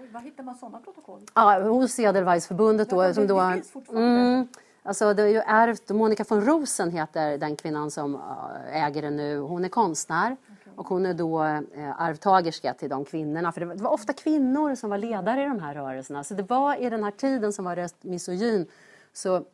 Oj, 0.00 0.08
var 0.12 0.20
hittar 0.20 0.44
man 0.44 0.54
sådana 0.54 0.78
protokoll? 0.78 1.20
Ja, 1.34 1.60
hos 1.62 1.98
Edelweissförbundet 1.98 2.90
då. 2.90 3.02
Ja, 3.02 3.08
det- 3.08 3.14
som 3.14 3.26
det 3.26 3.34
då 3.34 3.50
finns 3.52 3.70
fortfarande. 3.70 4.08
mm, 4.20 4.48
Alltså 4.86 5.14
det 5.14 5.22
är 5.22 5.26
ju 5.26 5.42
ärvt, 5.46 5.88
Monica 5.88 6.24
von 6.28 6.40
Rosen 6.40 6.90
heter 6.90 7.38
den 7.38 7.56
kvinnan 7.56 7.90
som 7.90 8.14
äh, 8.14 8.84
äger 8.84 9.02
det 9.02 9.10
nu. 9.10 9.38
Hon 9.38 9.64
är 9.64 9.68
konstnär 9.68 10.36
okay. 10.42 10.72
och 10.76 10.88
hon 10.88 11.06
är 11.06 11.14
då 11.14 11.44
äh, 11.44 12.00
arvtagerska 12.02 12.74
till 12.74 12.88
de 12.88 13.04
kvinnorna. 13.04 13.52
För 13.52 13.60
det 13.60 13.66
var, 13.66 13.74
det 13.74 13.82
var, 13.82 13.90
ofta 13.90 14.12
kvinnor 14.12 14.74
som 14.74 14.90
var 14.90 14.98
ledare 14.98 15.42
i 15.42 15.44
de 15.44 15.60
här 15.60 15.74
rörelserna. 15.74 16.24
Så 16.24 16.34
det 16.34 16.42
var 16.42 16.76
i 16.76 16.90
den 16.90 17.04
här 17.04 17.10
tiden 17.10 17.52
som 17.52 17.64
var 17.64 18.06
misogyn 18.08 18.66
så 19.12 19.44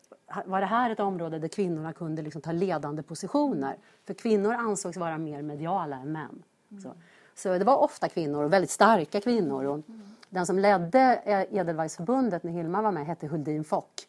var 0.44 0.60
det 0.60 0.66
här 0.66 0.90
ett 0.90 1.00
område 1.00 1.38
där 1.38 1.48
kvinnorna 1.48 1.92
kunde 1.92 2.22
liksom 2.22 2.42
ta 2.42 2.52
ledande 2.52 3.02
positioner. 3.02 3.76
För 4.06 4.14
kvinnor 4.14 4.52
ansågs 4.52 4.96
vara 4.96 5.18
mer 5.18 5.42
mediala 5.42 5.96
än 5.96 6.12
män. 6.12 6.42
Mm. 6.70 6.82
Så, 6.82 6.92
så, 7.34 7.58
det 7.58 7.64
var 7.64 7.76
ofta 7.76 8.08
kvinnor, 8.08 8.44
och 8.44 8.52
väldigt 8.52 8.70
starka 8.70 9.20
kvinnor. 9.20 9.64
Och 9.64 9.74
mm. 9.74 10.02
Den 10.30 10.46
som 10.46 10.58
ledde 10.58 11.22
Edelweissförbundet 11.50 12.42
när 12.42 12.52
Hilma 12.52 12.82
var 12.82 12.92
med 12.92 13.06
hette 13.06 13.26
Huldin 13.26 13.64
Fock. 13.64 14.06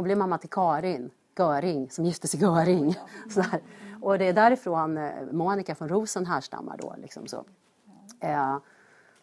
Hon 0.00 0.04
blev 0.04 0.18
mamma 0.18 0.38
till 0.38 0.50
Karin 0.50 1.10
Göring 1.38 1.90
som 1.90 2.04
gifte 2.04 2.28
sig 2.28 2.40
Göring. 2.40 2.94
Så 3.30 3.42
Och 4.00 4.18
det 4.18 4.24
är 4.24 4.32
därifrån 4.32 4.98
eh, 4.98 5.10
Monica 5.32 5.74
från 5.74 5.88
Rosen 5.88 6.26
härstammar 6.26 6.76
då. 6.82 6.94
Liksom 6.98 7.26
så. 7.26 7.44
Eh, 8.20 8.58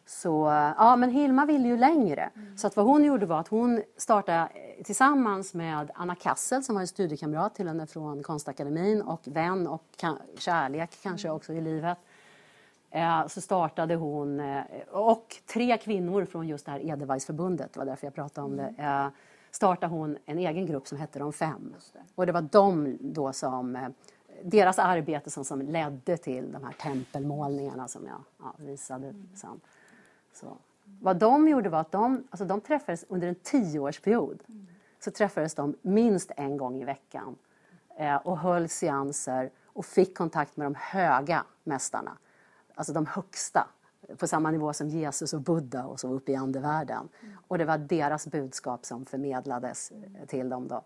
så, 0.05 0.45
ja, 0.77 0.95
men 0.95 1.09
Hilma 1.09 1.45
ville 1.45 1.67
ju 1.67 1.77
längre. 1.77 2.29
Mm. 2.35 2.57
Så 2.57 2.67
att 2.67 2.75
vad 2.75 2.85
hon 2.85 3.03
gjorde 3.03 3.25
var 3.25 3.39
att 3.39 3.47
hon 3.47 3.83
startade 3.97 4.37
eh, 4.37 4.83
tillsammans 4.83 5.53
med 5.53 5.91
Anna 5.95 6.15
Kassel 6.15 6.63
som 6.63 6.75
var 6.75 6.81
en 6.81 6.87
studiekamrat 6.87 7.55
till 7.55 7.67
henne 7.67 7.87
från 7.87 8.23
Konstakademin 8.23 9.01
och 9.01 9.21
vän 9.25 9.67
och 9.67 10.03
kärlek 10.37 10.89
kanske 11.01 11.29
också 11.29 11.53
i 11.53 11.61
livet. 11.61 11.97
Eh, 12.91 13.27
så 13.27 13.41
startade 13.41 13.95
hon, 13.95 14.39
eh, 14.39 14.63
och 14.91 15.35
tre 15.45 15.77
kvinnor 15.77 16.25
från 16.25 16.47
just 16.47 16.65
det 16.65 16.71
här 16.71 16.89
Edelweissförbundet, 16.89 17.73
det 17.73 17.79
var 17.79 17.85
därför 17.85 18.07
jag 18.07 18.15
pratade 18.15 18.45
om 18.45 18.57
det, 18.57 18.73
mm. 18.77 19.05
eh, 19.05 19.11
startade 19.57 19.93
hon 19.93 20.17
en 20.25 20.37
egen 20.37 20.65
grupp 20.65 20.87
som 20.87 20.97
hette 20.97 21.19
De 21.19 21.33
fem. 21.33 21.73
Det. 21.93 21.99
Och 22.15 22.25
det 22.25 22.31
var 22.31 22.41
de 22.41 22.97
då 23.01 23.33
som, 23.33 23.75
eh, 23.75 23.89
deras 24.43 24.79
arbete 24.79 25.29
som, 25.29 25.45
som 25.45 25.61
ledde 25.61 26.17
till 26.17 26.51
de 26.51 26.63
här 26.63 26.73
tempelmålningarna 26.73 27.87
som 27.87 28.05
jag 28.05 28.23
ja, 28.39 28.53
visade 28.57 29.07
mm. 29.07 29.29
sen. 29.35 29.61
Så. 30.33 30.57
Vad 31.01 31.17
de 31.17 31.47
gjorde 31.47 31.69
var 31.69 31.79
att 31.79 31.91
de, 31.91 32.23
alltså 32.29 32.45
de 32.45 32.61
träffades 32.61 33.05
under 33.07 33.27
en 33.27 33.35
tioårsperiod. 33.35 34.43
Mm. 34.47 34.67
Så 34.99 35.11
träffades 35.11 35.55
de 35.55 35.75
minst 35.81 36.31
en 36.37 36.57
gång 36.57 36.81
i 36.81 36.85
veckan 36.85 37.35
eh, 37.97 38.15
och 38.15 38.37
höll 38.37 38.69
seanser 38.69 39.51
och 39.65 39.85
fick 39.85 40.17
kontakt 40.17 40.57
med 40.57 40.65
de 40.65 40.75
höga 40.75 41.43
mästarna. 41.63 42.17
Alltså 42.75 42.93
de 42.93 43.05
högsta, 43.05 43.67
på 44.17 44.27
samma 44.27 44.51
nivå 44.51 44.73
som 44.73 44.89
Jesus 44.89 45.33
och 45.33 45.41
Buddha 45.41 45.85
och 45.85 45.99
så 45.99 46.13
upp 46.13 46.29
i 46.29 46.35
andevärlden. 46.35 47.09
Mm. 47.21 47.37
Och 47.47 47.57
det 47.57 47.65
var 47.65 47.77
deras 47.77 48.27
budskap 48.27 48.85
som 48.85 49.05
förmedlades 49.05 49.91
till 50.27 50.49
dem 50.49 50.67
då. 50.67 50.83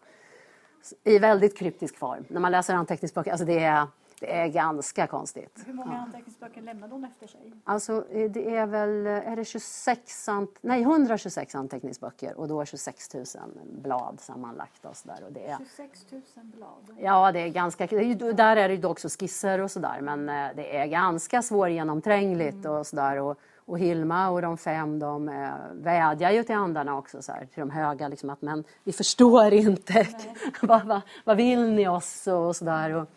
I 1.03 1.19
väldigt 1.19 1.57
kryptisk 1.57 1.97
form. 1.97 2.25
När 2.27 2.41
man 2.41 2.51
läser 2.51 2.73
anteckningsböcker, 2.73 3.31
alltså 3.31 3.45
det 3.45 3.63
är 3.63 3.88
det 4.21 4.36
är 4.36 4.47
ganska 4.47 5.07
konstigt. 5.07 5.63
Hur 5.65 5.73
många 5.73 5.97
anteckningsböcker 5.97 6.62
lämnade 6.62 6.93
hon 6.93 7.05
efter 7.05 7.27
sig? 7.27 7.53
Alltså 7.63 8.05
eh, 8.12 8.31
det 8.31 8.55
är 8.55 8.65
väl 8.65 9.07
är 9.07 9.36
det 9.36 9.45
26, 9.45 10.27
nej 10.62 10.81
126 10.81 11.55
anteckningsböcker 11.55 12.38
och 12.38 12.47
då 12.47 12.65
26 12.65 13.13
000 13.13 13.25
blad 13.63 14.19
sammanlagt. 14.19 14.86
Och 14.86 14.97
så 14.97 15.07
där. 15.07 15.23
Och 15.25 15.34
det 15.34 15.47
är, 15.47 15.57
26 15.57 16.05
000 16.12 16.21
blad? 16.36 16.97
Ja, 16.99 17.31
det 17.31 17.39
är 17.39 17.49
ganska, 17.49 17.88
där 17.88 18.55
är 18.55 18.69
det 18.69 18.75
ju 18.75 18.86
också 18.86 19.10
skisser 19.10 19.62
och 19.62 19.71
sådär 19.71 20.01
men 20.01 20.29
eh, 20.29 20.55
det 20.55 20.77
är 20.77 20.86
ganska 20.86 21.41
svårgenomträngligt 21.41 22.65
mm. 22.65 22.71
och 22.71 22.88
sådär. 22.88 23.19
Och, 23.19 23.38
och 23.65 23.79
Hilma 23.79 24.29
och 24.29 24.41
de 24.41 24.57
fem 24.57 24.99
de 24.99 25.29
eh, 25.29 25.49
vädjar 25.73 26.31
ju 26.31 26.43
till 26.43 26.55
andarna 26.55 26.97
också, 26.97 27.21
så 27.21 27.31
här, 27.31 27.45
till 27.45 27.60
de 27.60 27.69
höga, 27.69 28.07
liksom, 28.07 28.29
att 28.29 28.41
men 28.41 28.63
vi 28.84 28.91
förstår 28.91 29.53
inte, 29.53 30.07
vad, 30.62 30.86
vad, 30.86 31.01
vad 31.25 31.38
vill 31.38 31.71
ni 31.71 31.88
oss 31.88 32.27
och 32.27 32.55
sådär. 32.55 32.93
Och 32.93 33.07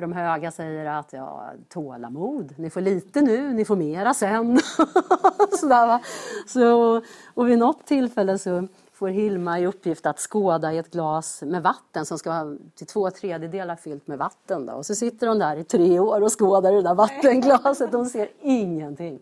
de 0.00 0.12
höga 0.12 0.50
säger 0.50 0.86
att 0.86 1.12
ja, 1.12 1.50
tålamod, 1.68 2.54
ni 2.56 2.70
får 2.70 2.80
lite 2.80 3.20
nu, 3.20 3.52
ni 3.52 3.64
får 3.64 3.76
mera 3.76 4.14
sen. 4.14 4.58
Sådär, 5.60 5.86
va? 5.86 6.00
Så, 6.46 7.00
och 7.34 7.48
vid 7.48 7.58
något 7.58 7.86
tillfälle 7.86 8.38
så 8.38 8.68
får 8.92 9.08
Hilma 9.08 9.60
i 9.60 9.66
uppgift 9.66 10.06
att 10.06 10.18
skåda 10.18 10.72
i 10.72 10.78
ett 10.78 10.90
glas 10.90 11.42
med 11.42 11.62
vatten 11.62 12.06
som 12.06 12.18
ska 12.18 12.30
vara 12.30 12.56
till 12.74 12.86
två 12.86 13.10
tredjedelar 13.10 13.76
fyllt 13.76 14.06
med 14.06 14.18
vatten. 14.18 14.66
Då. 14.66 14.72
Och 14.72 14.86
så 14.86 14.94
sitter 14.94 15.26
hon 15.26 15.38
där 15.38 15.56
i 15.56 15.64
tre 15.64 15.98
år 15.98 16.20
och 16.22 16.38
skådar 16.38 16.72
i 16.72 16.76
det 16.76 16.82
där 16.82 16.94
vattenglaset. 16.94 17.92
Hon 17.92 18.06
ser 18.06 18.28
ingenting. 18.40 19.18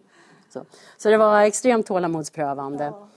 Så, 0.52 0.64
så 0.96 1.09
det 1.11 1.16
var 1.16 1.40
extremt 1.40 1.87
tålamodsprövande. 1.87 2.85
Ja. 2.85 3.09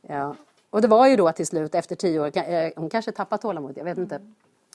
ja. 0.00 0.34
Och 0.70 0.82
det 0.82 0.88
var 0.88 1.06
ju 1.06 1.16
då 1.16 1.32
till 1.32 1.46
slut 1.46 1.74
efter 1.74 1.96
tio 1.96 2.20
år, 2.20 2.38
eh, 2.38 2.72
hon 2.76 2.90
kanske 2.90 3.12
tappade 3.12 3.42
tålamod, 3.42 3.78
jag 3.78 3.84
vet 3.84 3.98
inte. 3.98 4.20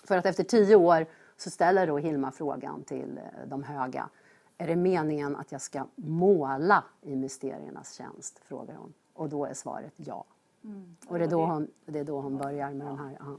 För 0.07 0.17
att 0.17 0.25
efter 0.25 0.43
tio 0.43 0.75
år 0.75 1.05
så 1.37 1.49
ställer 1.49 1.87
då 1.87 1.97
Hilma 1.97 2.31
frågan 2.31 2.83
till 2.83 3.17
eh, 3.17 3.47
de 3.47 3.63
höga. 3.63 4.09
Är 4.57 4.67
det 4.67 4.75
meningen 4.75 5.35
att 5.35 5.51
jag 5.51 5.61
ska 5.61 5.85
måla 5.95 6.83
i 7.01 7.15
mysteriernas 7.15 7.93
tjänst? 7.93 8.39
frågar 8.39 8.75
hon. 8.75 8.93
Och 9.13 9.29
då 9.29 9.45
är 9.45 9.53
svaret 9.53 9.93
ja. 9.95 10.25
Mm. 10.63 10.95
Och 11.07 11.17
det 11.17 11.25
är, 11.25 11.29
då 11.29 11.45
hon, 11.45 11.67
det 11.85 11.99
är 11.99 12.03
då 12.03 12.21
hon 12.21 12.37
börjar 12.37 12.71
med 12.71 12.87
ja. 12.87 12.89
de 12.89 12.99
här... 12.99 13.17
Ja. 13.19 13.37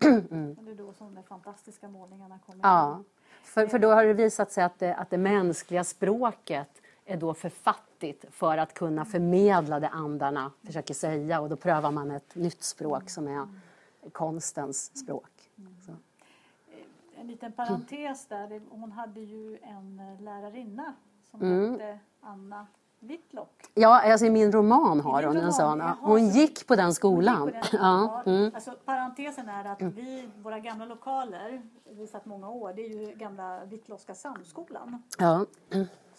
Mm. 0.30 0.56
Det 0.60 0.70
är 0.70 0.74
då 0.74 0.92
som 0.92 1.14
de 1.14 1.22
fantastiska 1.22 1.88
målningarna 1.88 2.38
kommer. 2.46 2.60
Ja, 2.62 3.02
för, 3.42 3.66
för 3.66 3.78
då 3.78 3.90
har 3.90 4.04
det 4.04 4.12
visat 4.12 4.52
sig 4.52 4.64
att 4.64 4.78
det, 4.78 4.94
att 4.94 5.10
det 5.10 5.18
mänskliga 5.18 5.84
språket 5.84 6.82
är 7.04 7.16
då 7.16 7.34
för 7.34 7.48
fattigt 7.48 8.24
för 8.30 8.58
att 8.58 8.74
kunna 8.74 9.04
förmedla 9.04 9.80
det 9.80 9.88
andarna 9.88 10.52
försöker 10.66 10.94
säga 10.94 11.40
och 11.40 11.48
då 11.48 11.56
prövar 11.56 11.90
man 11.90 12.10
ett 12.10 12.34
nytt 12.34 12.62
språk 12.62 13.10
som 13.10 13.28
är 13.28 13.48
konstens 14.12 14.98
språk 14.98 15.50
en 17.20 17.26
liten 17.26 17.52
parentes 17.52 18.26
där. 18.26 18.60
Hon 18.70 18.92
hade 18.92 19.20
ju 19.20 19.58
en 19.62 20.00
eh, 20.00 20.22
lärarinna 20.22 20.94
som 21.30 21.42
mm. 21.42 21.72
hette 21.72 21.98
Anna 22.20 22.66
Whitlock. 23.00 23.70
Ja, 23.74 24.12
alltså 24.12 24.26
i 24.26 24.30
min 24.30 24.52
roman 24.52 25.00
har 25.00 25.22
hon 25.22 25.36
en 25.36 25.52
sån. 25.52 25.80
Hon 25.80 26.28
gick 26.28 26.66
på 26.66 26.76
den 26.76 26.94
skolan. 26.94 27.40
På 27.40 27.50
den 27.50 27.80
ja. 27.80 28.22
Mm. 28.26 28.50
Alltså, 28.54 28.70
parentesen 28.84 29.48
är 29.48 29.64
att 29.64 29.80
mm. 29.80 29.94
vi, 29.94 30.28
våra 30.42 30.58
gamla 30.58 30.84
lokaler, 30.84 31.62
vi 31.90 32.06
satt 32.06 32.26
många 32.26 32.48
år, 32.48 32.72
det 32.72 32.82
är 32.82 32.88
ju 32.88 33.14
gamla 33.14 33.64
Whitlockska 33.64 34.14
samskolan. 34.14 35.02
Ja. 35.18 35.46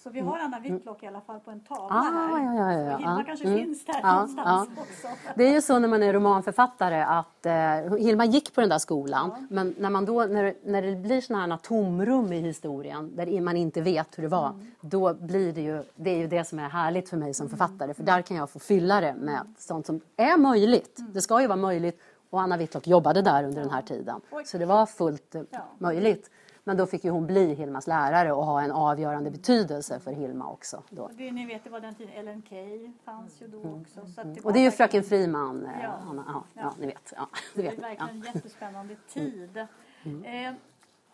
Så 0.04 0.10
vi 0.10 0.20
har 0.20 0.40
Anna 0.40 0.60
Whitlock 0.60 1.04
i 1.04 1.08
alla 1.08 1.22
fall 1.22 1.40
på 1.40 1.52
en 1.52 1.60
tavla 1.60 1.96
ah, 1.96 2.02
här. 2.02 2.46
Ja, 2.46 2.54
ja, 2.56 2.74
ja, 2.74 2.92
ja. 2.92 2.98
Hilma 2.98 3.24
kanske 3.24 3.48
mm. 3.48 3.60
finns 3.60 3.86
där 3.86 4.00
ja, 4.04 4.14
någonstans 4.14 4.70
ja. 4.76 4.82
också. 4.82 5.08
Det 5.36 5.44
är 5.44 5.54
ju 5.54 5.62
så 5.62 5.80
när 5.80 5.88
man 5.88 6.04
är 6.04 6.14
romanförfattare 6.14 7.04
att 7.04 7.46
eh, 7.46 7.98
Hilma 7.98 8.26
gick 8.26 8.56
på 8.56 8.62
den 8.62 8.70
där 8.70 8.78
skolan 8.78 9.32
ja. 9.36 9.44
men 9.50 9.76
när, 9.78 9.90
man 9.90 10.06
då, 10.06 10.24
när, 10.26 10.54
när 10.64 10.82
det 10.82 10.96
blir 10.96 11.22
sådana 11.22 11.56
här 11.56 11.62
tomrum 11.62 12.34
i 12.34 12.40
historien 12.40 13.16
där 13.16 13.42
man 13.42 13.58
inte 13.58 13.82
vet 13.82 14.18
hur 14.18 14.24
det 14.24 14.30
var 14.30 14.50
mm. 14.50 14.72
då 14.82 15.14
blir 15.14 15.54
det 15.54 15.62
ju, 15.62 15.84
det 15.96 16.10
är 16.10 16.18
ju 16.18 16.28
det 16.28 16.44
som 16.44 16.60
är 16.60 16.70
härligt 16.70 17.10
för 17.10 17.18
mig 17.18 17.34
som 17.34 17.48
mm. 17.48 17.58
författare 17.58 17.94
för 17.94 18.04
där 18.04 18.22
kan 18.22 18.38
jag 18.38 18.50
få 18.50 18.60
fylla 18.60 19.02
det 19.02 19.14
med 19.14 19.54
sånt 19.58 19.86
som 19.86 20.02
är 20.18 20.38
möjligt. 20.38 21.00
Mm. 21.00 21.14
Det 21.14 21.22
ska 21.22 21.42
ju 21.42 21.48
vara 21.48 21.58
möjligt 21.58 22.02
och 22.30 22.42
Anna 22.42 22.58
Whitlock 22.58 22.88
jobbade 22.88 23.22
där 23.22 23.44
under 23.44 23.62
den 23.62 23.72
här 23.72 23.82
tiden. 23.82 24.22
Så 24.46 24.58
det 24.58 24.66
var 24.66 24.86
fullt 24.86 25.36
eh, 25.36 25.42
möjligt. 25.78 26.30
Men 26.64 26.78
då 26.78 26.86
fick 26.86 27.04
ju 27.04 27.10
hon 27.10 27.28
bli 27.28 27.54
Hilmas 27.54 27.88
lärare 27.88 28.34
och 28.34 28.46
ha 28.46 28.62
en 28.62 28.72
avgörande 28.72 29.32
betydelse 29.32 30.00
för 30.00 30.12
Hilma 30.12 30.50
också. 30.50 30.84
Då. 30.90 31.10
Det, 31.18 31.32
ni 31.32 31.46
vet, 31.46 31.64
det 31.64 31.70
var 31.70 31.80
den 31.80 31.96
tiden, 31.96 32.14
Ellen 32.14 32.42
Key 32.50 32.92
fanns 33.04 33.42
ju 33.42 33.48
då 33.48 33.62
mm. 33.62 33.82
också. 33.82 34.00
Så 34.16 34.24
det 34.24 34.42
och 34.42 34.54
det 34.54 34.60
är 34.60 34.64
ju 34.64 34.72
Fröken 34.72 35.04
Friman, 35.04 35.66
eh, 35.66 35.72
ja. 35.84 35.90
Anna, 36.10 36.24
ja, 36.28 36.44
ja. 36.54 36.62
ja, 36.62 36.74
ni 36.80 36.88
vet. 36.88 37.14
Ja, 37.16 37.30
det, 37.56 37.62
vet. 37.62 37.78
det 37.78 37.86
är 37.86 37.90
verkligen 37.90 38.10
en 38.10 38.34
jättespännande 38.34 38.96
tid. 39.14 39.68
Mm. 40.04 40.24
Eh, 40.24 40.54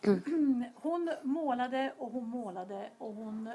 hon 0.74 1.10
målade 1.22 1.92
och 1.98 2.12
hon 2.12 2.28
målade 2.28 2.90
och 2.98 3.14
hon 3.14 3.50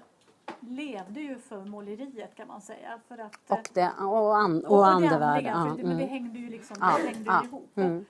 levde 0.60 1.22
ju 1.22 1.38
för 1.40 1.66
måleriet 1.66 2.36
kan 2.36 2.48
man 2.48 2.62
säga. 2.62 3.00
För 3.08 3.18
att, 3.18 3.40
och, 3.48 3.70
det, 3.74 3.92
och, 4.00 4.38
an, 4.38 4.66
och, 4.66 4.78
och 4.78 4.88
andevärld. 4.88 5.46
Ja, 5.46 5.76
det, 5.78 5.84
men 5.84 5.98
det 5.98 6.06
hängde 6.06 6.40
ju 6.40 6.50
liksom 6.50 6.78
det 6.80 6.86
hängde 6.86 7.24
ja, 7.26 7.44
ihop. 7.44 7.72
Mm. 7.76 8.06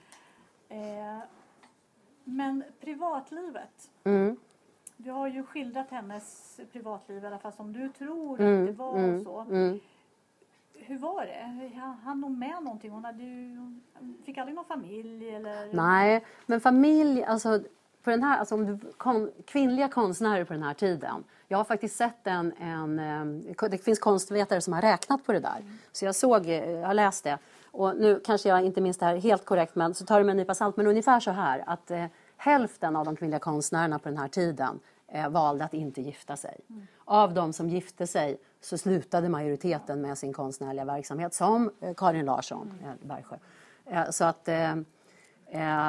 Eh, 0.68 1.24
men 2.24 2.64
privatlivet. 2.80 3.90
Mm. 4.04 4.36
Du 4.96 5.10
har 5.10 5.28
ju 5.28 5.42
skildrat 5.42 5.90
hennes 5.90 6.60
privatliv 6.72 7.24
i 7.24 7.26
alla 7.26 7.38
fall 7.38 7.52
som 7.52 7.72
du 7.72 7.88
tror 7.88 8.40
mm. 8.40 8.60
att 8.60 8.66
det 8.66 8.72
var 8.72 8.96
mm. 8.96 9.24
så. 9.24 9.40
Mm. 9.40 9.80
Hur 10.74 10.98
var 10.98 11.26
det? 11.26 11.70
Han 12.04 12.22
hon 12.22 12.38
med 12.38 12.62
någonting? 12.62 12.90
Hon 12.90 13.04
hade 13.04 13.22
ju, 13.22 13.56
fick 14.24 14.38
aldrig 14.38 14.54
någon 14.54 14.64
familj 14.64 15.30
eller? 15.30 15.72
Nej, 15.72 16.24
men 16.46 16.60
familj, 16.60 17.24
alltså 17.24 17.60
på 18.04 18.10
den 18.10 18.22
här, 18.22 18.38
alltså 18.38 18.54
om 18.54 18.66
du, 18.66 18.92
kon, 18.96 19.32
kvinnliga 19.44 19.88
konstnärer 19.88 20.44
på 20.44 20.52
den 20.52 20.62
här 20.62 20.74
tiden. 20.74 21.24
Jag 21.48 21.58
har 21.58 21.64
faktiskt 21.64 21.96
sett 21.96 22.26
en, 22.26 22.52
en, 22.60 22.98
eh, 23.58 23.68
det 23.70 23.78
finns 23.78 23.98
konstvetare 23.98 24.60
som 24.60 24.72
har 24.72 24.82
räknat 24.82 25.24
på 25.24 25.32
det 25.32 25.40
där. 25.40 25.56
Mm. 25.56 25.78
Så 25.92 26.04
jag 26.04 26.14
såg, 26.14 26.46
jag 26.46 26.86
har 26.86 26.94
läst 26.94 27.24
det. 27.24 27.38
Och 27.76 27.96
nu 27.96 28.20
kanske 28.24 28.48
jag 28.48 28.64
inte 28.64 28.80
minns 28.80 28.98
det 28.98 29.06
här 29.06 29.16
helt 29.16 29.44
korrekt, 29.44 29.74
men 29.74 29.94
så 29.94 30.04
tar 30.04 30.18
det 30.18 30.24
med 30.24 30.30
en 30.30 30.36
nypa 30.36 30.54
salt. 30.54 30.76
Men 30.76 30.86
ungefär 30.86 31.20
så 31.20 31.30
här 31.30 31.64
att 31.66 31.90
eh, 31.90 32.04
hälften 32.36 32.96
av 32.96 33.04
de 33.04 33.16
kvinnliga 33.16 33.38
konstnärerna 33.38 33.98
på 33.98 34.08
den 34.08 34.18
här 34.18 34.28
tiden 34.28 34.80
eh, 35.08 35.28
valde 35.28 35.64
att 35.64 35.74
inte 35.74 36.00
gifta 36.00 36.36
sig. 36.36 36.60
Mm. 36.70 36.86
Av 37.04 37.34
de 37.34 37.52
som 37.52 37.68
gifte 37.68 38.06
sig 38.06 38.36
så 38.60 38.78
slutade 38.78 39.28
majoriteten 39.28 40.00
med 40.00 40.18
sin 40.18 40.32
konstnärliga 40.32 40.84
verksamhet, 40.84 41.34
som 41.34 41.70
eh, 41.80 41.94
Karin 41.94 42.24
Larsson, 42.24 42.72
mm. 42.78 42.90
Eh, 42.90 43.06
Bergsjö. 43.08 43.36
Eh, 43.86 44.10
så 44.10 44.24
att, 44.24 44.48
eh, 44.48 44.76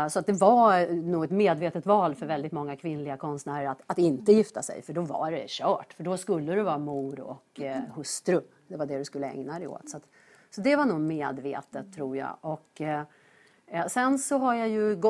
så 0.09 0.19
att 0.19 0.25
det 0.25 0.33
var 0.33 0.93
nog 0.93 1.23
ett 1.23 1.31
medvetet 1.31 1.85
val 1.85 2.15
för 2.15 2.25
väldigt 2.25 2.51
många 2.51 2.75
kvinnliga 2.75 3.17
konstnärer 3.17 3.67
att, 3.67 3.81
att 3.87 3.97
inte 3.97 4.31
gifta 4.31 4.61
sig 4.61 4.81
för 4.81 4.93
då 4.93 5.01
var 5.01 5.31
det 5.31 5.45
kört. 5.47 5.93
För 5.93 6.03
då 6.03 6.17
skulle 6.17 6.55
du 6.55 6.61
vara 6.61 6.77
mor 6.77 7.19
och 7.19 7.61
eh, 7.61 7.81
hustru. 7.95 8.41
Det 8.67 8.77
var 8.77 8.85
det 8.85 8.97
du 8.97 9.05
skulle 9.05 9.27
ägna 9.27 9.59
dig 9.59 9.67
åt. 9.67 9.89
Så, 9.89 9.97
att, 9.97 10.03
så 10.55 10.61
det 10.61 10.75
var 10.75 10.85
nog 10.85 10.99
medvetet 10.99 11.93
tror 11.93 12.17
jag. 12.17 12.37
Och, 12.41 12.81
eh, 12.81 13.01
eh 13.67 13.87
sen 13.87 14.19
så 14.19 14.37
har 14.37 14.53
jag 14.53 14.69
ju, 14.69 15.01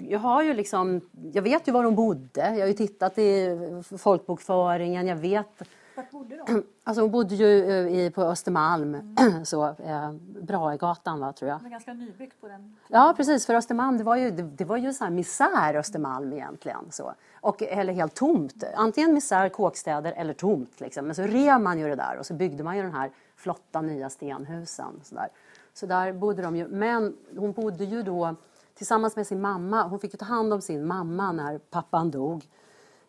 jag 0.00 0.18
har 0.18 0.42
ju 0.42 0.54
liksom, 0.54 1.00
jag 1.32 1.42
vet 1.42 1.68
ju 1.68 1.72
var 1.72 1.84
de 1.84 1.94
bodde. 1.94 2.40
Jag 2.40 2.60
har 2.60 2.66
ju 2.66 2.72
tittat 2.72 3.18
i 3.18 3.58
folkbokföringen. 3.98 5.06
Jag 5.06 5.16
vet 5.16 5.62
var 5.96 6.04
bodde 6.12 6.36
de? 6.46 6.62
Alltså 6.84 7.02
hon 7.02 7.10
bodde 7.10 7.34
ju 7.34 7.70
eh, 7.70 7.98
i, 7.98 8.10
på 8.10 8.22
Östermalm, 8.22 8.94
mm. 8.94 9.44
så, 9.44 9.64
eh, 9.68 10.12
Brahegatan 10.42 11.20
va, 11.20 11.32
tror 11.32 11.50
jag. 11.50 11.62
Men 11.62 11.70
ganska 11.70 11.92
nybyggt 11.92 12.40
på 12.40 12.48
den 12.48 12.76
Ja 12.88 13.14
precis, 13.16 13.46
för 13.46 13.54
Östermalm 13.54 13.98
det 13.98 14.04
var 14.04 14.16
ju, 14.16 14.30
det, 14.30 14.42
det 14.42 14.64
var 14.64 14.76
ju 14.76 14.92
sån 14.92 15.04
här 15.04 15.14
misär 15.14 15.74
Östermalm 15.74 16.32
egentligen. 16.32 16.90
Så. 16.90 17.14
Och, 17.40 17.62
eller 17.62 17.92
helt 17.92 18.14
tomt, 18.14 18.64
antingen 18.74 19.14
misär, 19.14 19.48
kåkstäder 19.48 20.12
eller 20.16 20.34
tomt. 20.34 20.80
Liksom. 20.80 21.06
Men 21.06 21.14
så 21.14 21.22
rev 21.22 21.60
man 21.60 21.78
ju 21.78 21.88
det 21.88 21.96
där 21.96 22.16
och 22.18 22.26
så 22.26 22.34
byggde 22.34 22.64
man 22.64 22.76
ju 22.76 22.82
den 22.82 22.94
här 22.94 23.10
flotta 23.44 23.80
nya 23.80 24.10
stenhusen. 24.10 25.00
Så 25.02 25.14
där, 25.14 25.28
så 25.74 25.86
där 25.86 26.12
bodde 26.12 26.42
de 26.42 26.56
ju. 26.56 26.68
Men 26.68 27.16
hon 27.36 27.52
bodde 27.52 27.84
ju 27.84 28.02
då 28.02 28.34
tillsammans 28.74 29.16
med 29.16 29.26
sin 29.26 29.40
mamma. 29.40 29.82
Hon 29.82 29.98
fick 30.00 30.12
ju 30.12 30.16
ta 30.16 30.24
hand 30.24 30.52
om 30.52 30.60
sin 30.60 30.86
mamma 30.86 31.32
när 31.32 31.58
pappan 31.58 32.10
dog. 32.10 32.48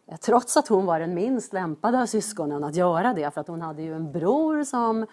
Eh, 0.08 0.18
trots 0.18 0.58
att 0.58 0.68
hon 0.68 0.86
var 0.86 1.00
den 1.00 1.14
minst 1.14 1.54
lämpade 1.54 2.02
av 2.02 2.06
syskonen 2.06 2.64
att 2.64 2.76
göra 2.76 3.14
det 3.14 3.34
för 3.34 3.42
att 3.42 3.48
hon 3.48 3.62
hade 3.62 3.82
ju 3.82 3.94
en 3.94 4.12
bror 4.12 4.64
som 4.64 5.06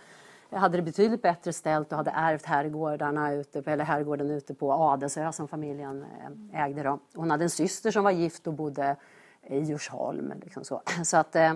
hade 0.51 0.77
det 0.77 0.83
betydligt 0.83 1.23
bättre 1.23 1.53
ställt 1.53 1.93
och 1.93 1.97
hade 1.99 2.11
ärvt 2.11 2.45
herrgårdarna 2.45 3.33
ute, 3.33 3.63
eller 3.67 3.85
herrgården 3.85 4.31
ute 4.31 4.55
på 4.55 4.73
Adelsö 4.73 5.33
som 5.33 5.49
familjen 5.49 6.05
eh, 6.53 6.65
ägde. 6.65 6.83
Då. 6.83 6.99
Hon 7.15 7.31
hade 7.31 7.45
en 7.45 7.51
syster 7.51 7.91
som 7.91 8.05
var 8.05 8.11
gift 8.11 8.47
och 8.47 8.55
bodde 8.55 8.97
i 9.43 9.59
Djursholm. 9.59 10.33
Liksom 10.43 10.65
så. 10.65 10.83
så 11.05 11.17
att, 11.17 11.37
Eh, 11.37 11.55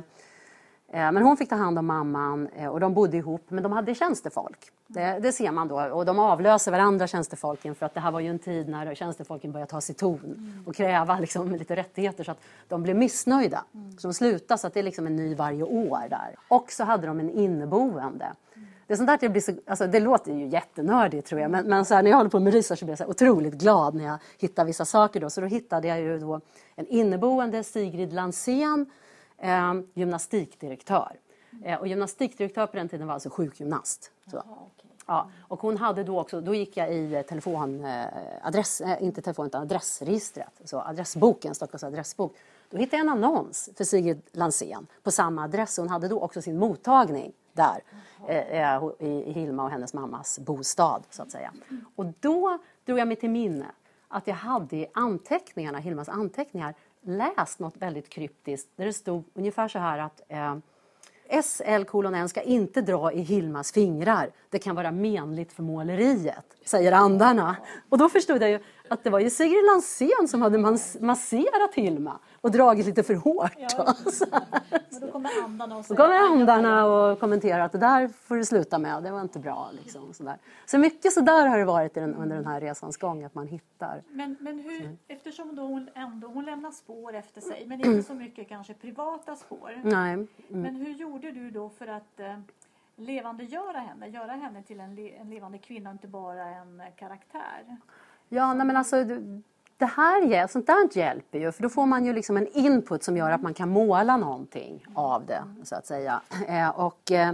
Eh, 0.89 1.13
men 1.13 1.23
hon 1.23 1.37
fick 1.37 1.49
ta 1.49 1.57
hand 1.57 1.79
om 1.79 1.87
mamman 1.87 2.49
eh, 2.49 2.69
och 2.69 2.81
de 2.81 2.95
bodde 2.95 3.17
ihop, 3.17 3.43
men 3.49 3.63
de 3.63 3.73
hade 3.73 3.95
tjänstefolk. 3.95 4.59
Det, 4.87 5.19
det, 5.23 5.33
ser 5.33 5.51
man 5.51 5.69
då. 5.69 5.81
Och 5.81 6.05
de 6.05 6.19
avlöser 6.19 6.73
varandra, 6.73 7.07
tjänstefolken, 7.07 7.75
för 7.75 7.87
att 7.87 7.95
det 7.95 8.01
här 8.01 8.11
var 8.11 8.21
ju 8.21 8.29
en 8.29 8.39
tid 8.39 8.69
när 8.69 8.95
tjänstefolken 8.95 9.53
började 9.53 9.71
ta 9.71 9.81
sig 9.81 9.95
ton 9.95 10.63
och 10.67 10.75
kräva 10.75 11.19
liksom, 11.21 11.53
lite 11.53 11.77
rättigheter 11.77 12.25
så 12.25 12.31
att 12.31 12.41
de 12.69 12.83
blev 12.83 12.97
missnöjda. 12.97 13.65
Så 13.99 14.09
de 14.09 14.15
slutade, 14.15 14.59
så 14.59 14.67
att 14.67 14.75
det 14.75 14.81
är 14.81 14.85
liksom 14.85 15.07
en 15.07 15.17
ny 15.17 15.35
varje 15.35 15.63
år 15.63 16.09
där. 16.11 16.37
Och 16.49 16.71
så 16.71 16.85
hade 16.85 17.07
de 17.07 17.21
en 17.21 17.31
inneboende. 17.31 18.33
Det, 18.87 18.95
är 18.95 18.97
sånt 18.97 19.09
där 19.09 19.19
det, 19.21 19.29
blir 19.29 19.43
så, 19.43 19.53
alltså, 19.67 19.87
det 19.87 20.01
låter 20.01 20.33
ju 20.33 20.47
jättenördigt 20.47 21.27
tror 21.27 21.41
jag, 21.41 21.51
men, 21.51 21.69
men 21.69 21.85
så 21.85 21.95
här, 21.95 22.03
när 22.03 22.11
jag 22.11 22.17
håller 22.17 22.31
på 22.31 22.41
med 22.41 22.53
research 22.53 22.79
så 22.79 22.85
blir 22.85 22.93
jag 22.93 22.99
så 22.99 23.07
otroligt 23.07 23.55
glad 23.55 23.95
när 23.95 24.05
jag 24.05 24.19
hittar 24.39 24.65
vissa 24.65 24.85
saker. 24.85 25.21
Då. 25.21 25.31
Så 25.31 25.41
då 25.41 25.47
hittade 25.47 25.89
jag 25.89 26.01
ju 26.01 26.19
då 26.19 26.41
en 26.77 26.87
inneboende, 26.87 27.65
Sigrid 27.65 28.13
Lansén, 28.13 28.87
eh, 29.39 29.75
gymnastikdirektör. 29.95 31.17
Eh, 31.65 31.81
och 31.81 31.87
gymnastikdirektör 31.87 32.67
på 32.67 32.77
den 32.77 32.89
tiden 32.89 33.07
var 33.07 33.15
alltså 33.15 33.31
sjukgymnast. 33.31 34.11
Så. 34.31 34.37
Jaha, 34.37 34.45
okay. 34.45 34.91
Ja, 35.07 35.31
och 35.41 35.61
hon 35.61 35.77
hade 35.77 36.05
då 36.05 36.21
också, 36.21 36.41
då 36.41 36.55
gick 36.55 36.77
jag 36.77 36.95
i 36.95 37.25
telefonadress, 37.29 38.81
eh, 38.81 39.03
inte 39.03 39.23
telefon 39.23 39.47
utan 39.47 39.63
adressregistret, 39.63 40.61
så 40.65 40.81
adressboken, 40.81 41.55
Stockholms 41.55 41.85
adressbok. 41.85 42.37
Då 42.71 42.79
hittade 42.79 42.97
jag 42.97 43.07
en 43.07 43.25
annons 43.25 43.71
för 43.77 43.85
Sigrid 43.85 44.23
Lansén 44.33 44.87
på 45.03 45.11
samma 45.11 45.45
adress. 45.45 45.79
Hon 45.79 45.89
hade 45.89 46.09
då 46.09 46.21
också 46.21 46.43
sin 46.43 46.59
mottagning 46.59 47.33
där 47.53 47.83
eh, 48.29 48.85
i, 48.99 49.25
i 49.27 49.33
Hilma 49.33 49.65
och 49.65 49.71
hennes 49.71 49.95
mammas 49.95 50.39
bostad 50.39 51.03
så 51.11 51.23
att 51.23 51.31
säga. 51.31 51.53
Och 51.97 52.07
då 52.21 52.59
drog 52.85 52.99
jag 52.99 53.09
mig 53.09 53.17
till 53.17 53.31
minne 53.31 53.67
att 54.09 54.27
jag 54.27 54.35
hade 54.35 54.77
i 54.77 54.87
anteckningarna, 54.95 55.79
Hilmas 55.79 56.09
anteckningar, 56.09 56.75
läst 57.07 57.59
något 57.59 57.77
väldigt 57.77 58.09
kryptiskt 58.09 58.69
där 58.77 58.85
det 58.85 58.93
stod 58.93 59.25
ungefär 59.35 59.69
så 59.69 59.79
här 59.79 59.99
att 59.99 60.21
eh, 60.29 60.57
SL 61.43 61.85
kolon 61.85 62.15
N 62.15 62.29
ska 62.29 62.43
inte 62.43 62.81
dra 62.81 63.13
i 63.13 63.21
Hilmas 63.21 63.73
fingrar. 63.73 64.31
Det 64.51 64.59
kan 64.59 64.77
vara 64.77 64.91
menligt 64.91 65.53
för 65.53 65.63
måleriet, 65.63 66.57
säger 66.65 66.93
andarna. 66.93 67.57
Och 67.89 67.99
då 67.99 68.09
förstod 68.09 68.43
jag 68.43 68.51
ju 68.51 68.61
att 68.89 69.05
det 69.05 69.11
var 69.11 69.21
ju 69.21 69.31
Sigrid 69.31 69.65
Lansén 69.65 70.29
som 70.29 70.43
hade 70.43 70.59
masserat 71.01 71.75
Hilma 71.75 72.19
och 72.41 72.51
dragit 72.51 72.87
lite 72.87 73.03
för 73.03 73.15
hårt. 73.15 73.53
Ja, 73.57 73.95
då 75.01 75.07
kommer 75.13 75.31
andarna 75.45 75.77
och 75.77 75.85
säger... 75.85 75.99
Då 75.99 76.05
kommer 76.05 76.19
andarna 76.19 76.87
och 76.87 77.21
kommenterar 77.21 77.61
att 77.61 77.73
det 77.73 77.79
där 77.79 78.09
får 78.09 78.37
du 78.37 78.45
sluta 78.45 78.79
med, 78.79 79.03
det 79.03 79.11
var 79.11 79.21
inte 79.21 79.39
bra. 79.39 79.71
Liksom, 79.73 80.15
sådär. 80.15 80.39
Så 80.67 80.79
mycket 80.79 81.13
sådär 81.13 81.47
har 81.47 81.59
det 81.59 81.65
varit 81.65 81.97
under 81.97 82.37
den 82.37 82.47
här 82.47 82.61
resans 82.61 82.97
gång, 82.97 83.25
att 83.25 83.35
man 83.35 83.47
hittar. 83.47 84.03
Men, 84.09 84.37
men 84.41 84.59
hur, 84.59 84.97
eftersom 85.09 85.57
då 85.57 85.63
hon 85.63 85.89
ändå 85.95 86.29
hon 86.29 86.45
lämnar 86.45 86.71
spår 86.71 87.15
efter 87.15 87.41
sig, 87.41 87.65
men 87.67 87.87
inte 87.87 88.03
så 88.03 88.15
mycket 88.15 88.49
kanske 88.49 88.75
privata 88.75 89.37
spår. 89.37 89.81
Nej. 89.85 90.13
Mm. 90.13 90.29
Men 90.49 90.77
hur 90.77 90.95
gjorde 90.95 91.33
du 91.33 91.51
då 91.51 91.69
för 91.69 91.87
att 91.87 92.21
eh, 92.21 92.39
levandegöra 92.97 93.79
henne, 93.79 94.09
göra 94.09 94.33
henne 94.33 94.63
till 94.63 94.81
en, 94.81 94.95
le, 94.95 95.17
en 95.17 95.31
levande 95.31 95.59
kvinna 95.59 95.91
och 95.91 95.95
inte 95.95 96.09
bara 96.09 96.45
en 96.45 96.83
karaktär? 96.97 97.77
Ja, 98.29 98.55
nej, 98.55 98.67
men 98.67 98.77
alltså 98.77 99.05
det 99.79 99.87
här, 99.87 100.47
sånt 100.47 100.67
där 100.67 100.99
hjälper 100.99 101.39
ju 101.39 101.53
för 101.53 101.63
då 101.63 101.69
får 101.69 101.87
man 101.87 102.05
ju 102.05 102.13
liksom 102.13 102.37
en 102.37 102.47
input 102.47 103.03
som 103.03 103.17
gör 103.17 103.31
att 103.31 103.43
man 103.43 103.55
kan 103.55 103.69
måla 103.69 104.17
någonting 104.17 104.87
av 104.95 105.27
det 105.27 105.43
så 105.65 105.75
att 105.75 105.87
säga. 105.87 106.21
Eh, 106.49 106.69
och 106.69 107.13
eh, 107.13 107.33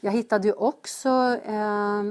jag 0.00 0.12
hittade 0.12 0.48
ju 0.48 0.54
också 0.54 1.38
eh, 1.44 2.02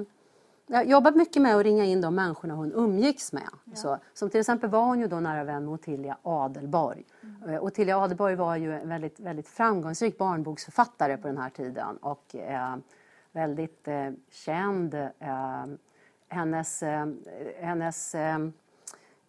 jag 0.68 0.88
jobbade 0.88 1.18
mycket 1.18 1.42
med 1.42 1.56
att 1.56 1.64
ringa 1.64 1.86
in 1.86 2.02
de 2.02 2.16
människorna 2.16 2.54
hon 2.54 2.72
umgicks 2.74 3.34
med. 3.34 3.50
Ja. 3.66 3.76
Så, 3.76 3.98
som 4.14 4.30
till 4.30 4.40
exempel 4.40 4.70
var 4.70 4.86
hon 4.86 5.00
ju 5.00 5.08
då 5.08 5.20
nära 5.20 5.44
vän 5.44 5.66
med 5.66 5.74
Ottilia 5.74 6.18
Adelborg. 6.24 7.04
Mm. 7.44 7.64
Ottilia 7.64 7.98
Adelborg 7.98 8.36
var 8.36 8.56
ju 8.56 8.74
en 8.74 8.90
väldigt, 8.90 9.20
väldigt 9.20 9.48
framgångsrik 9.48 10.18
barnboksförfattare 10.18 11.18
på 11.18 11.28
den 11.28 11.38
här 11.38 11.50
tiden 11.50 11.98
och 11.98 12.36
eh, 12.36 12.76
väldigt 13.32 13.88
eh, 13.88 14.12
känd. 14.32 14.94
Eh, 14.94 15.66
hennes 16.28 16.84
eh, 16.84 17.06
hennes 17.60 18.16
eh, 18.16 18.40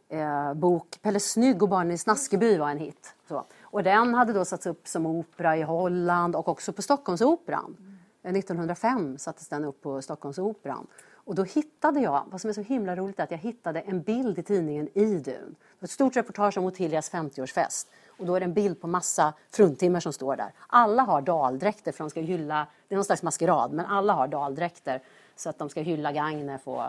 eh, 0.08 0.54
bok 0.54 0.98
Pelle 1.02 1.20
Snygg 1.20 1.62
och 1.62 1.68
barnen 1.68 1.92
i 1.92 1.98
Snaskeby 1.98 2.58
var 2.58 2.70
en 2.70 2.78
hit. 2.78 3.14
Så. 3.28 3.44
Och 3.62 3.82
den 3.82 4.14
hade 4.14 4.32
då 4.32 4.44
satts 4.44 4.66
upp 4.66 4.88
som 4.88 5.06
opera 5.06 5.56
i 5.56 5.62
Holland 5.62 6.36
och 6.36 6.48
också 6.48 6.72
på 6.72 6.82
Stockholmsoperan. 6.82 7.76
Eh, 8.22 8.28
mm. 8.30 8.38
1905 8.40 9.18
sattes 9.18 9.48
den 9.48 9.64
upp 9.64 9.82
på 9.82 10.02
Stockholmsoperan. 10.02 10.86
Och 11.26 11.34
då 11.34 11.44
hittade 11.44 12.00
jag, 12.00 12.24
vad 12.30 12.40
som 12.40 12.50
är 12.50 12.54
så 12.54 12.60
himla 12.60 12.96
roligt 12.96 13.18
är 13.18 13.24
att 13.24 13.30
jag 13.30 13.38
hittade 13.38 13.80
en 13.80 14.02
bild 14.02 14.38
i 14.38 14.42
tidningen 14.42 14.88
Idun. 14.94 15.56
Ett 15.80 15.90
stort 15.90 16.16
reportage 16.16 16.58
om 16.58 16.64
Ottilias 16.64 17.12
50-årsfest. 17.12 17.86
Och 18.18 18.26
då 18.26 18.34
är 18.34 18.40
det 18.40 18.44
en 18.44 18.54
bild 18.54 18.80
på 18.80 18.86
massa 18.86 19.34
fruntimmer 19.50 20.00
som 20.00 20.12
står 20.12 20.36
där. 20.36 20.52
Alla 20.66 21.02
har 21.02 21.22
daldräkter 21.22 21.92
för 21.92 22.04
de 22.04 22.10
ska 22.10 22.20
hylla, 22.20 22.66
det 22.88 22.94
är 22.94 22.96
någon 22.96 23.04
slags 23.04 23.22
maskerad, 23.22 23.72
men 23.72 23.86
alla 23.86 24.12
har 24.12 24.28
daldräkter 24.28 25.02
så 25.36 25.50
att 25.50 25.58
de 25.58 25.68
ska 25.68 25.80
hylla 25.80 26.12
Gagnef 26.12 26.68
och 26.68 26.82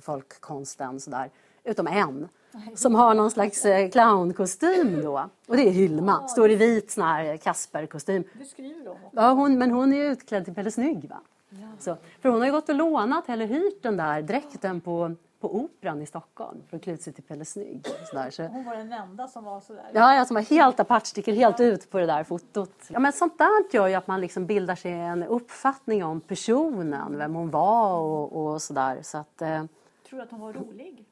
folkkonsten 0.00 1.00
sådär 1.00 1.30
utom 1.64 1.86
en 1.86 2.28
som 2.74 2.94
har 2.94 3.14
någon 3.14 3.30
slags 3.30 3.64
eh, 3.64 3.90
clownkostym 3.90 5.02
då. 5.02 5.28
Och 5.48 5.56
det 5.56 5.68
är 5.68 5.70
Hilma, 5.70 6.28
står 6.28 6.50
i 6.50 6.56
vit 6.56 6.90
sån 6.90 7.04
här 7.04 7.36
Kasper-kostym. 7.36 8.24
Du 8.32 8.44
skriver 8.44 8.88
om 8.88 8.96
Ja, 9.12 9.32
hon, 9.32 9.58
men 9.58 9.70
hon 9.70 9.92
är 9.92 10.10
utklädd 10.10 10.44
till 10.44 10.54
Pelle 10.54 10.70
Snygg 10.70 11.08
va? 11.08 11.20
Ja. 11.48 11.68
Så, 11.78 11.96
för 12.20 12.28
hon 12.28 12.38
har 12.38 12.46
ju 12.46 12.52
gått 12.52 12.68
och 12.68 12.74
lånat 12.74 13.28
eller 13.28 13.46
hyrt 13.46 13.82
den 13.82 13.96
där 13.96 14.22
dräkten 14.22 14.80
på, 14.80 15.14
på 15.40 15.56
Operan 15.56 16.02
i 16.02 16.06
Stockholm 16.06 16.62
för 16.68 16.76
att 16.76 16.82
klä 16.82 16.92
ut 16.92 17.02
sig 17.02 17.12
till 17.12 17.24
Pelle 17.24 17.44
Snygg. 17.44 17.86
Sådär. 18.10 18.30
Så, 18.30 18.42
hon 18.42 18.64
var 18.64 18.76
den 18.76 18.92
enda 18.92 19.28
som 19.28 19.44
var 19.44 19.60
sådär? 19.60 19.90
Ja, 19.94 20.14
ja 20.14 20.24
som 20.24 20.34
var 20.34 20.42
helt 20.42 20.80
apart, 20.80 21.06
sticker 21.06 21.32
helt 21.32 21.60
ut 21.60 21.90
på 21.90 21.98
det 21.98 22.06
där 22.06 22.24
fotot. 22.24 22.72
Ja, 22.88 23.00
men 23.00 23.12
sånt 23.12 23.38
där 23.38 23.74
gör 23.74 23.86
ju 23.88 23.94
att 23.94 24.06
man 24.06 24.20
liksom 24.20 24.46
bildar 24.46 24.74
sig 24.74 24.92
en 24.92 25.22
uppfattning 25.22 26.04
om 26.04 26.20
personen, 26.20 27.18
vem 27.18 27.34
hon 27.34 27.50
var 27.50 27.98
och, 27.98 28.32
och 28.32 28.62
sådär. 28.62 28.98
Så 29.02 29.18
att, 29.18 29.42
eh, 29.42 29.64
Tror 30.08 30.18
du 30.18 30.22
att 30.22 30.30
hon 30.30 30.40
var 30.40 30.52
rolig? 30.52 31.06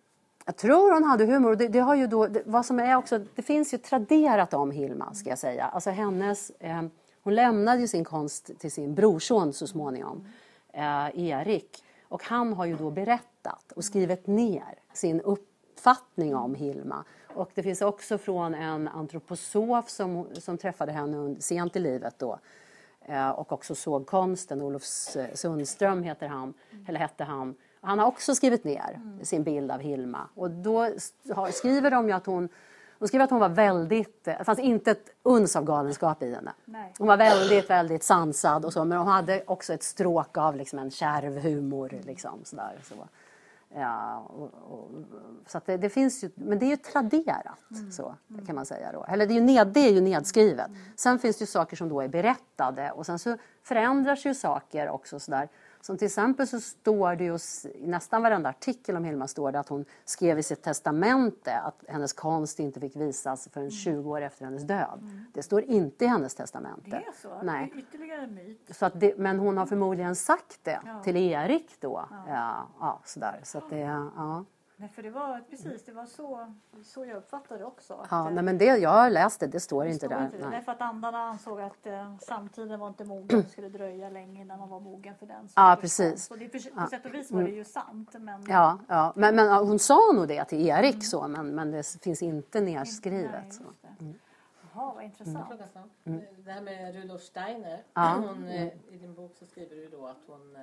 Jag 0.44 0.56
tror 0.56 0.92
hon 0.92 1.04
hade 1.04 1.26
humor. 1.26 1.56
Det, 1.56 1.68
det 1.68 1.78
har 1.78 1.94
ju 1.94 2.06
då, 2.06 2.26
det, 2.26 2.42
vad 2.46 2.66
som 2.66 2.78
är 2.78 2.96
också, 2.96 3.18
det 3.34 3.42
finns 3.42 3.74
ju 3.74 3.78
traderat 3.78 4.54
om 4.54 4.70
Hilma, 4.70 5.14
ska 5.14 5.30
jag 5.30 5.38
säga. 5.38 5.64
Alltså 5.64 5.90
hennes, 5.90 6.50
eh, 6.50 6.82
hon 7.22 7.34
lämnade 7.34 7.80
ju 7.80 7.88
sin 7.88 8.04
konst 8.04 8.50
till 8.58 8.72
sin 8.72 8.94
brorson 8.94 9.52
så 9.52 9.66
småningom, 9.66 10.26
eh, 10.72 11.20
Erik. 11.28 11.84
Och 12.08 12.22
han 12.24 12.52
har 12.52 12.66
ju 12.66 12.76
då 12.76 12.90
berättat 12.90 13.37
och 13.76 13.84
skrivit 13.84 14.26
ner 14.26 14.78
sin 14.92 15.20
uppfattning 15.20 16.36
om 16.36 16.54
Hilma. 16.54 17.04
Och 17.34 17.50
det 17.54 17.62
finns 17.62 17.82
också 17.82 18.18
från 18.18 18.54
en 18.54 18.88
antroposof 18.88 19.88
som, 19.88 20.26
som 20.34 20.58
träffade 20.58 20.92
henne 20.92 21.36
sent 21.40 21.76
i 21.76 21.78
livet 21.78 22.14
då 22.18 22.38
eh, 23.00 23.30
och 23.30 23.52
också 23.52 23.74
såg 23.74 24.06
konsten. 24.06 24.62
Olof 24.62 24.82
Sundström 25.34 26.02
heter 26.02 26.28
han, 26.28 26.54
eller 26.88 27.00
hette 27.00 27.24
han. 27.24 27.54
Han 27.80 27.98
har 27.98 28.06
också 28.06 28.34
skrivit 28.34 28.64
ner 28.64 29.00
sin 29.22 29.42
bild 29.42 29.70
av 29.70 29.80
Hilma 29.80 30.28
och 30.34 30.50
då 30.50 30.90
skriver 31.50 31.90
de 31.90 32.08
ju 32.08 32.12
att 32.12 32.26
hon 32.26 32.48
hon 32.98 33.08
skriver 33.08 33.24
att 33.24 33.30
hon 33.30 33.40
var 33.40 33.48
väldigt, 33.48 34.24
det 34.24 34.44
fanns 34.44 34.58
inte 34.58 34.90
ett 34.90 35.10
uns 35.22 35.56
av 35.56 35.64
galenskap 35.64 36.22
i 36.22 36.34
henne. 36.34 36.52
Nej. 36.64 36.92
Hon 36.98 37.06
var 37.06 37.16
väldigt, 37.16 37.70
väldigt 37.70 38.02
sansad 38.02 38.64
och 38.64 38.72
så, 38.72 38.84
men 38.84 38.98
hon 38.98 39.06
hade 39.06 39.42
också 39.46 39.72
ett 39.72 39.82
stråk 39.82 40.36
av 40.36 40.56
liksom 40.56 40.78
en 40.78 40.90
kärv 40.90 41.38
humor. 41.38 42.00
Liksom, 42.04 42.40
sådär, 42.44 42.78
så. 42.82 42.94
Ja, 43.74 44.18
och, 44.18 44.50
och, 44.72 44.90
så 45.46 45.60
det, 45.66 45.76
det, 45.76 45.90
finns 45.90 46.24
ju, 46.24 46.30
men 46.34 46.58
det 46.58 46.66
är 46.66 46.70
ju 46.70 46.76
traderat, 46.76 47.70
mm. 47.70 47.92
så 47.92 48.14
kan 48.46 48.54
man 48.54 48.66
säga. 48.66 48.92
Då. 48.92 49.04
Eller 49.04 49.26
det 49.26 49.32
är 49.32 49.34
ju, 49.34 49.40
ned, 49.40 49.68
det 49.68 49.80
är 49.80 49.92
ju 49.92 50.00
nedskrivet. 50.00 50.68
Mm. 50.68 50.80
Sen 50.96 51.18
finns 51.18 51.38
det 51.38 51.42
ju 51.42 51.46
saker 51.46 51.76
som 51.76 51.88
då 51.88 52.00
är 52.00 52.08
berättade 52.08 52.90
och 52.90 53.06
sen 53.06 53.18
så 53.18 53.36
förändras 53.62 54.26
ju 54.26 54.34
saker 54.34 54.88
också 54.88 55.20
sådär. 55.20 55.48
Som 55.80 55.98
till 55.98 56.06
exempel 56.06 56.46
så 56.46 56.60
står 56.60 57.16
det 57.16 57.24
ju 57.24 57.38
i 57.74 57.86
nästan 57.86 58.22
varenda 58.22 58.50
artikel 58.50 58.96
om 58.96 59.04
Hilma 59.04 59.28
står 59.28 59.52
det 59.52 59.60
att 59.60 59.68
hon 59.68 59.84
skrev 60.04 60.38
i 60.38 60.42
sitt 60.42 60.62
testamente 60.62 61.58
att 61.58 61.84
hennes 61.88 62.12
konst 62.12 62.60
inte 62.60 62.80
fick 62.80 62.96
visas 62.96 63.48
förrän 63.52 63.70
20 63.70 63.90
mm. 63.90 64.06
år 64.06 64.20
efter 64.20 64.44
hennes 64.44 64.62
död. 64.62 64.98
Mm. 65.02 65.24
Det 65.34 65.42
står 65.42 65.62
inte 65.62 66.04
i 66.04 66.08
hennes 66.08 66.34
testamente. 66.34 66.90
Det 66.90 66.96
är 66.96 67.12
så? 67.22 67.42
Nej. 67.42 67.70
Det 67.72 67.78
är 67.78 67.82
ytterligare 67.82 68.22
en 68.22 68.34
myt. 68.34 68.70
Så 68.70 68.86
att 68.86 69.00
det, 69.00 69.18
men 69.18 69.38
hon 69.38 69.56
har 69.56 69.66
förmodligen 69.66 70.16
sagt 70.16 70.60
det 70.62 70.80
ja. 70.86 71.02
till 71.02 71.16
Erik 71.16 71.76
då. 71.80 72.08
Ja. 72.10 72.24
Ja, 72.28 72.68
ja 72.80 73.00
sådär. 73.04 73.40
Så 73.42 73.58
att 73.58 73.70
det, 73.70 73.78
ja. 73.78 74.44
Nej, 74.80 74.88
för 74.88 75.02
det 75.02 75.10
var 75.10 75.40
precis 75.50 75.84
det 75.84 75.92
var 75.92 76.06
så, 76.06 76.54
så 76.84 77.04
jag 77.04 77.16
uppfattade 77.16 77.60
det 77.60 77.64
också. 77.64 77.94
Att, 77.94 78.08
ja, 78.10 78.30
nej, 78.30 78.44
men 78.44 78.58
det, 78.58 78.64
jag 78.64 78.90
har 78.90 79.10
lästt 79.10 79.40
det, 79.40 79.46
det 79.46 79.60
står 79.60 79.84
det 79.84 79.90
inte 79.90 80.06
står 80.06 80.16
där. 80.16 80.24
Inte 80.24 80.38
det. 80.38 80.48
Nej. 80.48 80.62
för 80.62 80.72
att 80.72 80.80
andarna 80.80 81.18
ansåg 81.18 81.60
att 81.60 81.86
eh, 81.86 82.16
samtiden 82.18 82.80
var 82.80 82.88
inte 82.88 83.04
mogen, 83.04 83.42
det 83.42 83.48
skulle 83.48 83.68
dröja 83.68 84.10
länge 84.10 84.40
innan 84.40 84.58
man 84.58 84.68
var 84.68 84.80
mogen 84.80 85.14
för 85.18 85.26
den. 85.26 85.48
Så 85.48 85.52
ja, 85.56 85.78
precis. 85.80 86.26
Så 86.26 86.36
det, 86.36 86.48
på, 86.48 86.58
på 86.80 86.86
sätt 86.86 87.06
och 87.06 87.14
vis 87.14 87.30
var 87.30 87.42
det 87.42 87.50
ju 87.50 87.64
sant. 87.64 88.14
Men, 88.18 88.44
ja, 88.48 88.78
ja. 88.88 89.12
Men, 89.16 89.36
men 89.36 89.66
hon 89.66 89.78
sa 89.78 90.12
nog 90.14 90.28
det 90.28 90.44
till 90.44 90.68
Erik 90.68 90.94
mm. 90.94 91.00
så, 91.00 91.28
men, 91.28 91.54
men 91.54 91.70
det 91.70 91.96
finns 92.02 92.22
inte 92.22 92.60
nedskrivet. 92.60 93.60
Nej, 93.82 93.92
mm. 94.00 94.14
Jaha, 94.74 94.94
vad 94.94 95.04
intressant. 95.04 95.52
Mm. 96.04 96.20
Det 96.36 96.52
här 96.52 96.60
med 96.60 96.94
Rudolf 96.94 97.22
Steiner, 97.22 97.82
ja. 97.94 98.22
hon, 98.26 98.48
eh, 98.48 98.66
i 98.66 98.98
din 99.00 99.14
bok 99.14 99.36
så 99.38 99.46
skriver 99.46 99.76
du 99.76 99.88
då 99.88 100.06
att 100.06 100.22
hon 100.26 100.56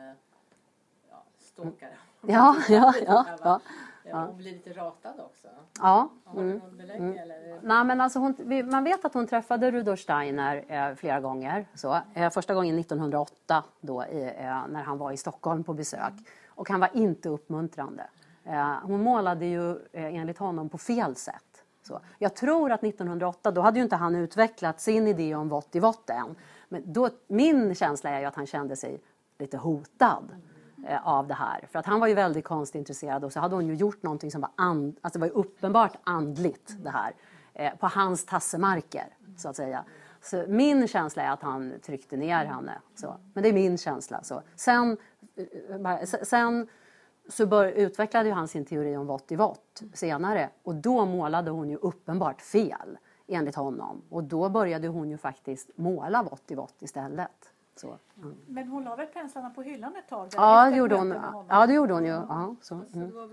eh, 1.64 1.88
ja. 2.22 2.56
Ja, 2.70 2.94
ja, 3.08 3.26
ja. 3.44 3.60
ja. 4.04 4.26
Hon 4.26 4.38
blir 4.38 4.52
lite 4.52 4.74
ratad 4.74 5.20
också. 5.20 5.48
Ja. 5.80 6.10
Har 6.26 6.44
du 6.44 6.54
något 6.54 6.74
belägg 6.74 6.98
mm. 6.98 7.18
eller? 7.18 7.60
Nej, 7.62 7.86
men 7.86 8.02
alltså 8.02 8.20
hon, 8.20 8.36
man 8.72 8.84
vet 8.84 9.06
att 9.06 9.14
hon 9.14 9.28
träffade 9.28 9.72
Rudolf 9.72 10.00
Steiner 10.00 10.66
eh, 10.68 10.96
flera 10.96 11.20
gånger. 11.20 11.68
Så, 11.74 11.98
eh, 12.14 12.30
första 12.30 12.54
gången 12.54 12.80
1908 12.80 13.64
då, 13.82 14.02
eh, 14.02 14.68
när 14.70 14.84
han 14.84 14.98
var 14.98 15.12
i 15.12 15.18
Stockholm 15.18 15.64
på 15.64 15.74
besök. 15.74 16.14
Och 16.50 16.70
han 16.70 16.80
var 16.80 16.90
inte 16.94 17.30
uppmuntrande. 17.30 18.08
Eh, 18.44 18.74
hon 18.84 19.04
målade 19.04 19.46
ju 19.46 19.72
eh, 19.72 20.16
enligt 20.16 20.38
honom 20.38 20.70
på 20.70 20.78
fel 20.78 21.16
sätt. 21.16 21.64
Så. 21.84 22.00
Jag 22.18 22.36
tror 22.36 22.72
att 22.72 22.84
1908, 22.84 23.52
då 23.52 23.62
hade 23.62 23.80
ju 23.80 23.84
inte 23.84 23.96
han 23.96 24.16
utvecklat 24.16 24.82
sin 24.82 25.08
idé 25.08 25.36
om 25.36 25.50
vått 25.50 25.76
i 25.76 25.80
vått 25.80 26.10
än. 26.10 26.36
Men 26.70 26.94
då, 26.94 27.10
min 27.28 27.76
känsla 27.76 28.10
är 28.10 28.20
ju 28.20 28.26
att 28.26 28.36
han 28.36 28.46
kände 28.46 28.76
sig 28.76 29.02
lite 29.38 29.58
hotad. 29.58 30.24
Eh, 30.32 30.38
Eh, 30.84 31.08
av 31.08 31.28
det 31.28 31.34
här. 31.34 31.68
För 31.72 31.80
att 31.80 31.86
han 31.86 32.00
var 32.00 32.08
ju 32.08 32.14
väldigt 32.14 32.46
konstintresserad 32.46 33.24
och 33.24 33.34
så 33.34 33.40
hade 33.40 33.56
hon 33.56 33.68
ju 33.68 33.74
gjort 33.74 34.04
någonting 34.04 34.32
som 34.32 34.42
var, 34.42 34.50
and, 34.56 34.98
alltså 35.02 35.20
det 35.20 35.28
var 35.28 35.38
uppenbart 35.38 35.98
andligt 36.04 36.76
det 36.84 36.90
här. 36.90 37.16
Eh, 37.54 37.76
på 37.76 37.88
hans 37.88 38.26
tassemarker 38.26 39.08
så 39.38 39.50
att 39.50 39.56
säga. 39.56 39.84
Så 40.22 40.46
min 40.48 40.88
känsla 40.88 41.24
är 41.24 41.32
att 41.32 41.42
han 41.42 41.74
tryckte 41.86 42.18
ner 42.18 42.46
henne. 42.46 42.82
Så. 42.96 43.16
Men 43.34 43.44
det 43.44 43.50
är 43.50 43.54
min 43.54 43.78
känsla. 43.78 44.24
Så. 44.24 44.42
Sen, 44.56 44.98
eh, 45.36 46.04
sen 46.04 46.68
så 47.30 47.46
bör, 47.46 47.66
utvecklade 47.66 48.32
han 48.32 48.48
sin 48.48 48.66
teori 48.66 48.98
om 48.98 49.08
vått 49.08 49.32
i 49.32 49.36
vått 49.36 49.84
senare 49.94 50.50
och 50.64 50.76
då 50.76 51.06
målade 51.06 51.52
hon 51.52 51.70
ju 51.70 51.76
uppenbart 51.76 52.42
fel 52.42 52.98
enligt 53.28 53.56
honom. 53.56 54.02
Och 54.10 54.24
då 54.24 54.50
började 54.50 54.88
hon 54.88 55.10
ju 55.10 55.18
faktiskt 55.18 55.70
måla 55.76 56.24
vått 56.24 56.52
i 56.52 56.56
vått 56.56 56.82
istället. 56.82 57.52
Så, 57.78 57.98
mm. 58.18 58.36
Men 58.48 58.68
hon 58.68 58.84
la 58.84 58.96
väl 58.96 59.08
penslarna 59.08 59.50
på 59.50 59.62
hyllan 59.62 59.96
ett 59.96 60.08
tag? 60.08 60.30
Ja, 60.36 60.70
det 60.70 60.78
gjorde 60.78 60.96
hon. 60.96 61.10
Ja, 61.50 61.68
det 61.68 61.74
gjorde 61.74 61.94
hon 61.94 62.06
ju. 62.06 62.10
Ja, 62.10 62.56
så. 62.62 62.76
Alltså, 62.76 62.98
mm. 62.98 63.16
var, 63.16 63.30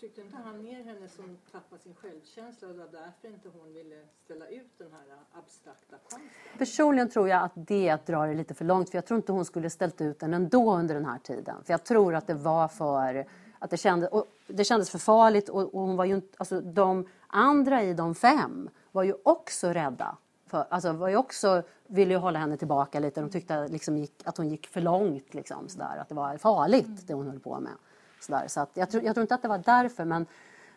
tryckte 0.00 0.20
inte 0.20 0.36
han 0.44 0.62
ner 0.62 0.84
henne 0.84 1.08
som 1.08 1.38
tappade 1.52 1.82
sin 1.82 1.94
självkänsla 1.94 2.68
och 2.68 2.74
det 2.74 2.80
var 2.80 2.88
därför 2.92 3.28
inte 3.28 3.48
hon 3.48 3.74
ville 3.74 4.02
ställa 4.24 4.48
ut 4.48 4.78
den 4.78 4.92
här 4.92 5.18
abstrakta 5.32 5.96
konsten? 5.96 6.30
Personligen 6.58 7.08
tror 7.10 7.28
jag 7.28 7.42
att 7.42 7.52
det 7.54 8.06
drar 8.06 8.28
det 8.28 8.34
lite 8.34 8.54
för 8.54 8.64
långt 8.64 8.90
för 8.90 8.98
jag 8.98 9.06
tror 9.06 9.16
inte 9.16 9.32
hon 9.32 9.44
skulle 9.44 9.70
ställt 9.70 10.00
ut 10.00 10.18
den 10.18 10.34
ändå 10.34 10.74
under 10.74 10.94
den 10.94 11.04
här 11.04 11.18
tiden. 11.18 11.64
För 11.64 11.72
jag 11.72 11.84
tror 11.84 12.14
att 12.14 12.26
det 12.26 12.34
var 12.34 12.68
för 12.68 13.26
att 13.58 13.70
det 13.70 13.76
kändes, 13.76 14.10
och 14.10 14.26
det 14.46 14.64
kändes 14.64 14.90
för 14.90 14.98
farligt 14.98 15.48
och, 15.48 15.74
och 15.74 15.80
hon 15.80 15.96
var 15.96 16.04
ju 16.04 16.14
inte, 16.14 16.36
alltså 16.36 16.60
de 16.60 17.08
andra 17.26 17.82
i 17.82 17.94
de 17.94 18.14
fem 18.14 18.70
var 18.92 19.02
ju 19.02 19.14
också 19.22 19.68
rädda 19.68 20.16
för, 20.46 20.66
alltså 20.70 20.92
var 20.92 21.08
ju 21.08 21.16
också, 21.16 21.62
ville 21.86 22.14
ju 22.14 22.18
hålla 22.18 22.38
henne 22.38 22.56
tillbaka 22.56 23.00
lite. 23.00 23.20
De 23.20 23.30
tyckte 23.30 23.68
liksom 23.68 23.96
gick, 23.96 24.22
att 24.24 24.36
hon 24.36 24.48
gick 24.48 24.66
för 24.66 24.80
långt, 24.80 25.34
liksom, 25.34 25.68
sådär, 25.68 25.98
att 26.00 26.08
det 26.08 26.14
var 26.14 26.36
farligt 26.36 27.06
det 27.06 27.14
hon 27.14 27.26
höll 27.26 27.40
på 27.40 27.60
med. 27.60 27.72
Sådär. 28.20 28.44
Så 28.48 28.60
att 28.60 28.70
jag, 28.74 28.90
tror, 28.90 29.02
jag 29.02 29.14
tror 29.14 29.22
inte 29.22 29.34
att 29.34 29.42
det 29.42 29.48
var 29.48 29.58
därför, 29.58 30.04
men, 30.04 30.26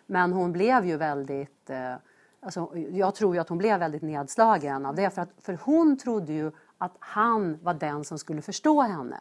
men 0.05 0.33
hon 0.33 0.51
blev 0.51 0.85
ju 0.85 0.97
väldigt... 0.97 1.69
Eh, 1.69 1.93
alltså, 2.39 2.71
jag 2.75 3.15
tror 3.15 3.35
ju 3.35 3.41
att 3.41 3.49
hon 3.49 3.57
blev 3.57 3.79
väldigt 3.79 4.01
nedslagen 4.01 4.85
av 4.85 4.95
det, 4.95 5.09
för, 5.09 5.21
att, 5.21 5.29
för 5.41 5.59
hon 5.61 5.97
trodde 5.97 6.33
ju 6.33 6.51
att 6.77 6.95
han 6.99 7.59
var 7.63 7.73
den 7.73 8.03
som 8.03 8.19
skulle 8.19 8.41
förstå 8.41 8.81
henne. 8.81 9.17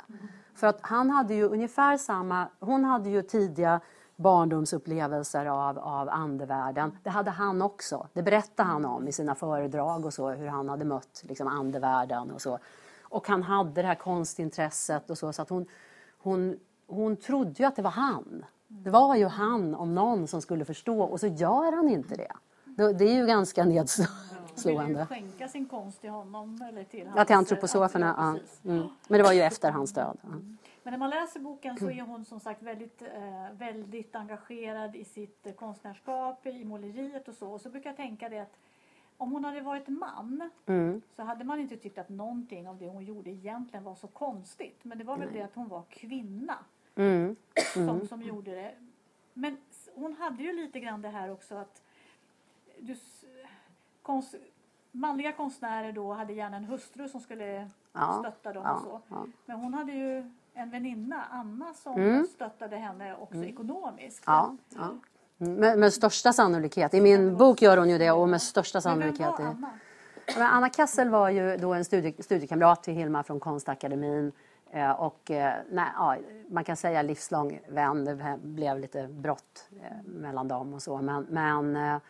För 0.55 0.67
att 0.67 0.79
han 0.81 1.11
hade 1.11 1.35
ju 1.35 1.45
ungefär 1.45 1.97
samma... 1.97 2.49
Hon 2.61 2.85
hade 2.85 3.11
ju 3.11 3.23
tidiga 3.23 3.81
barndomsupplevelser 4.19 5.47
av, 5.47 5.79
av 5.79 6.09
andevärlden. 6.09 6.99
Det 7.03 7.11
hade 7.11 7.31
han 7.31 7.63
också. 7.63 8.07
Det 8.13 8.23
berättade 8.23 8.69
han 8.69 8.85
om 8.85 9.09
i 9.09 9.13
sina 9.13 9.35
föredrag 9.35 10.07
och 10.07 10.15
så, 10.15 10.31
hur 10.31 10.47
han 10.47 10.69
hade 10.69 10.85
mött 10.85 11.25
liksom, 11.29 11.49
andevärlden 11.49 12.31
och 12.31 12.43
så. 12.43 12.59
Och 13.03 13.29
han 13.29 13.43
hade 13.43 13.83
det 13.83 13.89
här 13.89 13.95
konstintresset 13.95 15.11
och 15.11 15.19
så, 15.19 15.33
så 15.33 15.43
att 15.43 15.49
hon, 15.49 15.67
hon, 16.19 16.59
hon 16.87 17.17
trodde 17.17 17.55
ju 17.59 17.65
att 17.65 17.77
det 17.77 17.83
var 17.83 17.91
han. 17.91 18.45
Det 18.67 18.91
var 18.91 19.17
ju 19.17 19.27
han 19.27 19.75
om 19.75 19.95
någon 19.95 20.27
som 20.27 20.43
skulle 20.43 20.65
förstå 20.65 21.03
och 21.03 21.21
så 21.21 21.27
gör 21.27 21.73
han 21.73 21.89
inte 21.89 22.17
det. 22.17 22.33
Det 22.95 23.05
är 23.05 23.15
ju 23.15 23.27
ganska 23.27 23.65
nedslående. 23.65 24.85
Vill 24.85 24.97
du 24.97 25.07
skänka 25.07 25.49
sin 25.49 25.67
konst 25.67 26.01
till 26.01 26.11
honom? 26.11 26.63
Eller 26.69 26.85
till 26.85 27.07
hans, 27.07 27.17
ja, 27.17 27.25
till 27.25 27.37
antroposoferna. 27.37 28.39
Ja. 28.65 28.71
Mm. 28.71 28.89
Men 29.09 29.19
det 29.19 29.25
var 29.25 29.33
ju 29.33 29.41
efter 29.41 29.71
hans 29.71 29.93
död. 29.93 30.19
Ja. 30.23 30.29
Men 30.89 30.93
när 30.93 30.99
man 30.99 31.11
läser 31.11 31.41
boken 31.41 31.77
så 31.79 31.91
är 31.91 32.01
hon 32.01 32.25
som 32.25 32.41
sagt 32.41 32.63
väldigt, 32.63 33.03
eh, 33.03 33.53
väldigt 33.53 34.15
engagerad 34.15 34.97
i 34.97 35.05
sitt 35.05 35.47
eh, 35.47 35.53
konstnärskap, 35.53 36.47
i 36.47 36.65
måleriet 36.65 37.29
och 37.29 37.35
så. 37.35 37.53
Och 37.53 37.61
så 37.61 37.71
brukar 37.71 37.91
jag 37.91 37.97
tänka 37.97 38.29
det 38.29 38.39
att 38.39 38.59
om 39.17 39.33
hon 39.33 39.45
hade 39.45 39.61
varit 39.61 39.89
man 39.89 40.51
mm. 40.67 41.03
så 41.17 41.23
hade 41.23 41.45
man 41.45 41.61
inte 41.61 41.77
tyckt 41.77 41.99
att 41.99 42.09
någonting 42.09 42.69
av 42.69 42.79
det 42.79 42.89
hon 42.89 43.05
gjorde 43.05 43.31
egentligen 43.31 43.85
var 43.85 43.95
så 43.95 44.07
konstigt. 44.07 44.85
Men 44.85 44.99
det 44.99 45.05
var 45.05 45.17
väl 45.17 45.29
Nej. 45.29 45.39
det 45.39 45.45
att 45.45 45.55
hon 45.55 45.69
var 45.69 45.83
kvinna 45.89 46.59
mm. 46.95 47.37
Som, 47.73 47.89
mm. 47.89 48.09
som 48.09 48.23
gjorde 48.23 48.51
det. 48.51 48.75
Men 49.35 49.57
hon 49.95 50.13
hade 50.13 50.43
ju 50.43 50.53
lite 50.53 50.81
grann 50.81 51.03
det 51.03 51.09
här 51.09 51.31
också 51.31 51.55
att 51.55 51.83
du, 52.79 52.97
konst, 54.03 54.35
manliga 54.91 55.33
konstnärer 55.33 55.93
då 55.93 56.13
hade 56.13 56.33
gärna 56.33 56.57
en 56.57 56.65
hustru 56.65 57.09
som 57.09 57.21
skulle 57.21 57.71
ja, 57.93 58.19
stötta 58.21 58.53
dem 58.53 58.63
ja, 58.65 58.75
och 58.75 58.83
så. 58.83 59.01
Ja. 59.09 59.27
Men 59.47 59.61
hon 59.61 59.75
hade 59.75 59.93
ju 59.93 60.31
en 60.59 60.71
väninna, 60.71 61.25
Anna, 61.31 61.75
som 61.75 61.93
mm. 61.93 62.27
stöttade 62.27 62.77
henne 62.77 63.17
också 63.21 63.37
mm. 63.37 63.49
ekonomiskt. 63.49 64.23
Ja, 64.27 64.57
ja. 64.77 64.95
Med, 65.37 65.79
med, 65.79 65.93
största 65.93 66.33
sannolikhet. 66.33 66.95
I 66.95 67.01
min 67.01 67.37
bok 67.37 67.63
gör 67.63 67.77
hon 67.77 67.91
ju 67.91 67.99
det 67.99 68.11
och 68.11 68.29
med 68.29 68.43
största 68.43 68.81
sannolikhet. 68.81 69.35
Men 69.39 69.47
Anna? 69.47 69.71
Men 70.37 70.47
Anna 70.47 70.69
Kassel 70.69 71.09
var 71.09 71.31
ju 71.31 71.57
då 71.57 71.75
en 71.75 71.85
studie, 71.85 72.23
studiekamrat 72.23 72.83
till 72.83 72.95
Hilma 72.95 73.23
från 73.23 73.41
Konstakademin. 73.41 74.33
Eh, 74.71 74.91
och 74.91 75.31
eh, 75.31 75.55
nej, 75.71 75.89
ja, 75.97 76.17
man 76.51 76.65
kan 76.65 76.77
säga 76.77 77.03
livslång 77.03 77.61
vän. 77.69 78.05
Det 78.05 78.39
blev 78.43 78.79
lite 78.79 79.09
brott 79.09 79.69
eh, 79.83 80.03
mellan 80.05 80.49
dem 80.49 80.75
och 80.75 80.83
så. 80.83 80.99
Men, 80.99 81.23
men 81.23 82.01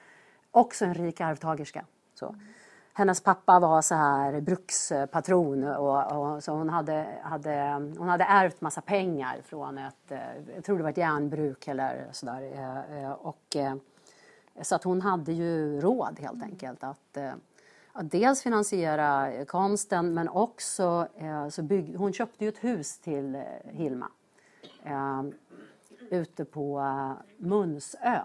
också 0.50 0.84
en 0.84 0.94
rik 0.94 1.20
arvtagerska. 1.20 1.84
Så. 2.14 2.34
Hennes 2.98 3.20
pappa 3.20 3.60
var 3.60 3.82
så 3.82 3.94
här 3.94 4.40
brukspatron 4.40 5.64
och, 5.64 6.12
och, 6.12 6.44
så 6.44 6.52
hon 6.52 6.68
hade, 6.68 7.06
hade, 7.22 7.72
hon 7.98 8.08
hade 8.08 8.24
ärvt 8.24 8.60
massa 8.60 8.80
pengar 8.80 9.40
från 9.44 9.78
ett, 9.78 10.12
eh, 10.12 10.18
jag 10.54 10.64
tror 10.64 10.76
det 10.76 10.82
var 10.82 10.90
ett 10.90 10.96
järnbruk 10.96 11.68
eller 11.68 12.08
sådär. 12.12 12.42
Eh, 12.54 13.02
eh, 13.02 13.12
och, 13.12 13.56
så 14.62 14.74
att 14.74 14.84
hon 14.84 15.02
hade 15.02 15.32
ju 15.32 15.80
råd 15.80 16.20
helt 16.20 16.42
enkelt 16.42 16.84
att, 16.84 17.16
att 17.92 18.10
dels 18.10 18.42
finansiera 18.42 19.32
konsten 19.44 20.14
men 20.14 20.28
också 20.28 21.08
så 21.50 21.62
bygg, 21.62 21.96
hon 21.96 22.12
köpte 22.12 22.44
ju 22.44 22.48
ett 22.48 22.64
hus 22.64 22.98
till 22.98 23.42
Hilma 23.64 24.08
ute 26.10 26.44
på 26.44 26.82
Munsö 27.36 28.20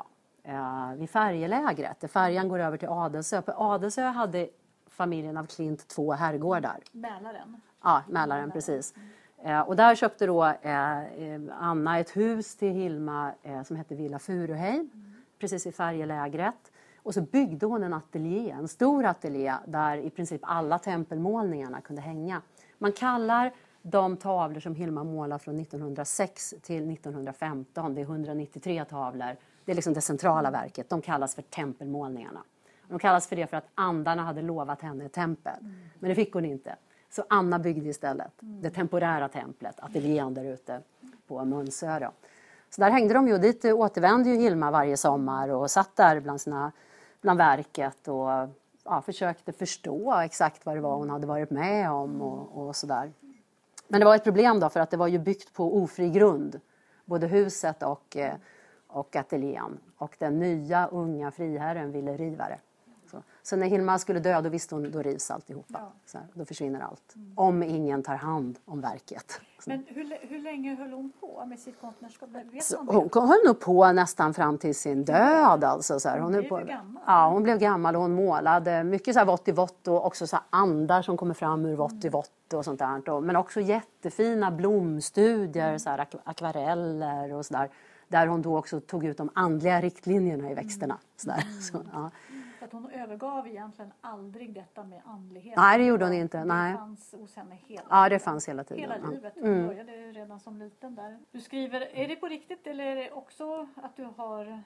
vid 0.96 1.10
färjelägret. 1.10 2.00
där 2.00 2.08
Färjan 2.08 2.48
går 2.48 2.60
över 2.60 2.78
till 2.78 2.90
Adelsö. 2.90 3.42
På 3.42 3.52
Adelsö 3.52 4.02
hade 4.02 4.50
familjen 4.94 5.38
av 5.38 5.46
Klint 5.46 5.88
två 5.88 6.12
herrgårdar. 6.12 6.80
Mälaren? 6.92 7.62
Ja, 7.84 8.04
Mälaren, 8.10 8.52
precis. 8.52 8.94
Eh, 9.44 9.60
och 9.60 9.76
där 9.76 9.96
köpte 9.96 10.26
då 10.26 10.46
eh, 10.46 11.04
eh, 11.04 11.42
Anna 11.60 12.00
ett 12.00 12.18
hus 12.18 12.56
till 12.56 12.72
Hilma 12.72 13.32
eh, 13.44 13.64
som 13.64 13.76
hette 13.76 13.96
Villa 13.96 14.20
Furuheim, 14.20 14.90
mm. 14.94 15.14
precis 15.40 15.66
vid 15.66 15.76
färjelägret. 15.76 16.72
Och 17.04 17.14
så 17.14 17.22
byggde 17.22 17.66
hon 17.66 17.84
en 17.84 17.94
ateljé, 17.94 18.52
en 18.52 18.68
stor 18.68 19.06
ateljé 19.06 19.56
där 19.66 19.98
i 19.98 20.10
princip 20.10 20.42
alla 20.44 20.80
tempelmålningarna 20.80 21.82
kunde 21.82 22.02
hänga. 22.02 22.42
Man 22.78 22.92
kallar 22.92 23.52
de 23.82 24.18
tavlor 24.18 24.60
som 24.60 24.76
Hilma 24.76 25.04
målar 25.04 25.38
från 25.38 25.60
1906 25.60 26.54
till 26.62 26.92
1915, 26.92 27.96
det 27.96 28.02
är 28.02 28.06
193 28.06 28.86
tavlor, 28.86 29.36
det 29.66 29.72
är 29.72 29.76
liksom 29.76 29.94
det 29.94 30.02
centrala 30.02 30.52
verket, 30.52 30.90
de 30.90 31.02
kallas 31.02 31.36
för 31.36 31.42
tempelmålningarna. 31.42 32.44
De 32.94 33.00
kallas 33.00 33.28
för 33.28 33.36
det 33.36 33.48
för 33.48 33.58
att 33.58 33.68
andarna 33.76 34.24
hade 34.24 34.42
lovat 34.42 34.82
henne 34.82 35.06
ett 35.06 35.14
tempel, 35.14 35.54
men 36.00 36.10
det 36.10 36.16
fick 36.16 36.34
hon 36.34 36.46
inte. 36.46 36.76
Så 37.10 37.24
Anna 37.30 37.60
byggde 37.60 37.90
istället 37.90 38.32
det 38.40 38.70
temporära 38.70 39.30
templet, 39.30 39.80
ateljén 39.80 40.34
där 40.34 40.46
ute 40.46 40.82
på 41.28 41.46
Munsö. 41.46 42.00
Då. 42.00 42.12
Så 42.70 42.82
där 42.82 42.90
hängde 42.90 43.14
de 43.14 43.28
ju, 43.28 43.38
dit 43.38 43.66
återvände 43.66 44.30
ju 44.30 44.36
Hilma 44.36 44.72
varje 44.72 44.98
sommar 44.98 45.50
och 45.50 45.72
satt 45.72 45.96
där 45.96 46.20
bland, 46.20 46.42
sina, 46.42 46.72
bland 47.22 47.38
verket 47.38 48.08
och 48.08 48.30
ja, 48.84 49.02
försökte 49.06 49.54
förstå 49.54 50.14
exakt 50.14 50.66
vad 50.66 50.76
det 50.76 50.82
var 50.82 50.96
hon 50.96 51.10
hade 51.10 51.28
varit 51.28 51.50
med 51.50 51.92
om 51.92 52.22
och, 52.22 52.68
och 52.68 52.76
sådär. 52.76 53.12
Men 53.88 54.00
det 54.00 54.06
var 54.06 54.16
ett 54.16 54.24
problem 54.24 54.60
då 54.60 54.70
för 54.70 54.80
att 54.80 54.92
det 54.92 54.98
var 54.98 55.08
ju 55.08 55.20
byggt 55.20 55.54
på 55.54 55.78
ofri 55.84 56.10
grund, 56.10 56.60
både 57.06 57.28
huset 57.28 57.84
och, 57.84 58.18
eh, 58.18 58.34
och 58.88 59.16
ateljén. 59.16 59.80
Och 59.98 60.16
den 60.20 60.40
nya 60.40 60.88
unga 60.88 61.32
friherren 61.32 61.92
ville 61.92 62.18
riva 62.18 62.48
det. 62.48 62.60
Så, 63.46 63.56
när 63.56 63.68
Hilma 63.68 64.00
skulle 64.00 64.20
dö 64.20 64.42
då 64.42 64.50
visste 64.50 64.76
hon 64.76 64.92
då 64.92 65.02
rivs 65.02 65.32
alltihopa. 65.32 65.80
Ja. 65.82 65.92
Så 66.06 66.18
här, 66.18 66.28
då 66.34 66.46
försvinner 66.46 66.80
allt. 66.80 67.16
Mm. 67.16 67.34
Om 67.36 67.64
ingen 67.64 68.04
tar 68.04 68.16
hand 68.16 68.60
om 68.66 68.82
verket. 68.82 69.42
Men 69.66 69.86
hur, 69.88 70.18
hur 70.22 70.40
länge 70.40 70.76
höll 70.76 70.92
hon 70.92 71.12
på 71.20 71.46
med 71.46 71.60
sitt 71.60 71.82
konstnärskap? 71.82 72.30
hon 73.14 73.28
höll 73.28 73.46
nog 73.46 73.60
på 73.60 73.92
nästan 73.92 74.34
fram 74.34 74.58
till 74.58 74.76
sin 74.76 75.06
död. 75.06 75.64
Alltså, 75.64 76.00
så 76.00 76.10
här. 76.10 76.20
Hon, 76.20 76.34
hon 76.34 76.42
blev 76.42 76.50
på, 76.50 76.56
gammal. 76.56 77.04
Ja, 77.06 77.30
hon 77.30 77.44
blev 77.44 77.58
gammal 77.58 77.96
och 77.96 78.02
hon 78.02 78.16
målade 78.16 78.84
mycket 78.84 79.14
så 79.14 79.20
här 79.20 79.26
vått 79.26 79.48
i 79.48 79.52
vått 79.52 79.88
och 79.88 80.06
också 80.06 80.28
så 80.28 80.38
andar 80.50 81.02
som 81.02 81.18
kommer 81.18 81.34
fram 81.34 81.66
ur 81.66 81.76
vått 81.76 82.06
i 82.06 82.10
vått 82.10 82.54
och 82.54 82.66
sånt 82.66 82.80
där. 82.80 83.22
Men 83.22 83.36
också 83.36 83.62
jättefina 83.62 84.52
blomstudier, 84.52 85.68
mm. 85.68 85.80
så 85.80 85.90
här, 85.90 86.08
akvareller 86.24 87.34
och 87.34 87.46
sådär. 87.46 87.70
Där 88.08 88.28
hon 88.28 88.42
då 88.42 88.58
också 88.58 88.80
tog 88.80 89.06
ut 89.06 89.18
de 89.18 89.30
andliga 89.34 89.82
riktlinjerna 89.82 90.52
i 90.52 90.54
växterna. 90.54 90.98
Så 91.18 91.28
där. 91.28 91.42
Mm. 91.42 91.62
Så, 91.62 91.82
ja 91.94 92.12
hon 92.74 92.92
övergav 92.92 93.48
egentligen 93.48 93.94
aldrig 94.02 94.54
detta 94.54 94.84
med 94.84 95.02
andlighet. 95.06 95.56
Nej, 95.58 95.80
det 95.80 95.86
gjorde 95.86 96.06
hon 96.06 96.14
inte. 96.14 96.38
Det 96.38 96.46
Nej. 96.46 96.76
fanns 96.76 97.16
hos 97.20 97.36
henne 97.36 97.58
hela 97.68 97.84
Ja, 97.90 98.10
det 98.10 98.20
fanns 98.20 98.50
hela 98.50 98.64
tiden. 98.64 98.82
Hela 98.82 99.10
livet. 99.10 99.34
Hon 99.36 99.46
mm. 99.46 99.68
började 99.68 99.92
redan 99.92 100.40
som 100.40 100.58
liten 100.58 100.96
där. 100.96 101.20
Du 101.32 101.42
skriver, 101.42 101.82
är 101.82 102.08
det 102.08 102.16
på 102.16 102.28
riktigt 102.28 102.68
eller 102.68 102.86
är 102.86 102.96
det 102.96 103.12
också 103.12 103.68
att 103.76 103.96
du 103.96 104.04
har 104.18 104.64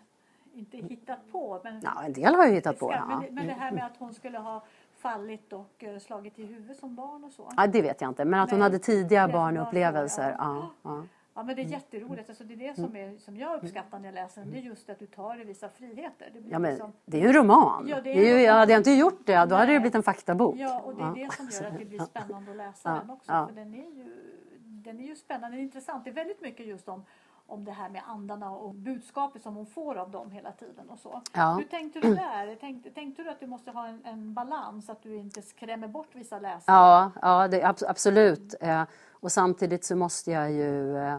inte 0.54 0.78
hittat 0.78 1.32
på? 1.32 1.62
Men 1.64 1.82
ja, 1.84 2.04
en 2.04 2.14
del 2.14 2.36
har 2.36 2.46
jag 2.46 2.52
hittat 2.52 2.80
på. 2.80 2.92
Ja. 2.92 3.06
Men, 3.06 3.36
men 3.36 3.48
det 3.48 3.54
här 3.54 3.72
med 3.72 3.86
att 3.86 3.98
hon 3.98 4.14
skulle 4.14 4.38
ha 4.38 4.64
fallit 4.98 5.54
och 5.54 5.84
uh, 5.84 6.00
slagit 6.00 6.40
i 6.40 6.46
huvudet 6.46 6.78
som 6.78 6.96
barn 6.96 7.24
och 7.24 7.32
så? 7.32 7.52
Ja, 7.58 7.68
det 7.68 7.82
vet 7.82 8.02
jag 8.02 8.10
inte. 8.10 8.26
Men 8.26 8.40
att 8.40 8.52
hon 8.52 8.62
hade 8.62 8.80
tidiga 8.80 9.28
barnupplevelser. 9.28 10.36
Ja. 10.40 10.72
Ja, 10.82 11.04
Ja 11.38 11.44
men 11.44 11.56
det 11.56 11.62
är 11.62 11.66
mm. 11.66 11.74
jätteroligt. 11.74 12.30
Alltså 12.30 12.44
det 12.44 12.54
är 12.54 12.58
det 12.58 12.76
som, 12.76 12.86
mm. 12.86 13.16
är, 13.16 13.18
som 13.18 13.38
jag 13.38 13.64
uppskattar 13.64 14.00
när 14.00 14.06
jag 14.06 14.14
läser 14.14 14.42
den. 14.42 14.52
Det 14.52 14.58
är 14.58 14.62
just 14.62 14.90
att 14.90 15.00
du 15.00 15.06
tar 15.06 15.36
dig 15.36 15.46
vissa 15.46 15.70
friheter. 15.70 16.30
Det, 16.34 16.40
ja, 16.50 16.60
men 16.60 16.72
liksom... 16.72 16.94
det 17.06 17.18
är 17.18 17.22
ju 17.22 17.34
roman. 17.34 17.88
Ja, 17.88 18.02
det 18.02 18.12
är 18.12 18.16
det 18.16 18.32
är 18.32 18.40
ju, 18.40 18.48
hade 18.48 18.72
jag 18.72 18.80
inte 18.80 18.92
gjort 18.92 19.26
det 19.26 19.46
då 19.46 19.56
hade 19.56 19.74
det 19.74 19.80
blivit 19.80 19.96
en 19.96 20.04
faktabok. 20.04 20.56
Ja 20.58 20.80
och 20.80 20.96
det 20.96 21.04
är 21.04 21.26
det 21.26 21.34
som 21.34 21.50
gör 21.50 21.72
att 21.72 21.80
det 21.80 21.86
blir 21.86 22.00
spännande 22.00 22.52
att 22.52 22.58
läsa 22.58 22.94
den 22.94 23.10
också. 23.10 23.32
För 23.32 23.56
den 23.56 23.74
är, 23.74 23.78
ju, 23.78 24.14
den 24.60 25.00
är 25.00 25.04
ju 25.04 25.16
spännande, 25.16 25.48
den 25.48 25.60
är 25.60 25.64
intressant. 25.64 26.04
Det 26.04 26.10
är 26.10 26.14
väldigt 26.14 26.42
mycket 26.42 26.66
just 26.66 26.90
om 26.90 27.06
om 27.48 27.66
det 27.66 27.72
här 27.72 27.90
med 27.90 28.02
andarna 28.08 28.52
och 28.52 28.74
budskapet 28.74 29.44
som 29.44 29.56
hon 29.56 29.66
får 29.66 29.96
av 29.96 30.12
dem 30.12 30.32
hela 30.32 30.52
tiden 30.52 30.90
och 30.90 31.00
så. 31.00 31.22
Ja. 31.34 31.54
Hur 31.54 31.64
tänkte 31.64 32.00
du 32.00 32.16
där? 32.16 32.56
Tänkte, 32.56 32.90
tänkte 32.90 33.24
du 33.24 33.30
att 33.30 33.40
du 33.40 33.48
måste 33.48 33.72
ha 33.72 33.88
en, 33.88 34.02
en 34.06 34.34
balans, 34.34 34.90
att 34.90 35.04
du 35.04 35.16
inte 35.16 35.42
skrämmer 35.42 35.88
bort 35.88 36.16
vissa 36.16 36.40
läsare? 36.40 36.76
Ja, 36.76 37.12
ja 37.22 37.48
det, 37.48 37.64
absolut. 37.88 38.56
Eh, 38.62 38.84
och 39.20 39.32
samtidigt 39.32 39.86
så 39.86 39.96
måste 39.96 40.32
jag 40.32 40.52
ju 40.52 40.98
eh, 40.98 41.18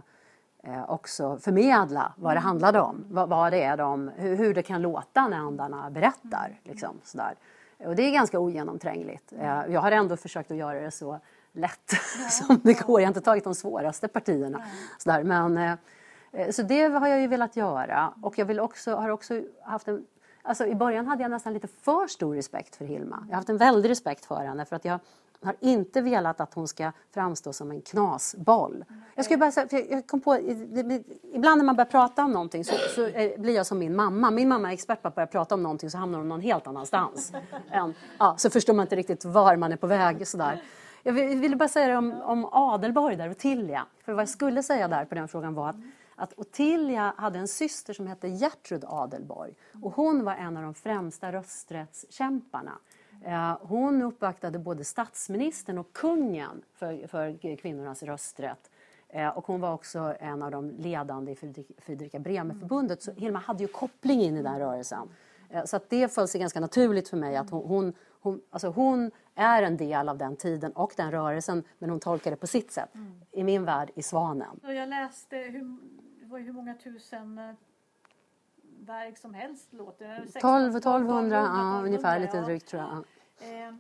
eh, 0.62 0.90
också 0.90 1.38
förmedla 1.38 2.12
vad 2.16 2.36
det 2.36 2.40
handlade 2.40 2.80
om. 2.80 3.05
Vad, 3.11 3.28
vad 3.28 3.53
det 3.53 3.62
är 3.62 3.76
de, 3.76 4.09
hur, 4.16 4.55
det 4.55 4.62
kan 4.62 4.82
låta 4.82 5.28
när 5.28 5.36
andarna 5.36 5.90
berättar. 5.90 6.61
Liksom, 6.64 7.01
sådär. 7.05 7.34
Och 7.78 7.96
det 7.96 8.03
är 8.03 8.12
ganska 8.12 8.38
ogenomträngligt. 8.38 9.32
Eh, 9.32 9.62
jag 9.68 9.80
har 9.80 9.92
ändå 9.92 10.16
försökt 10.16 10.51
att 10.51 10.57
göra 10.57 10.80
det 10.80 10.90
så 10.90 11.20
lätt 11.53 11.92
ja, 12.18 12.28
som 12.30 12.61
det 12.64 12.86
går. 12.86 13.01
Jag 13.01 13.07
har 13.07 13.11
inte 13.11 13.20
tagit 13.20 13.44
de 13.44 13.55
svåraste 13.55 14.09
partierna. 14.09 14.62
Sådär. 14.99 15.22
Men, 15.22 15.76
så 16.53 16.62
det 16.62 16.82
har 16.82 17.09
jag 17.09 17.20
ju 17.20 17.26
velat 17.26 17.57
göra. 17.57 18.12
Och 18.22 18.38
jag 18.38 18.46
vill 18.46 18.61
också, 18.61 18.94
har 18.94 19.09
också 19.09 19.42
haft 19.62 19.88
en 19.88 20.07
Alltså, 20.49 20.66
I 20.66 20.74
början 20.74 21.07
hade 21.07 21.22
jag 21.22 21.30
nästan 21.30 21.53
lite 21.53 21.68
för 21.68 22.07
stor 22.07 22.34
respekt 22.34 22.76
för 22.76 22.84
Hilma. 22.84 23.18
Jag 23.20 23.34
har 23.34 23.36
haft 23.36 23.49
en 23.49 23.57
väldig 23.57 23.90
respekt 23.90 24.24
för 24.24 24.44
henne 24.44 24.64
för 24.64 24.76
att 24.76 24.84
jag 24.84 25.01
har 25.43 25.57
inte 25.61 26.01
velat 26.01 26.41
att 26.41 26.55
hon 26.55 26.68
ska 26.68 26.93
framstå 27.14 27.53
som 27.53 27.70
en 27.70 27.82
knasboll. 27.82 28.84
Jag 29.14 29.24
skulle 29.24 29.39
bara 29.39 29.53
säga, 29.53 29.84
jag 29.91 30.07
kom 30.07 30.20
på, 30.20 30.39
ibland 31.34 31.59
när 31.59 31.64
man 31.64 31.76
börjar 31.76 31.91
prata 31.91 32.24
om 32.24 32.32
någonting 32.32 32.64
så, 32.64 32.74
så 32.95 33.11
blir 33.39 33.55
jag 33.55 33.66
som 33.66 33.78
min 33.78 33.97
mamma. 33.97 34.30
Min 34.30 34.49
mamma 34.49 34.68
är 34.68 34.72
expert 34.72 35.03
på 35.03 35.09
att 35.09 35.14
börja 35.14 35.26
prata 35.26 35.55
om 35.55 35.62
någonting 35.62 35.91
så 35.91 35.99
hamnar 35.99 36.18
hon 36.18 36.28
någon 36.28 36.41
helt 36.41 36.66
annanstans. 36.66 37.32
än, 37.70 37.95
ja, 38.18 38.34
så 38.39 38.51
förstår 38.51 38.74
man 38.74 38.84
inte 38.84 38.97
riktigt 38.97 39.24
var 39.24 39.57
man 39.57 39.72
är 39.72 39.76
på 39.76 39.86
väg. 39.86 40.28
Sådär. 40.28 40.62
Jag 41.03 41.12
ville 41.12 41.57
bara 41.57 41.68
säga 41.68 41.89
det 41.89 41.97
om, 41.97 42.22
om 42.22 42.45
Adelborg 42.45 43.16
där, 43.16 43.30
Ottilia. 43.30 43.86
För 44.05 44.12
vad 44.12 44.22
jag 44.22 44.28
skulle 44.28 44.62
säga 44.62 44.89
där 44.89 45.05
på 45.05 45.14
den 45.14 45.28
frågan 45.28 45.55
var 45.55 45.68
att 45.68 45.76
att 46.18 46.34
Ottilia 46.36 47.14
hade 47.16 47.39
en 47.39 47.49
syster 47.49 47.93
som 47.93 48.07
hette 48.07 48.28
Gertrud 48.28 48.84
Adelborg 48.89 49.55
och 49.82 49.95
hon 49.95 50.24
var 50.24 50.34
en 50.34 50.57
av 50.57 50.62
de 50.62 50.74
främsta 50.74 51.32
rösträttskämparna. 51.32 52.72
Eh, 53.24 53.56
hon 53.60 54.02
uppvaktade 54.02 54.58
både 54.58 54.84
statsministern 54.84 55.78
och 55.78 55.92
kungen 55.92 56.62
för, 56.74 57.06
för 57.06 57.56
kvinnornas 57.56 58.02
rösträtt. 58.02 58.70
Eh, 59.08 59.28
och 59.28 59.46
hon 59.46 59.60
var 59.60 59.74
också 59.74 60.16
en 60.20 60.42
av 60.42 60.50
de 60.50 60.70
ledande 60.70 61.32
i 61.32 61.36
Fredrika 61.78 62.18
Bremer-förbundet. 62.18 63.02
Så 63.02 63.12
Hilma 63.12 63.38
hade 63.38 63.62
ju 63.62 63.68
koppling 63.68 64.20
in 64.20 64.36
i 64.36 64.42
den 64.42 64.58
rörelsen. 64.58 65.08
Eh, 65.50 65.64
så 65.64 65.80
det 65.88 66.14
föll 66.14 66.28
sig 66.28 66.40
ganska 66.40 66.60
naturligt 66.60 67.08
för 67.08 67.16
mig 67.16 67.36
att 67.36 67.50
hon, 67.50 67.66
hon, 67.66 67.92
hon, 68.20 68.40
alltså 68.50 68.68
hon 68.68 69.10
är 69.34 69.62
en 69.62 69.76
del 69.76 70.08
av 70.08 70.18
den 70.18 70.36
tiden 70.36 70.72
och 70.72 70.92
den 70.96 71.10
rörelsen 71.10 71.64
men 71.78 71.90
hon 71.90 72.00
tolkar 72.00 72.30
det 72.30 72.36
på 72.36 72.46
sitt 72.46 72.72
sätt. 72.72 72.94
Mm. 72.94 73.20
I 73.30 73.44
min 73.44 73.64
värld 73.64 73.90
i 73.94 74.02
Svanen. 74.02 74.60
Jag 74.62 74.88
läste 74.88 75.36
hur, 75.36 75.78
hur 76.38 76.52
många 76.52 76.74
tusen 76.74 77.56
verk 78.89 79.18
som 79.18 79.34
helst 79.34 79.72
låter 79.72 80.41
12, 80.41 80.76
1200, 80.76 81.36
ja, 81.36 81.82
ungefär 81.84 82.20
lite 82.20 82.41
drygt 82.41 82.68
tror 82.68 82.82
jag. 82.82 83.05
Eh, 83.51 83.74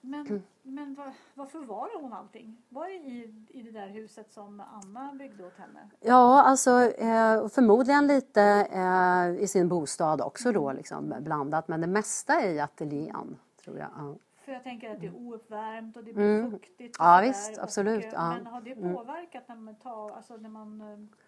men 0.00 0.26
mm. 0.26 0.42
men 0.62 0.94
var, 0.94 1.12
varför 1.34 1.58
var 1.58 1.88
hon 2.00 2.12
allting? 2.12 2.56
Var 2.68 2.86
det 2.86 2.94
i, 2.94 3.44
i 3.48 3.62
det 3.62 3.70
där 3.70 3.88
huset 3.88 4.32
som 4.32 4.62
Anna 4.72 5.14
byggde 5.14 5.46
åt 5.46 5.56
henne? 5.58 5.90
Ja, 6.00 6.42
alltså 6.42 6.70
eh, 6.80 7.48
förmodligen 7.48 8.06
lite 8.06 8.42
eh, 8.72 9.42
i 9.42 9.46
sin 9.46 9.68
bostad 9.68 10.20
också 10.20 10.52
då 10.52 10.64
mm. 10.64 10.76
liksom, 10.76 11.14
blandat. 11.20 11.68
Men 11.68 11.80
det 11.80 11.86
mesta 11.86 12.44
i 12.44 12.60
ateljén 12.60 13.36
tror 13.64 13.78
jag. 13.78 13.88
Ja. 13.96 14.14
För 14.44 14.52
jag 14.52 14.62
tänker 14.62 14.90
att 14.90 15.00
det 15.00 15.06
är 15.06 15.14
ouppvärmt 15.14 15.96
och 15.96 16.04
det 16.04 16.12
blir 16.12 16.38
mm. 16.38 16.50
fuktigt. 16.50 16.96
Ja 16.98 17.20
visst, 17.22 17.58
absolut. 17.58 18.06
Och, 18.06 18.12
ja. 18.12 18.34
Men 18.34 18.46
har 18.46 18.60
det 18.60 18.72
mm. 18.72 18.94
påverkat 18.94 19.48
när 19.48 19.56
man, 19.56 19.74
tar, 19.74 20.10
alltså 20.10 20.36
när 20.36 20.48
man 20.48 20.80
eh, 20.80 21.18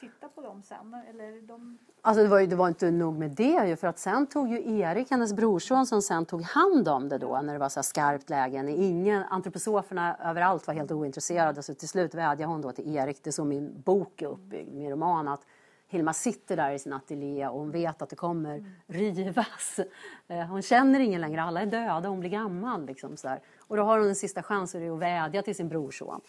titta 0.00 0.28
på 0.28 0.40
dem 0.40 0.62
sen? 0.62 0.94
Eller 1.10 1.46
de... 1.46 1.78
Alltså 2.02 2.22
det 2.22 2.28
var, 2.28 2.40
ju, 2.40 2.46
det 2.46 2.56
var 2.56 2.68
inte 2.68 2.90
nog 2.90 3.18
med 3.18 3.30
det 3.30 3.66
ju, 3.68 3.76
för 3.76 3.86
att 3.86 3.98
sen 3.98 4.26
tog 4.26 4.48
ju 4.48 4.78
Erik, 4.78 5.10
hennes 5.10 5.32
brorson, 5.32 5.86
som 5.86 6.02
sen 6.02 6.26
tog 6.26 6.42
hand 6.42 6.88
om 6.88 7.08
det 7.08 7.18
då 7.18 7.40
när 7.40 7.52
det 7.52 7.58
var 7.58 7.68
så 7.68 7.82
skarpt 7.82 8.30
läge. 8.30 8.70
Ingen, 8.70 9.22
antroposoferna 9.22 10.16
överallt 10.24 10.66
var 10.66 10.74
helt 10.74 10.90
ointresserade 10.90 11.62
så 11.62 11.74
till 11.74 11.88
slut 11.88 12.14
vädjade 12.14 12.52
hon 12.52 12.60
då 12.60 12.72
till 12.72 12.96
Erik, 12.96 13.22
det 13.22 13.30
är 13.30 13.32
så 13.32 13.44
min 13.44 13.80
bok 13.80 14.22
är 14.22 14.26
uppbyggd, 14.26 14.74
min 14.74 14.90
roman, 14.90 15.28
att 15.28 15.46
Hilma 15.90 16.12
sitter 16.12 16.56
där 16.56 16.70
i 16.70 16.78
sin 16.78 16.92
ateljé 16.92 17.48
och 17.48 17.58
hon 17.58 17.70
vet 17.70 18.02
att 18.02 18.08
det 18.08 18.16
kommer 18.16 18.54
mm. 18.54 18.72
rivas. 18.86 19.80
Eh, 20.28 20.46
hon 20.46 20.62
känner 20.62 21.00
ingen 21.00 21.20
längre, 21.20 21.42
alla 21.42 21.60
är 21.60 21.66
döda, 21.66 22.08
hon 22.08 22.20
blir 22.20 22.30
gammal. 22.30 22.86
Liksom, 22.86 23.16
så 23.16 23.28
där. 23.28 23.40
Och 23.58 23.76
då 23.76 23.82
har 23.82 23.98
hon 23.98 24.08
en 24.08 24.14
sista 24.14 24.42
chans 24.42 24.74
att 24.74 24.98
vädja 24.98 25.42
till 25.42 25.54
sin 25.54 25.68
brorson. 25.68 26.20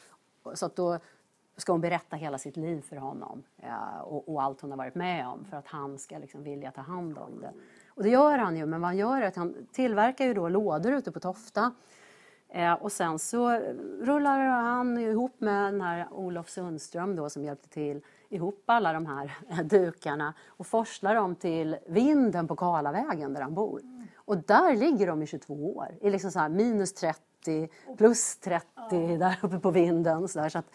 Så 0.53 0.65
att 0.65 0.75
då 0.75 0.99
ska 1.57 1.71
hon 1.71 1.81
berätta 1.81 2.15
hela 2.15 2.37
sitt 2.37 2.57
liv 2.57 2.81
för 2.81 2.95
honom 2.95 3.43
ja, 3.55 4.01
och, 4.01 4.29
och, 4.29 4.43
allt 4.43 4.61
hon 4.61 4.71
har 4.71 4.77
varit 4.77 4.95
med 4.95 5.27
om 5.27 5.45
för 5.45 5.57
att 5.57 5.67
han 5.67 5.97
ska 5.97 6.17
liksom 6.17 6.43
vilja 6.43 6.71
ta 6.71 6.81
hand 6.81 7.17
om 7.17 7.41
det. 7.41 7.53
Och 7.87 8.03
det 8.03 8.09
gör 8.09 8.37
han 8.37 8.57
ju, 8.57 8.65
men 8.65 8.81
vad 8.81 8.87
han 8.87 8.97
gör 8.97 9.21
är 9.21 9.27
att 9.27 9.35
han 9.35 9.67
tillverkar 9.71 10.25
ju 10.25 10.33
då 10.33 10.49
lådor 10.49 10.93
ute 10.93 11.11
på 11.11 11.19
Tofta 11.19 11.71
eh, 12.49 12.73
och 12.73 12.91
sen 12.91 13.19
så 13.19 13.49
rullar 14.01 14.39
han 14.39 14.97
ihop 14.97 15.41
med 15.41 15.73
den 15.73 15.81
här 15.81 16.07
Olof 16.11 16.49
Sundström 16.49 17.15
då 17.15 17.29
som 17.29 17.43
hjälpte 17.43 17.69
till 17.69 18.01
ihop 18.29 18.63
alla 18.65 18.93
de 18.93 19.05
här 19.05 19.63
dukarna 19.63 20.33
och 20.47 20.67
forslar 20.67 21.15
dem 21.15 21.35
till 21.35 21.77
vinden 21.87 22.47
på 22.47 22.55
Karlavägen 22.55 23.33
där 23.33 23.41
han 23.41 23.53
bor. 23.53 23.81
Och 24.15 24.37
där 24.37 24.75
ligger 24.75 25.07
de 25.07 25.21
i 25.21 25.27
22 25.27 25.75
år, 25.75 25.97
i 26.01 26.09
liksom 26.09 26.31
så 26.31 26.39
här 26.39 26.49
minus 26.49 26.93
30, 26.93 27.69
plus 27.97 28.37
30 28.37 29.17
där 29.17 29.39
uppe 29.41 29.59
på 29.59 29.71
vinden. 29.71 30.27
Så, 30.27 30.39
där, 30.39 30.49
så 30.49 30.59
att, 30.59 30.71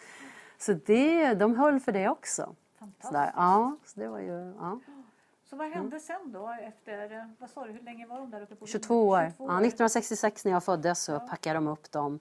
så 0.57 0.73
det, 0.73 1.33
de 1.33 1.55
höll 1.55 1.79
för 1.79 1.91
det 1.91 2.09
också. 2.09 2.55
Fantastiskt. 2.79 3.33
Ja, 3.35 3.77
så 3.85 3.99
det 3.99 4.07
var 4.07 4.19
ju, 4.19 4.53
ja. 4.59 4.79
Så 5.49 5.55
vad 5.55 5.67
hände 5.67 5.87
mm. 5.87 5.99
sen 5.99 6.31
då 6.31 6.55
efter, 6.61 7.27
vad 7.39 7.49
sa 7.49 7.65
du, 7.65 7.71
hur 7.71 7.81
länge 7.81 8.07
var 8.07 8.19
de 8.19 8.31
där 8.31 8.41
uppe 8.41 8.55
på 8.55 8.65
22 8.65 9.07
år. 9.07 9.25
22 9.29 9.43
år. 9.43 9.49
Ja, 9.49 9.57
1966 9.57 10.45
när 10.45 10.51
jag 10.51 10.63
föddes 10.63 11.03
så 11.03 11.11
ja. 11.11 11.19
packade 11.19 11.55
de 11.55 11.67
upp 11.67 11.91
dem. 11.91 12.19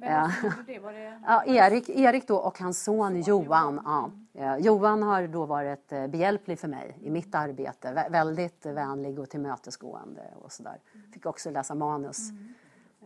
Vem 0.00 0.30
det? 0.66 0.78
Var 0.78 0.92
det... 0.92 1.20
Ja, 1.26 1.44
Erik, 1.46 1.88
Erik 1.88 2.28
då 2.28 2.36
och 2.36 2.58
hans 2.58 2.84
son 2.84 3.24
så, 3.24 3.30
Johan. 3.30 3.80
Ja. 3.84 4.10
Ja. 4.32 4.58
Johan 4.58 5.02
har 5.02 5.26
då 5.26 5.46
varit 5.46 5.92
eh, 5.92 6.06
behjälplig 6.06 6.58
för 6.58 6.68
mig 6.68 6.98
i 7.00 7.10
mitt 7.10 7.34
arbete. 7.34 7.92
Vä 7.92 8.08
väldigt 8.08 8.66
vänlig 8.66 9.18
och 9.18 9.30
tillmötesgående 9.30 10.22
och 10.42 10.52
sådär. 10.52 10.80
Fick 11.12 11.26
också 11.26 11.50
läsa 11.50 11.74
manus 11.74 12.30
mm. 12.30 12.54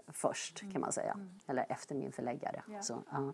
först 0.08 0.72
kan 0.72 0.80
man 0.80 0.92
säga. 0.92 1.12
Mm. 1.12 1.30
Eller 1.46 1.66
efter 1.68 1.94
min 1.94 2.12
förläggare. 2.12 2.62
Ja. 2.68 2.82
Så, 2.82 3.02
ja. 3.10 3.32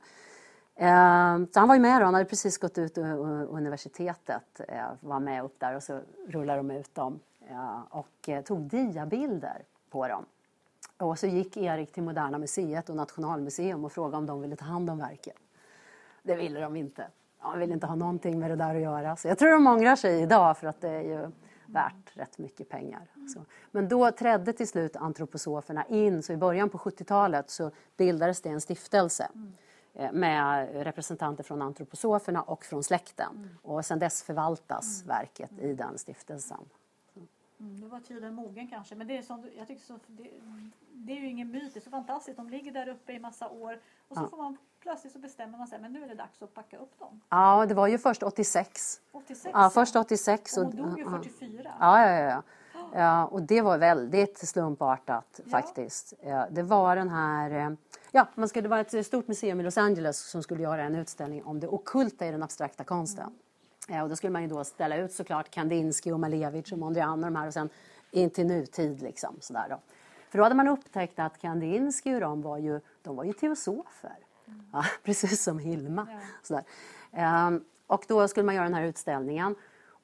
Ehm, 0.82 1.48
så 1.52 1.60
han 1.60 1.68
var 1.68 1.74
ju 1.74 1.80
med 1.80 2.00
då, 2.00 2.04
han 2.04 2.14
hade 2.14 2.26
precis 2.26 2.58
gått 2.58 2.78
ut 2.78 2.98
universitetet, 2.98 4.60
eh, 4.68 4.84
var 5.00 5.20
med 5.20 5.44
upp 5.44 5.54
där 5.60 5.76
och 5.76 5.82
så 5.82 6.00
rullade 6.28 6.58
de 6.58 6.70
ut 6.70 6.94
dem 6.94 7.20
eh, 7.48 7.80
och 7.90 8.28
eh, 8.28 8.42
tog 8.42 8.60
diabilder 8.60 9.62
på 9.90 10.08
dem. 10.08 10.24
Och 10.96 11.18
så 11.18 11.26
gick 11.26 11.56
Erik 11.56 11.92
till 11.92 12.02
Moderna 12.02 12.38
Museet 12.38 12.88
och 12.88 12.96
Nationalmuseum 12.96 13.84
och 13.84 13.92
frågade 13.92 14.16
om 14.16 14.26
de 14.26 14.40
ville 14.40 14.56
ta 14.56 14.64
hand 14.64 14.90
om 14.90 14.98
verken. 14.98 15.36
Det 16.22 16.36
ville 16.36 16.60
de 16.60 16.76
inte. 16.76 17.06
De 17.42 17.58
ville 17.58 17.72
inte 17.72 17.86
ha 17.86 17.94
någonting 17.94 18.38
med 18.38 18.50
det 18.50 18.56
där 18.56 18.74
att 18.74 18.82
göra. 18.82 19.16
Så 19.16 19.28
jag 19.28 19.38
tror 19.38 19.50
de 19.50 19.66
ångrar 19.66 19.96
sig 19.96 20.22
idag 20.22 20.58
för 20.58 20.66
att 20.66 20.80
det 20.80 20.90
är 20.90 21.02
ju 21.02 21.30
värt 21.66 22.16
rätt 22.16 22.38
mycket 22.38 22.68
pengar. 22.68 23.02
Så. 23.34 23.44
Men 23.70 23.88
då 23.88 24.10
trädde 24.10 24.52
till 24.52 24.68
slut 24.68 24.96
antroposoferna 24.96 25.84
in, 25.86 26.22
så 26.22 26.32
i 26.32 26.36
början 26.36 26.68
på 26.68 26.78
70-talet 26.78 27.50
så 27.50 27.70
bildades 27.96 28.40
det 28.40 28.48
en 28.48 28.60
stiftelse 28.60 29.28
mm 29.34 29.52
med 30.12 30.68
representanter 30.84 31.44
från 31.44 31.62
antroposoferna 31.62 32.42
och 32.42 32.64
från 32.64 32.82
släkten. 32.82 33.36
Mm. 33.36 33.48
Och 33.62 33.84
sedan 33.84 33.98
dess 33.98 34.22
förvaltas 34.22 35.02
mm. 35.02 35.16
verket 35.16 35.58
i 35.58 35.74
den 35.74 35.98
stiftelsen. 35.98 36.64
Mm, 37.60 37.80
då 37.80 37.86
var 37.86 38.00
tiden 38.00 38.34
mogen 38.34 38.68
kanske. 38.68 38.94
Men 38.94 39.06
det 39.06 39.18
är, 39.18 39.22
som, 39.22 39.50
jag 39.56 39.66
tycker 39.66 39.82
så, 39.82 39.98
det, 40.06 40.30
det, 40.92 41.12
är 41.12 41.16
ju 41.16 41.28
ingen 41.28 41.50
myt, 41.50 41.74
det 41.74 41.80
är 41.80 41.82
så 41.82 41.90
fantastiskt. 41.90 42.36
De 42.36 42.48
ligger 42.48 42.72
där 42.72 42.88
uppe 42.88 43.12
i 43.12 43.18
massa 43.18 43.48
år 43.48 43.80
och 44.08 44.16
så 44.16 44.22
ja. 44.22 44.28
får 44.28 44.36
man 44.36 44.56
plötsligt 44.80 45.12
så 45.12 45.18
bestämmer 45.18 45.58
man 45.58 45.66
sig, 45.66 45.78
men 45.80 45.92
nu 45.92 46.04
är 46.04 46.08
det 46.08 46.14
dags 46.14 46.42
att 46.42 46.54
packa 46.54 46.78
upp 46.78 46.98
dem. 46.98 47.20
Ja, 47.28 47.66
det 47.66 47.74
var 47.74 47.86
ju 47.86 47.98
först 47.98 48.22
86. 48.22 49.00
86? 49.12 49.50
Ja, 49.54 49.70
först 49.70 49.96
86. 49.96 50.56
Och 50.56 50.64
hon 50.64 50.76
dog 50.76 50.98
ju 50.98 51.04
44. 51.04 51.74
Ja, 51.80 52.06
ja, 52.06 52.12
ja. 52.12 52.28
ja. 52.28 52.42
Och 53.30 53.42
det 53.42 53.60
var 53.60 53.78
väldigt 53.78 54.38
slumpartat 54.38 55.40
ja. 55.44 55.50
faktiskt. 55.50 56.14
Ja, 56.22 56.46
det 56.50 56.62
var 56.62 56.96
den 56.96 57.08
här 57.08 57.50
eh, 57.50 57.70
Ja, 58.12 58.28
man 58.34 58.48
skulle, 58.48 58.62
det 58.62 58.68
var 58.68 58.78
ett 58.78 59.06
stort 59.06 59.28
museum 59.28 59.60
i 59.60 59.62
Los 59.62 59.78
Angeles 59.78 60.18
som 60.18 60.42
skulle 60.42 60.62
göra 60.62 60.82
en 60.82 60.94
utställning 60.94 61.44
om 61.44 61.60
det 61.60 61.68
okulta 61.68 62.26
i 62.26 62.30
den 62.30 62.42
abstrakta 62.42 62.84
konsten. 62.84 63.34
Mm. 63.88 64.02
Och 64.02 64.08
då 64.08 64.16
skulle 64.16 64.30
man 64.30 64.42
ju 64.42 64.48
då 64.48 64.64
ställa 64.64 64.96
ut 64.96 65.12
såklart 65.12 65.50
Kandinsky 65.50 66.12
och 66.12 66.20
Malevich 66.20 66.72
och 66.72 66.78
Mondrian 66.78 67.24
och 67.24 67.30
de 67.30 67.36
här 67.36 67.46
och 67.46 67.52
sen 67.52 67.68
in 68.10 68.30
till 68.30 68.46
nutid 68.46 69.02
liksom 69.02 69.36
sådär 69.40 69.66
då. 69.70 69.80
För 70.30 70.38
då 70.38 70.44
hade 70.44 70.54
man 70.54 70.68
upptäckt 70.68 71.18
att 71.18 71.38
Kandinsky 71.38 72.14
och 72.14 72.20
de 72.20 72.42
var 72.42 72.58
ju, 72.58 72.80
de 73.02 73.16
var 73.16 73.24
ju 73.24 73.32
teosofer. 73.32 74.18
Mm. 74.46 74.66
Ja, 74.72 74.84
precis 75.04 75.42
som 75.42 75.58
Hilma. 75.58 76.06
Ja. 76.10 76.18
Sådär. 76.42 76.64
Um, 77.46 77.64
och 77.86 78.04
då 78.08 78.28
skulle 78.28 78.46
man 78.46 78.54
göra 78.54 78.64
den 78.64 78.74
här 78.74 78.84
utställningen. 78.84 79.54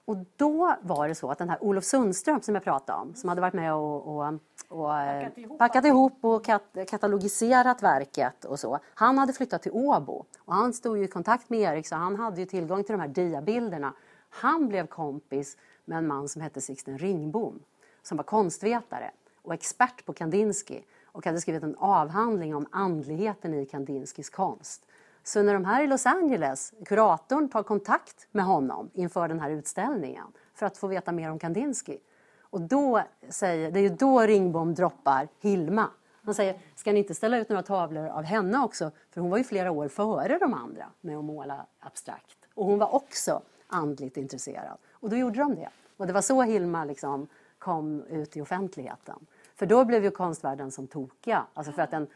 Och 0.07 0.17
då 0.37 0.77
var 0.83 1.09
det 1.09 1.15
så 1.15 1.31
att 1.31 1.39
den 1.39 1.49
här 1.49 1.65
Olof 1.65 1.85
Sundström 1.85 2.41
som 2.41 2.55
jag 2.55 2.65
pratade 2.65 2.99
om, 2.99 3.15
som 3.15 3.29
hade 3.29 3.41
varit 3.41 3.55
med 3.55 3.75
och, 3.75 4.17
och, 4.17 4.35
och 4.69 4.89
packat, 4.89 5.39
ihop, 5.39 5.59
packat 5.59 5.85
ihop 5.85 6.19
och 6.21 6.45
kat 6.45 6.63
katalogiserat 6.89 7.83
verket 7.83 8.45
och 8.45 8.61
så. 8.61 8.79
Han 8.95 9.19
hade 9.19 9.33
flyttat 9.33 9.63
till 9.63 9.73
Åbo 9.73 10.25
och 10.39 10.55
han 10.55 10.73
stod 10.73 10.99
ju 10.99 11.05
i 11.05 11.09
kontakt 11.09 11.51
med 11.51 11.61
Erik 11.61 11.87
så 11.87 11.95
han 11.95 12.17
hade 12.17 12.41
ju 12.41 12.47
tillgång 12.47 12.85
till 12.85 12.93
de 12.93 13.01
här 13.01 13.09
diabilderna. 13.09 13.93
Han 14.31 14.69
blev 14.69 14.87
kompis 14.87 15.57
med 15.85 15.99
en 15.99 16.07
man 16.07 16.29
som 16.29 16.43
hette 16.43 16.61
Sixten 16.61 16.99
Ringbom 16.99 17.61
som 18.03 18.17
var 18.17 18.25
konstvetare 18.25 19.11
och 19.43 19.55
expert 19.55 20.05
på 20.05 20.13
Kandinsky 20.13 20.81
och 21.05 21.27
hade 21.27 21.41
skrivit 21.41 21.63
en 21.63 21.77
avhandling 21.77 22.55
om 22.55 22.67
andligheten 22.71 23.55
i 23.55 23.67
Kandinskys 23.67 24.31
konst. 24.31 24.87
Så 25.27 25.43
när 25.43 25.55
de 25.55 25.65
här 25.65 25.83
i 25.83 25.87
Los 25.87 26.07
Angeles, 26.07 26.73
kuratorn 26.85 27.49
tar 27.49 27.63
kontakt 27.63 28.29
med 28.33 28.45
honom 28.45 28.91
inför 28.93 29.29
den 29.29 29.41
här 29.41 29.51
utställningen 29.51 30.25
för 30.55 30.67
att 30.67 30.79
få 30.79 30.87
veta 30.87 31.13
mer 31.13 31.31
om 31.31 31.39
Kandinsky. 31.39 31.99
Och 32.41 32.61
då 32.61 33.03
säger, 33.29 33.71
det 33.71 33.81
är 33.81 33.83
ju 33.83 33.89
då 33.89 34.21
Ringbom 34.21 34.75
droppar 34.75 35.29
Hilma. 35.41 35.91
Han 36.25 36.35
säger, 36.35 36.59
ska 36.75 36.93
ni 36.93 36.99
inte 36.99 37.15
ställa 37.15 37.39
ut 37.39 37.49
några 37.49 37.63
tavlor 37.63 38.07
av 38.07 38.23
henne 38.23 38.65
också? 38.65 38.91
För 39.11 39.21
hon 39.21 39.31
var 39.31 39.39
ju 39.39 39.45
flera 39.45 39.71
år 39.71 39.89
före 39.89 40.39
de 40.39 40.55
andra 40.55 40.87
med 41.01 41.19
att 41.19 41.25
måla 41.25 41.67
abstrakt. 41.81 42.39
Och 42.55 42.67
hon 42.67 42.79
var 42.79 42.95
också 42.95 43.43
andligt 43.67 44.17
intresserad. 44.17 44.79
Och 44.91 45.11
då 45.11 45.17
gjorde 45.17 45.39
de 45.39 45.55
det. 45.55 45.69
Och 45.97 46.07
det 46.07 46.13
var 46.13 46.23
så 46.23 46.43
Hilma 46.43 46.85
liksom 46.85 47.27
kom 47.59 48.03
ut 48.03 48.37
i 48.37 48.41
offentligheten. 48.41 49.27
För 49.55 49.67
då 49.67 49.85
blev 49.85 50.05
ju 50.05 50.11
konstvärlden 50.11 50.71
som 50.71 50.87
tokiga. 50.87 51.47
Alltså 51.55 51.73
för 51.73 51.83
att 51.83 51.93
en 51.93 52.07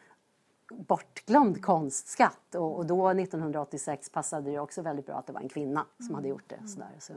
bortglömd 0.71 1.63
konstskatt. 1.63 2.55
Och, 2.55 2.77
och, 2.77 2.87
då 2.87 3.09
1986 3.11 4.11
passade 4.11 4.51
det 4.51 4.59
också 4.59 4.83
väldigt 4.83 5.07
bra 5.07 5.15
att 5.15 5.27
det 5.27 5.33
var 5.33 5.41
en 5.41 5.49
kvinna 5.49 5.87
som 5.99 6.15
hade 6.15 6.29
gjort 6.29 6.49
det. 6.49 6.69
Sådär. 6.69 6.91
Så 6.99 7.13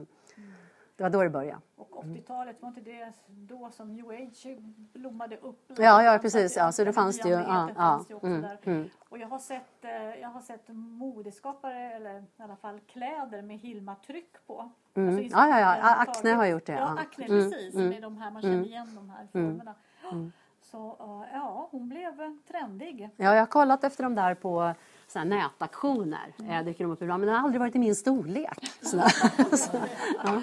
det 0.96 1.04
var 1.04 1.10
då 1.10 1.24
det 1.24 1.30
började. 1.30 1.62
Och 1.76 2.04
80-talet, 2.04 2.62
var 2.62 2.70
inte 2.70 2.82
det 2.82 3.14
då 3.28 3.70
som 3.72 3.94
new 3.94 4.10
age 4.10 4.58
blommade 4.94 5.38
upp? 5.38 5.72
Ja, 5.78 6.04
ja 6.04 6.20
precis. 6.20 6.56
Ja, 6.58 6.72
så 6.72 6.84
det 6.84 6.94
fanns 6.94 7.20
det 7.20 7.30
ju. 7.30 7.36
Ja, 7.36 7.70
ja. 7.76 8.06
Mm, 8.24 8.46
mm. 8.64 8.90
Och 9.10 9.18
jag 9.18 9.28
har, 9.28 9.40
sett, 9.40 9.86
eh, 9.86 9.92
jag 10.22 10.30
har 10.30 10.42
sett 10.42 10.68
modeskapare, 10.68 11.94
eller 11.94 12.20
i 12.20 12.42
alla 12.42 12.56
fall 12.56 12.80
kläder 12.80 13.42
med 13.42 13.60
Hilma-tryck 13.60 14.46
på. 14.48 14.72
Mm. 14.94 15.18
Alltså, 15.18 15.38
ja, 15.38 15.60
ja, 15.60 15.78
ja. 15.78 15.96
Acne 15.96 16.32
har 16.32 16.46
gjort 16.46 16.66
det. 16.66 16.74
Ja, 16.74 17.00
Acne, 17.00 17.26
mm, 17.26 17.52
precis. 17.52 17.76
Mm. 17.76 17.90
Med 17.90 18.02
de 18.02 18.18
här, 18.18 18.32
man 18.32 18.42
känner 18.42 18.56
mm. 18.56 18.66
igen 18.66 18.96
de 18.96 19.10
här 19.10 19.28
formerna. 19.32 19.76
Så 20.74 20.98
ja, 21.34 21.68
hon 21.72 21.90
blev 21.90 22.38
trendig. 22.48 23.10
Ja, 23.18 23.34
jag 23.34 23.42
har 23.42 23.46
kollat 23.46 23.84
efter 23.84 24.04
dem 24.04 24.16
där 24.16 24.36
på 24.36 24.74
såna 25.08 25.26
nätaktioner. 25.26 26.34
Mm. 26.40 26.52
Jag 26.52 26.66
dyker 26.66 26.84
de 26.84 26.92
upp 26.92 27.02
ibland, 27.02 27.20
men 27.20 27.28
den 27.28 27.36
har 27.36 27.44
aldrig 27.44 27.60
varit 27.60 27.76
i 27.76 27.80
min 27.80 27.96
storlek. 27.96 28.58
så, 28.82 29.02
ja. 30.24 30.42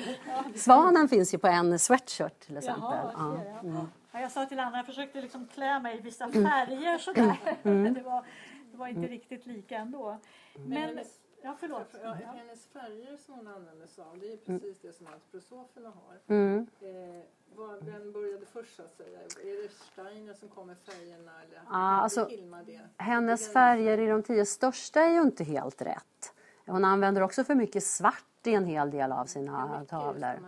Svanen 0.56 1.08
finns 1.08 1.34
ju 1.34 1.38
på 1.38 1.46
en 1.46 1.78
sweatshirt 1.78 2.40
till 2.40 2.56
exempel. 2.56 2.82
Jaha, 2.82 3.40
ja. 3.52 3.68
Mm. 3.68 3.88
Ja, 4.12 4.20
jag 4.20 4.30
sa 4.30 4.46
till 4.46 4.60
Anna, 4.60 4.76
jag 4.76 4.86
försökte 4.86 5.20
liksom 5.20 5.46
klä 5.54 5.80
mig 5.80 5.98
i 5.98 6.00
vissa 6.00 6.28
färger 6.28 6.98
sådär. 6.98 7.36
Mm. 7.62 7.94
det, 7.94 8.02
var, 8.02 8.24
det 8.72 8.76
var 8.78 8.86
inte 8.86 9.06
riktigt 9.06 9.46
lika 9.46 9.76
ändå. 9.76 10.18
Men, 10.54 11.00
Ja, 11.42 11.56
förlåt. 11.60 11.90
För, 11.90 11.98
ja, 12.02 12.12
hennes 12.12 12.66
färger 12.66 13.16
som 13.16 13.34
hon 13.34 13.48
använder 13.48 13.86
sig 13.86 14.04
av, 14.04 14.18
det 14.20 14.32
är 14.32 14.36
precis 14.36 14.48
mm. 14.48 14.74
det 14.82 14.92
som 14.92 15.06
antroposoferna 15.06 15.88
har. 15.88 16.34
Mm. 16.36 16.66
Eh, 16.80 17.22
vad, 17.54 17.84
vem 17.84 18.12
började 18.12 18.46
först 18.46 18.76
så 18.76 18.82
att 18.82 18.94
säga? 18.96 19.18
Är 19.20 19.62
det 19.62 19.68
Steiner 19.92 20.34
som 20.34 20.48
kom 20.48 20.66
med 20.66 20.78
färgerna 20.78 21.32
eller 21.42 21.60
ah, 21.66 22.00
alltså, 22.00 22.28
det? 22.66 22.80
Hennes 22.96 23.52
färger 23.52 23.98
i 23.98 24.06
de 24.06 24.22
tio 24.22 24.46
största 24.46 25.00
är 25.00 25.10
ju 25.10 25.20
inte 25.20 25.44
helt 25.44 25.82
rätt. 25.82 26.34
Hon 26.66 26.84
använder 26.84 27.22
också 27.22 27.44
för 27.44 27.54
mycket 27.54 27.84
svart 27.84 28.46
i 28.46 28.54
en 28.54 28.64
hel 28.64 28.90
del 28.90 29.12
av 29.12 29.26
sina 29.26 29.84
tavlor. 29.88 30.38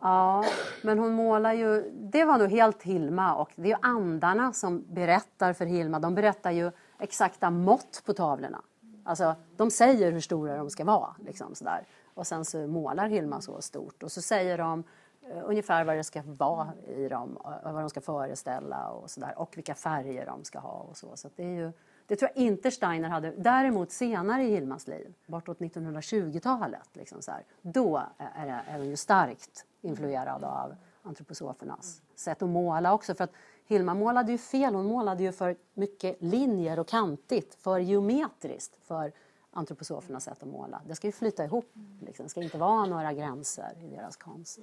Ja, 0.00 0.44
men 0.82 0.98
hon 0.98 1.12
målar 1.12 1.52
ju... 1.52 1.90
Det 1.94 2.24
var 2.24 2.38
nog 2.38 2.50
helt 2.50 2.82
Hilma 2.82 3.34
och 3.34 3.52
det 3.54 3.62
är 3.62 3.76
ju 3.76 3.82
andarna 3.82 4.52
som 4.52 4.84
berättar 4.94 5.52
för 5.52 5.66
Hilma. 5.66 5.98
De 5.98 6.14
berättar 6.14 6.50
ju 6.50 6.70
exakta 6.98 7.50
mått 7.50 8.02
på 8.06 8.12
tavlorna. 8.14 8.62
Alltså, 9.04 9.34
de 9.56 9.70
säger 9.70 10.12
hur 10.12 10.20
stora 10.20 10.56
de 10.56 10.70
ska 10.70 10.84
vara. 10.84 11.14
Liksom, 11.24 11.54
sådär. 11.54 11.86
Och 12.14 12.26
sen 12.26 12.44
så 12.44 12.66
målar 12.66 13.08
Hilma 13.08 13.40
så 13.40 13.62
stort 13.62 14.02
och 14.02 14.12
så 14.12 14.22
säger 14.22 14.58
de 14.58 14.84
eh, 15.30 15.42
ungefär 15.44 15.84
vad 15.84 15.96
det 15.96 16.04
ska 16.04 16.22
vara 16.24 16.72
i 16.86 17.08
dem, 17.08 17.38
eh, 17.44 17.72
vad 17.72 17.82
de 17.82 17.90
ska 17.90 18.00
föreställa 18.00 18.88
och 18.88 19.10
sådär. 19.10 19.34
Och 19.36 19.56
vilka 19.56 19.74
färger 19.74 20.26
de 20.26 20.44
ska 20.44 20.58
ha 20.58 20.86
och 20.90 20.96
så. 20.96 21.16
så 21.16 21.30
det, 21.36 21.44
är 21.44 21.54
ju, 21.54 21.72
det 22.06 22.16
tror 22.16 22.30
jag 22.34 22.44
inte 22.44 22.70
Steiner 22.70 23.08
hade. 23.08 23.30
Däremot 23.30 23.90
senare 23.90 24.42
i 24.42 24.50
Hilmas 24.50 24.86
liv, 24.88 25.14
bortåt 25.26 25.58
1920-talet, 25.58 26.88
liksom 26.92 27.22
så 27.22 27.30
här, 27.30 27.44
då 27.62 28.02
är, 28.18 28.62
är 28.68 28.78
hon 28.78 28.88
ju 28.88 28.96
starkt 28.96 29.64
influerad 29.80 30.44
av 30.44 30.74
antroposofernas 31.02 32.02
sätt 32.14 32.42
att 32.42 32.48
måla 32.48 32.94
också. 32.94 33.14
För 33.14 33.24
att 33.24 33.32
Hilma 33.68 33.94
målade 33.94 34.32
ju 34.32 34.38
fel, 34.38 34.74
hon 34.74 34.86
målade 34.86 35.22
ju 35.22 35.32
för 35.32 35.56
mycket 35.74 36.22
linjer 36.22 36.78
och 36.78 36.88
kantigt, 36.88 37.54
för 37.54 37.78
geometriskt 37.78 38.76
för 38.76 39.12
antroposofernas 39.50 40.24
sätt 40.24 40.42
att 40.42 40.48
måla. 40.48 40.82
Det 40.86 40.94
ska 40.94 41.06
ju 41.06 41.12
flyta 41.12 41.44
ihop, 41.44 41.72
liksom. 42.00 42.24
det 42.24 42.30
ska 42.30 42.42
inte 42.42 42.58
vara 42.58 42.86
några 42.86 43.12
gränser 43.12 43.72
i 43.82 43.86
deras 43.88 44.16
konst. 44.16 44.58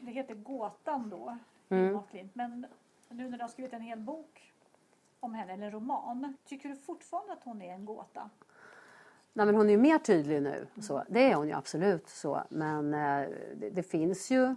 Det 0.00 0.10
heter 0.10 0.34
Gåtan 0.34 1.10
då, 1.10 1.38
mm. 1.68 1.98
men 2.32 2.66
nu 3.08 3.30
när 3.30 3.38
du 3.38 3.44
har 3.44 3.48
skrivit 3.48 3.72
en 3.72 3.80
hel 3.80 3.98
bok 3.98 4.52
om 5.20 5.34
henne, 5.34 5.52
eller 5.52 5.70
roman, 5.70 6.36
tycker 6.44 6.68
du 6.68 6.76
fortfarande 6.76 7.32
att 7.32 7.44
hon 7.44 7.62
är 7.62 7.74
en 7.74 7.84
gåta? 7.84 8.30
Nej, 9.32 9.46
men 9.46 9.54
hon 9.54 9.66
är 9.66 9.70
ju 9.70 9.78
mer 9.78 9.98
tydlig 9.98 10.42
nu, 10.42 10.66
så. 10.80 11.04
det 11.08 11.30
är 11.30 11.34
hon 11.34 11.48
ju 11.48 11.54
absolut. 11.54 12.08
så. 12.08 12.42
Men 12.48 12.94
eh, 12.94 13.28
det, 13.56 13.70
det, 13.70 13.82
finns 13.82 14.30
ju 14.30 14.54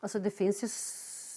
alltså 0.00 0.18
det 0.18 0.30
finns 0.30 0.62
ju 0.62 0.68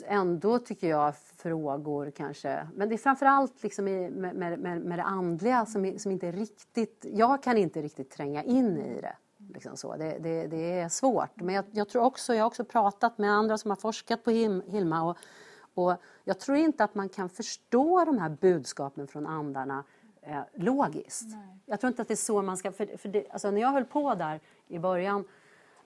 ändå, 0.08 0.60
tycker 0.60 0.88
jag, 0.88 1.14
frågor 1.38 2.12
kanske. 2.12 2.68
Men 2.76 2.90
det 2.90 2.96
är 2.96 2.98
framförallt 2.98 3.64
liksom 3.64 3.88
i, 3.88 4.10
med, 4.10 4.36
med, 4.60 4.82
med 4.82 5.00
det 5.00 5.04
andliga 5.04 5.66
som, 5.66 6.00
som 6.00 6.12
inte 6.12 6.32
riktigt... 6.32 7.06
Jag 7.14 7.44
kan 7.44 7.58
inte 7.58 7.82
riktigt 7.82 8.10
tränga 8.12 8.44
in 8.44 8.78
i 8.78 9.02
det. 9.02 9.16
Liksom 9.54 9.78
så. 9.78 9.96
Det, 9.96 10.18
det, 10.20 10.48
det 10.48 10.80
är 10.80 10.90
svårt. 10.90 11.36
Men 11.36 11.56
jag, 11.56 11.66
jag, 11.72 11.90
tror 11.90 12.04
också, 12.04 12.34
jag 12.34 12.44
har 12.44 12.48
också 12.48 12.64
pratat 12.64 13.18
med 13.18 13.32
andra 13.32 13.58
som 13.58 13.72
har 13.72 13.76
forskat 13.76 14.24
på 14.24 14.32
Hilma 14.32 15.04
och, 15.04 15.18
Och 15.74 15.96
jag 16.24 16.40
tror 16.40 16.58
inte 16.58 16.84
att 16.84 16.96
man 16.96 17.10
kan 17.10 17.30
förstå 17.30 18.06
de 18.06 18.18
här 18.18 18.30
budskapen 18.30 19.08
från 19.08 19.28
andarna 19.28 19.84
eh, 20.22 20.42
logiskt. 20.54 21.28
Nej. 21.30 21.60
Jag 21.66 21.80
tror 21.80 21.88
inte 21.88 22.02
att 22.02 22.08
det 22.08 22.14
är 22.14 22.16
så 22.16 22.42
man 22.42 22.58
ska... 22.58 22.72
För, 22.72 22.98
för 22.98 23.10
det, 23.10 23.30
alltså 23.30 23.52
när 23.52 23.62
jag 23.62 23.72
höll 23.72 23.86
på 23.86 24.16
där 24.16 24.40
i 24.68 24.80
början 24.80 25.24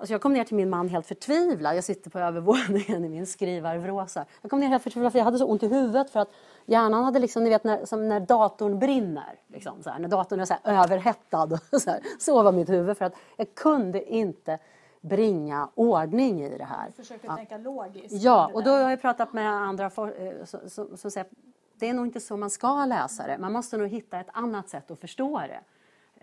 Alltså 0.01 0.13
jag 0.13 0.21
kom 0.21 0.33
ner 0.33 0.43
till 0.43 0.55
min 0.55 0.69
man 0.69 0.89
helt 0.89 1.07
förtvivlad. 1.07 1.77
Jag 1.77 1.83
sitter 1.83 2.09
på 2.09 2.19
övervåningen 2.19 3.05
i 3.05 3.09
min 3.09 3.25
skrivarvråsa. 3.25 4.25
Jag 4.41 4.49
kom 4.51 4.59
ner 4.59 4.67
helt 4.67 4.83
förtvivlad 4.83 5.11
för 5.11 5.19
jag 5.19 5.25
hade 5.25 5.37
så 5.37 5.45
ont 5.45 5.63
i 5.63 5.67
huvudet 5.67 6.09
för 6.09 6.19
att 6.19 6.29
hjärnan 6.65 7.03
hade 7.03 7.19
liksom, 7.19 7.43
ni 7.43 7.49
vet 7.49 7.63
när, 7.63 7.85
som 7.85 8.09
när 8.09 8.19
datorn 8.19 8.79
brinner. 8.79 9.39
Liksom, 9.47 9.83
så 9.83 9.89
här, 9.89 9.99
när 9.99 10.09
datorn 10.09 10.39
är 10.39 10.45
så 10.45 10.55
här, 10.63 10.83
överhettad. 10.83 11.47
Så, 11.71 11.89
här, 11.89 11.99
så 12.19 12.43
var 12.43 12.51
mitt 12.51 12.69
huvud 12.69 12.97
för 12.97 13.05
att 13.05 13.13
jag 13.37 13.55
kunde 13.55 14.13
inte 14.13 14.59
bringa 15.01 15.69
ordning 15.75 16.43
i 16.43 16.57
det 16.57 16.65
här. 16.65 16.87
Du 16.87 17.03
försökte 17.03 17.27
ja. 17.27 17.35
tänka 17.35 17.57
logiskt. 17.57 18.23
Ja, 18.23 18.51
och 18.53 18.63
då 18.63 18.71
har 18.71 18.89
jag 18.89 19.01
pratat 19.01 19.33
med 19.33 19.51
andra 19.51 19.85
eh, 19.85 20.45
som 20.97 21.11
säger 21.11 21.21
att 21.21 21.31
det 21.79 21.89
är 21.89 21.93
nog 21.93 22.05
inte 22.05 22.19
så 22.19 22.37
man 22.37 22.49
ska 22.49 22.85
läsa 22.85 23.27
det. 23.27 23.37
Man 23.37 23.51
måste 23.51 23.77
nog 23.77 23.87
hitta 23.87 24.19
ett 24.19 24.29
annat 24.33 24.69
sätt 24.69 24.91
att 24.91 24.99
förstå 24.99 25.39
det. 25.39 25.59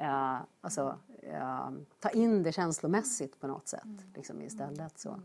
Uh, 0.01 0.41
alltså, 0.61 0.99
uh, 1.25 1.71
ta 2.01 2.11
in 2.11 2.43
det 2.43 2.53
känslomässigt 2.53 3.41
på 3.41 3.47
något 3.47 3.69
sätt 3.69 3.83
liksom, 4.15 4.43
istället. 4.43 4.99
Så. 4.99 5.21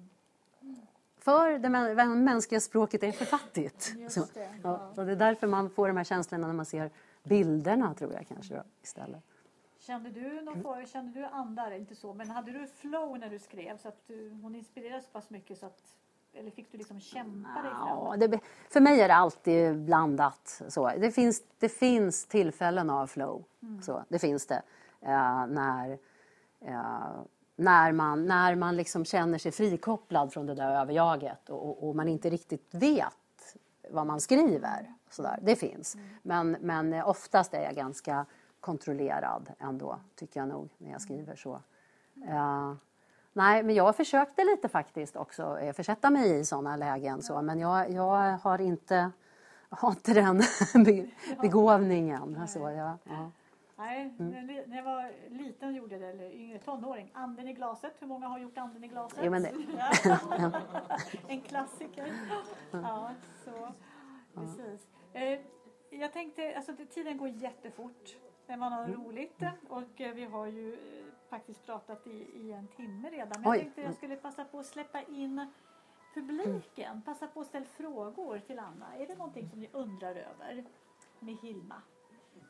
För 1.18 1.60
det 1.60 1.70
mänskliga 2.16 2.62
språket 2.62 3.04
är 3.04 3.12
för 3.12 3.26
fattigt. 3.26 3.96
Så, 4.10 4.26
ja, 4.64 4.94
och 4.96 5.06
det 5.06 5.12
är 5.12 5.16
därför 5.16 5.48
man 5.48 5.70
får 5.70 5.88
de 5.88 5.98
här 5.98 6.04
känslorna 6.04 6.48
när 6.48 6.54
man 6.54 6.66
ser 6.66 6.92
bilderna, 7.24 7.94
tror 7.94 8.14
jag 8.14 8.28
kanske 8.28 8.56
då, 8.56 8.64
istället. 8.84 9.24
Kände 9.80 10.10
du, 10.10 10.42
någon 10.42 10.64
för, 10.64 10.86
kände 10.86 11.20
du 11.20 11.26
andar, 11.26 11.72
inte 11.72 11.96
så, 11.96 12.14
men 12.14 12.30
hade 12.30 12.52
du 12.52 12.68
flow 12.68 13.20
när 13.20 13.30
du 13.30 13.40
skrev 13.40 13.78
så 13.78 13.88
att 13.88 14.08
du, 14.08 14.30
hon 14.30 14.56
inspirerade 14.56 15.02
så 15.02 15.10
pass 15.10 15.30
mycket 15.30 15.60
så 15.60 15.66
att 15.66 15.98
eller 16.34 16.52
fick 16.52 16.72
du 16.72 16.78
liksom 16.78 17.00
kämpa 17.00 17.62
dig 17.62 17.72
fram? 17.72 17.88
Ja, 17.88 18.16
det, 18.18 18.40
för 18.70 18.82
mig 18.82 19.02
är 19.02 19.08
det 19.08 19.16
alltid 19.16 19.82
blandat. 19.82 20.62
Så. 20.68 20.92
Det, 20.98 21.12
finns, 21.12 21.44
det 21.60 21.70
finns 21.70 22.26
tillfällen 22.26 22.90
av 22.90 23.08
flow. 23.08 23.44
Mm. 23.62 23.82
Så, 23.82 24.04
det 24.10 24.20
finns 24.20 24.48
det. 24.48 24.62
Uh, 25.02 25.48
när, 25.48 25.98
uh, 26.68 27.22
när 27.56 27.92
man, 27.92 28.26
när 28.26 28.56
man 28.56 28.76
liksom 28.76 29.06
känner 29.06 29.38
sig 29.38 29.52
frikopplad 29.52 30.34
från 30.34 30.46
det 30.46 30.56
där 30.56 30.82
överjaget 30.82 31.50
och, 31.50 31.88
och 31.88 31.96
man 31.96 32.08
inte 32.08 32.30
riktigt 32.30 32.68
vet 32.72 33.58
vad 33.90 34.08
man 34.08 34.22
skriver. 34.22 34.94
Sådär. 35.10 35.40
Det 35.42 35.56
finns. 35.56 35.96
Mm. 35.96 36.08
Men, 36.22 36.52
men 36.52 37.04
oftast 37.04 37.54
är 37.54 37.62
jag 37.62 37.76
ganska 37.76 38.26
kontrollerad 38.60 39.50
ändå, 39.60 40.00
tycker 40.16 40.40
jag 40.40 40.50
nog, 40.50 40.70
när 40.78 40.92
jag 40.92 41.02
skriver 41.02 41.36
så. 41.36 41.62
Uh, 42.30 42.74
nej, 43.34 43.64
men 43.64 43.76
jag 43.76 43.96
försökte 43.96 44.44
lite 44.44 44.70
faktiskt 44.70 45.16
också 45.16 45.60
eh, 45.60 45.74
försätta 45.74 46.10
mig 46.10 46.40
i 46.40 46.46
sådana 46.46 46.76
lägen, 46.76 47.22
så, 47.22 47.42
men 47.42 47.60
jag, 47.60 47.92
jag 47.92 48.38
har 48.38 48.62
inte, 48.62 49.12
har 49.70 49.92
inte 49.92 50.14
den 50.14 50.42
begåvningen. 51.42 52.48
Så, 52.48 52.60
ja, 52.60 52.98
ja. 53.04 53.32
Nej, 53.76 54.14
mm. 54.20 54.46
när 54.68 54.78
jag 54.78 54.84
var 54.84 55.12
liten 55.30 55.76
gjorde 55.76 55.98
det, 55.98 56.08
eller 56.08 56.32
yngre 56.32 56.60
tonåring. 56.60 57.12
Anden 57.14 57.48
i 57.48 57.54
glaset, 57.54 57.94
hur 58.00 58.08
många 58.08 58.28
har 58.28 58.40
gjort 58.40 58.58
anden 58.58 58.84
i 58.84 58.88
glaset? 58.88 59.20
Jo, 59.24 59.32
men 59.32 59.44
det. 59.44 59.54
en 61.28 61.42
klassiker. 61.42 62.14
Ja, 62.72 63.12
så, 63.46 63.74
precis. 64.34 64.88
Eh, 65.14 65.40
jag 65.90 66.14
tänkte, 66.14 66.56
alltså 66.56 66.74
tiden 66.94 67.18
går 67.18 67.30
jättefort 67.30 68.16
när 68.48 68.58
man 68.58 68.72
har 68.72 68.84
mm. 68.84 69.04
roligt 69.04 69.42
och 69.70 70.02
eh, 70.02 70.14
vi 70.14 70.26
har 70.26 70.46
ju 70.46 70.78
faktiskt 71.34 71.66
pratat 71.66 72.08
i, 72.08 72.18
i 72.34 72.52
en 72.52 72.68
timme 72.68 73.10
redan. 73.10 73.42
Men 73.42 73.52
jag 73.52 73.60
tänkte 73.60 73.82
jag 73.82 73.96
skulle 73.96 74.16
passa 74.16 74.46
på 74.46 74.60
att 74.60 74.66
släppa 74.66 75.02
in 75.02 75.48
publiken. 76.14 76.92
Mm. 76.92 77.02
Passa 77.02 77.28
på 77.28 77.42
att 77.42 77.48
ställa 77.48 77.66
frågor 77.66 78.40
till 78.40 78.60
Anna. 78.60 78.98
Är 78.98 79.08
det 79.08 79.16
någonting 79.16 79.50
som 79.50 79.60
ni 79.60 79.70
undrar 79.72 80.16
över 80.16 80.66
med 81.20 81.36
Hilma? 81.42 81.82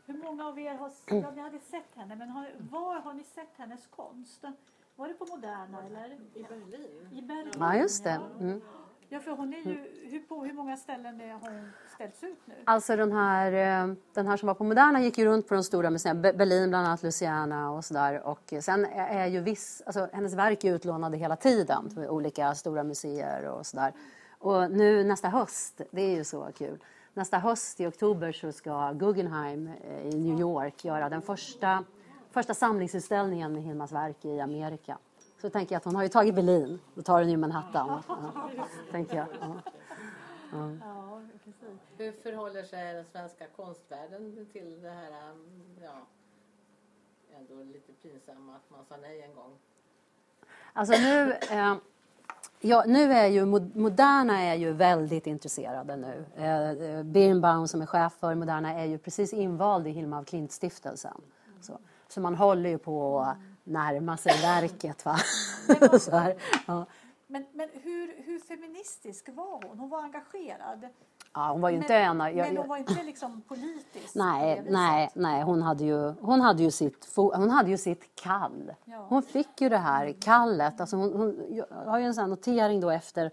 Hur 0.06 0.18
många 0.18 0.48
av 0.48 0.60
er 0.60 0.76
har 0.76 0.92
ja, 1.08 1.32
ni 1.32 1.42
hade 1.42 1.60
sett 1.60 1.96
henne, 1.96 2.16
men 2.16 2.30
har, 2.30 2.52
var 2.60 3.00
har 3.00 3.14
ni 3.14 3.24
sett 3.24 3.58
hennes 3.58 3.88
konst? 3.88 4.46
Var 4.96 5.08
det 5.08 5.14
på 5.14 5.26
Moderna 5.26 5.86
eller? 5.86 6.20
I 6.34 6.44
Berlin. 6.44 7.10
I 7.12 7.22
Berlin 7.22 7.54
ja, 7.60 7.76
just 7.76 8.04
det. 8.04 8.22
Mm. 8.40 8.62
Ja, 8.66 8.83
för 9.20 9.32
hon 9.32 9.53
är 9.53 9.57
ju, 9.57 9.78
hur, 10.09 10.20
på 10.20 10.43
hur 10.43 10.53
många 10.53 10.78
ställen 10.78 11.20
har 11.20 11.49
hon 11.49 11.72
ställts 11.95 12.24
ut 12.24 12.39
nu? 12.45 12.53
Alltså 12.66 12.95
den 12.95 13.11
här, 13.11 13.51
eh, 13.51 13.95
den 14.14 14.28
här 14.28 14.38
som 14.38 14.47
var 14.47 14.53
på 14.53 14.64
Moderna 14.64 15.01
gick 15.01 15.18
ju 15.18 15.26
runt 15.26 15.47
på 15.47 15.53
de 15.53 15.64
stora 15.64 15.89
museerna, 15.89 16.34
Berlin 16.34 16.70
bland 16.70 16.88
annat, 16.88 17.03
Louisiana 17.03 17.72
och 17.72 17.86
sådär. 17.86 18.22
Och 18.28 18.53
sen 18.59 18.86
är 18.86 19.28
ju 19.28 19.39
viss, 19.39 19.82
alltså 19.86 20.09
hennes 20.14 20.34
verk 20.34 20.64
är 20.64 20.76
utlånade 20.76 21.18
hela 21.18 21.36
tiden 21.36 21.89
till 21.89 21.99
olika 22.09 22.55
stora 22.55 22.84
museer 22.84 23.49
och 23.49 23.66
sådär. 23.66 23.93
Och 24.39 24.72
nu 24.72 25.03
nästa 25.03 25.30
höst, 25.30 25.82
det 25.91 26.01
är 26.01 26.16
ju 26.16 26.24
så 26.24 26.49
kul. 26.57 26.84
Nästa 27.14 27.38
höst 27.38 27.80
i 27.80 27.86
oktober 27.86 28.32
så 28.32 28.51
ska 28.51 28.91
Guggenheim 28.91 29.70
eh, 29.84 30.07
i 30.07 30.20
New 30.20 30.39
York 30.39 30.86
göra 30.86 31.09
den 31.09 31.22
första, 31.22 31.84
första 32.32 32.53
samlingsutställningen 32.53 33.53
med 33.53 33.64
Hilmas 33.64 33.91
verk 33.91 34.26
i 34.26 34.39
Amerika. 34.39 34.97
Så 35.44 35.50
tänker 35.50 35.76
jag 35.76 35.78
att 35.78 35.86
hon 35.86 35.96
har 35.96 36.04
ju 36.04 36.10
tagit 36.10 36.36
Berlin, 36.36 36.80
då 36.96 37.02
tar 37.02 37.20
hon 37.20 37.32
ju 37.32 37.38
Manhattan. 37.38 38.04
Ja, 38.08 38.68
tänker 38.91 39.18
jag. 39.18 39.28
Ja. 39.41 39.62
Ja. 40.52 41.22
Hur 41.98 42.12
förhåller 42.12 42.64
sig 42.64 42.94
den 42.94 43.06
svenska 43.12 43.46
konstvärlden 43.56 44.48
till 44.52 44.82
det 44.82 44.89
här, 44.89 45.12
ja, 45.84 45.91
ändå 47.38 47.64
lite 47.64 47.94
pinsamma 48.02 48.56
att 48.56 48.70
man 48.70 48.86
sa 48.89 48.96
nej 49.02 49.22
en 49.22 49.36
gång? 49.36 49.52
Alltså 50.74 51.02
nu, 51.02 51.32
eh, 51.32 51.76
ja, 52.60 52.84
nu 52.88 53.14
är 53.14 53.28
ju 53.28 53.46
Moderna 53.76 54.41
är 54.41 54.56
ju 54.56 54.72
väldigt 54.72 55.28
intresserade 55.28 55.96
nu. 55.96 56.26
Eh, 56.36 57.04
Birnbaum 57.04 57.68
som 57.68 57.82
är 57.82 57.86
chef 57.86 58.14
för 58.14 58.36
Moderna 58.36 58.74
är 58.74 58.86
ju 58.86 58.98
precis 58.98 59.34
invald 59.34 59.88
i 59.88 59.89
Hilma 59.89 60.20
af 60.20 60.26
Klint-stiftelsen. 60.26 61.22
Så, 61.62 61.80
så 62.08 62.22
man 62.22 62.36
håller 62.36 62.70
ju 62.70 62.78
på 62.78 63.20
att 63.20 63.38
närma 63.64 64.18
sig 64.18 64.41
verket. 64.41 65.05
Va? 65.05 65.18
så 65.99 66.16
här, 66.16 66.36
ja. 66.66 66.86
Men, 67.28 67.45
men 67.53 67.70
hur, 67.74 68.24
hur 68.26 68.39
feministisk 68.39 69.30
var 69.34 69.68
hon? 69.68 69.80
Hon 69.80 69.89
var 69.89 70.03
engagerad. 70.03 70.88
Ja, 71.34 71.51
hon 71.51 71.61
var 71.61 71.70
ju 71.70 71.76
men, 71.76 71.84
inte 71.84 71.95
en 71.95 72.20
jag, 72.20 72.36
Men 72.36 72.57
hon 72.57 72.68
var 72.68 72.78
inte 72.78 73.03
liksom 73.03 73.41
politisk? 73.41 74.16
Nej, 74.16 74.64
nej, 74.70 75.09
nej. 75.16 75.43
Hon 75.43 75.61
hade 75.61 75.84
ju, 75.84 76.14
hon 76.22 76.41
hade 76.41 76.64
ju, 76.64 76.72
sitt, 76.72 77.09
hon 77.16 77.49
hade 77.49 77.70
ju 77.70 77.78
sitt 77.78 78.16
kall. 78.16 78.74
Ja. 78.86 79.05
Hon 79.09 79.24
fick 79.24 79.61
ju 79.61 79.70
det 79.70 79.78
här 79.78 80.16
kallet. 80.22 80.82
Alltså 80.82 80.95
hon, 80.95 81.14
hon 81.14 81.64
har 81.86 81.99
ju 81.99 82.05
en 82.05 82.14
sån 82.14 82.30
notering 82.30 82.80
då 82.80 82.89
efter 82.89 83.32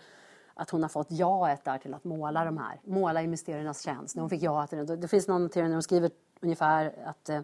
att 0.54 0.70
hon 0.70 0.82
har 0.82 0.88
fått 0.88 1.10
jaet 1.10 1.64
där 1.64 1.78
till 1.78 1.94
att 1.94 2.04
måla 2.04 2.44
de 2.44 2.58
här. 2.58 2.80
Måla 2.84 3.22
i 3.22 3.26
mysteriernas 3.26 3.82
tjänst. 3.82 4.16
När 4.16 4.20
hon 4.20 4.30
fick 4.30 4.42
ja 4.42 4.66
till 4.66 4.86
det. 4.86 4.96
Det 4.96 5.08
finns 5.08 5.28
någon 5.28 5.42
notering 5.42 5.66
där 5.66 5.74
hon 5.74 5.82
skriver 5.82 6.10
ungefär 6.40 6.94
att 7.06 7.28
eh, 7.28 7.40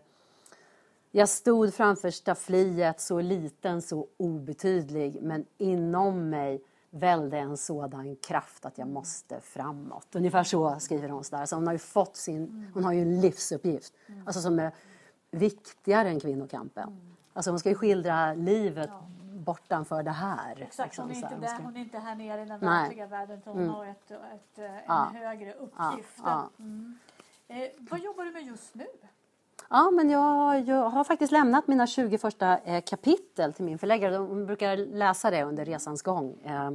jag 1.17 1.29
stod 1.29 1.75
framför 1.75 2.11
staffliet, 2.11 3.01
så 3.01 3.21
liten, 3.21 3.83
så 3.83 4.07
obetydlig, 4.17 5.23
men 5.23 5.47
inom 5.59 6.31
mig 6.31 6.63
välde 6.91 7.39
en 7.39 7.57
sådan 7.57 8.17
kraft 8.17 8.67
att 8.67 8.79
jag 8.79 8.89
måste 8.89 9.41
framåt. 9.41 10.15
Ungefär 10.15 10.45
så 10.45 10.77
skriver 10.81 11.09
hon. 11.09 11.25
Så, 11.25 11.37
där. 11.37 11.47
så 11.47 11.57
hon 11.57 11.67
har 11.67 11.75
ju 11.75 11.79
fått 11.79 12.17
sin, 12.17 12.71
hon 12.75 12.85
har 12.85 12.93
ju 12.93 13.03
en 13.03 13.21
livsuppgift, 13.21 13.93
alltså 14.27 14.41
som 14.41 14.59
är 14.59 14.73
viktigare 15.31 16.09
än 16.09 16.21
kvinnokampen. 16.21 17.17
Alltså 17.33 17.51
hon 17.51 17.59
ska 17.59 17.69
ju 17.69 17.75
skildra 17.75 18.35
livet 18.35 18.91
ja. 18.93 19.07
bortanför 19.23 20.03
det 20.03 20.11
här. 20.11 20.63
Exakt, 20.63 20.89
liksom, 20.89 21.05
hon, 21.05 21.11
är 21.11 21.17
inte 21.17 21.37
där, 21.37 21.63
hon 21.63 21.77
är 21.77 21.81
inte 21.81 21.99
här 21.99 22.15
nere 22.15 22.43
i 22.43 22.45
den 22.45 22.61
verkliga 22.61 23.07
världen, 23.07 23.41
hon 23.45 23.59
mm. 23.59 23.69
har 23.69 23.87
ett, 23.87 24.11
ett, 24.11 24.59
en 24.59 24.81
ja. 24.87 25.11
högre 25.15 25.53
uppgift. 25.53 26.21
Ja. 26.25 26.51
Mm. 26.59 26.99
Eh, 27.49 27.69
vad 27.79 28.01
jobbar 28.01 28.25
du 28.25 28.31
med 28.31 28.43
just 28.43 28.75
nu? 28.75 28.87
Ja, 29.71 29.91
men 29.91 30.11
jag, 30.11 30.61
jag, 30.69 30.91
har 30.91 31.05
faktiskt 31.05 31.33
lämnat 31.33 31.69
mina 31.69 31.87
20 31.87 32.19
första 32.19 32.59
eh, 32.59 32.83
kapitel 32.87 33.53
till 33.53 33.65
min 33.65 33.79
förläggare. 33.79 34.15
De 34.15 34.47
brukar 34.47 34.77
läsa 34.77 35.31
det 35.31 35.45
under 35.45 35.65
resans 35.65 36.03
gång. 36.03 36.37
Eh, 36.45 36.71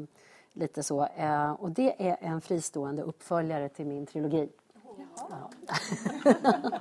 lite 0.53 0.83
så. 0.83 1.07
Eh, 1.15 1.51
och 1.51 1.71
det 1.71 2.09
är 2.09 2.17
en 2.19 2.41
fristående 2.41 3.01
uppföljare 3.01 3.69
till 3.69 3.85
min 3.85 4.05
trilogi. 4.05 4.49
Ja. 5.29 5.51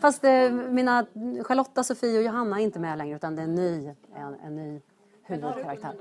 Fast 0.00 0.22
mina 0.68 1.06
Charlotta, 1.42 1.84
Sofie 1.84 2.18
och 2.18 2.24
Johanna 2.24 2.60
är 2.60 2.62
inte 2.62 2.78
med 2.78 2.98
längre 2.98 3.16
utan 3.16 3.36
det 3.36 3.42
är 3.42 3.44
en 3.44 3.54
ny, 3.54 3.94
en, 4.14 4.36
en 4.44 4.56
ny 4.56 4.80
huvudkaraktär. 5.24 5.94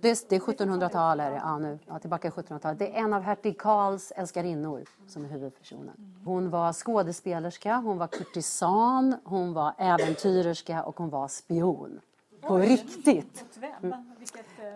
Det 0.00 0.08
är 0.08 0.40
1700-tal 0.40 1.20
är 1.20 1.30
det, 1.30 1.36
ja, 1.36 1.58
nu, 1.58 1.78
ja, 1.86 1.98
tillbaka 1.98 2.28
i 2.28 2.30
1700-talet. 2.30 2.78
Det 2.78 2.96
är 2.96 3.04
en 3.04 3.12
av 3.12 3.22
hertig 3.22 3.60
Karls 3.60 4.12
älskarinnor 4.16 4.84
som 5.08 5.24
är 5.24 5.28
huvudpersonen. 5.28 6.14
Hon 6.24 6.50
var 6.50 6.72
skådespelerska, 6.72 7.76
hon 7.76 7.98
var 7.98 8.06
kurtisan, 8.06 9.16
hon 9.24 9.52
var 9.52 9.74
äventyrerska 9.78 10.82
och 10.82 10.98
hon 10.98 11.10
var 11.10 11.28
spion. 11.28 12.00
På 12.40 12.54
Oj. 12.54 12.66
riktigt! 12.66 13.44
Mm. 13.82 13.94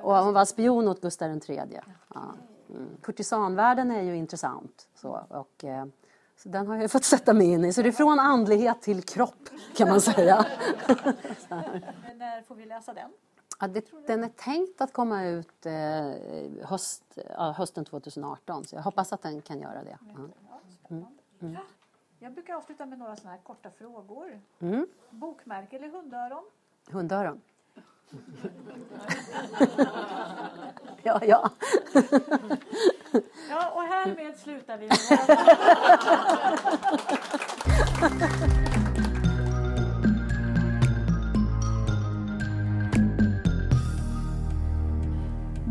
Och 0.03 0.17
hon 0.17 0.35
var 0.35 0.45
spion 0.45 0.89
åt 0.89 1.01
Gustav 1.01 1.41
III. 1.49 1.81
Ja. 2.15 2.21
Mm. 2.71 2.89
Kurtisanvärlden 3.03 3.91
är 3.91 4.03
ju 4.03 4.17
intressant. 4.17 4.89
Så, 4.95 5.27
och, 5.29 5.65
eh, 5.65 5.87
så 6.37 6.49
den 6.49 6.67
har 6.67 6.77
jag 6.77 6.91
fått 6.91 7.05
sätta 7.05 7.33
mig 7.33 7.47
in 7.47 7.65
i. 7.65 7.73
Så 7.73 7.83
det 7.83 7.89
är 7.89 7.93
från 7.93 8.21
andlighet 8.21 8.83
till 8.83 9.03
kropp 9.03 9.49
kan 9.77 9.89
man 9.89 10.01
säga. 10.01 10.47
När 12.17 12.43
får 12.43 12.55
vi 12.55 12.67
läsa 12.67 12.95
den? 12.95 13.11
Ja, 13.59 13.67
det, 13.69 14.07
den 14.07 14.25
är 14.25 14.29
tänkt 14.29 14.81
att 14.81 14.93
komma 14.93 15.25
ut 15.25 15.67
eh, 15.67 16.11
höst, 16.63 17.19
ja, 17.29 17.53
hösten 17.53 17.85
2018 17.85 18.65
så 18.65 18.77
jag 18.77 18.83
hoppas 18.83 19.13
att 19.13 19.23
den 19.23 19.43
kan 19.43 19.61
göra 19.61 19.85
det. 19.85 19.99
Mm. 20.89 21.07
Mm. 21.41 21.57
Jag 22.19 22.33
brukar 22.33 22.55
avsluta 22.55 22.87
med 22.87 22.99
några 22.99 23.17
sådana 23.17 23.37
här 23.37 23.43
korta 23.43 23.71
frågor. 23.71 24.41
Mm. 24.59 24.87
Bokmärke 25.11 25.77
eller 25.77 25.89
hundöron? 25.89 26.45
Hundöron. 26.91 27.41
ja, 31.03 31.21
ja. 31.25 31.51
ja, 33.51 33.71
och 33.71 33.83
härmed 33.83 34.37
slutar 34.39 34.79
vi. 34.79 34.89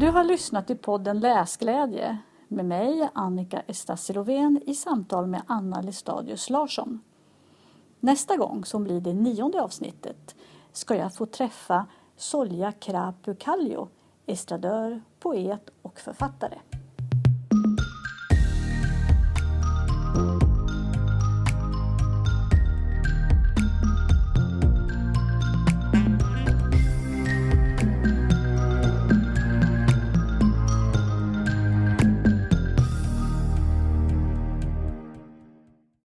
Du 0.06 0.12
har 0.12 0.24
lyssnat 0.24 0.68
till 0.68 0.78
podden 0.78 1.20
Läsglädje 1.20 2.18
med 2.47 2.66
mig, 2.66 3.10
Annika 3.14 3.60
Estasiloven, 3.60 4.62
i 4.66 4.74
samtal 4.74 5.28
med 5.28 5.41
Anna 5.47 5.82
Lestadius 5.82 6.49
Larsson. 6.49 7.01
Nästa 7.99 8.38
gång, 8.38 8.66
som 8.66 8.84
blir 8.84 9.01
det 9.01 9.14
nionde 9.14 9.62
avsnittet, 9.62 10.36
ska 10.72 10.95
jag 10.95 11.16
få 11.16 11.26
träffa 11.26 11.86
Solja 12.16 12.72
Krapu 12.72 13.36
Kallio, 13.36 13.89
estradör, 14.26 15.01
poet 15.20 15.70
och 15.82 15.99
författare. 15.99 16.58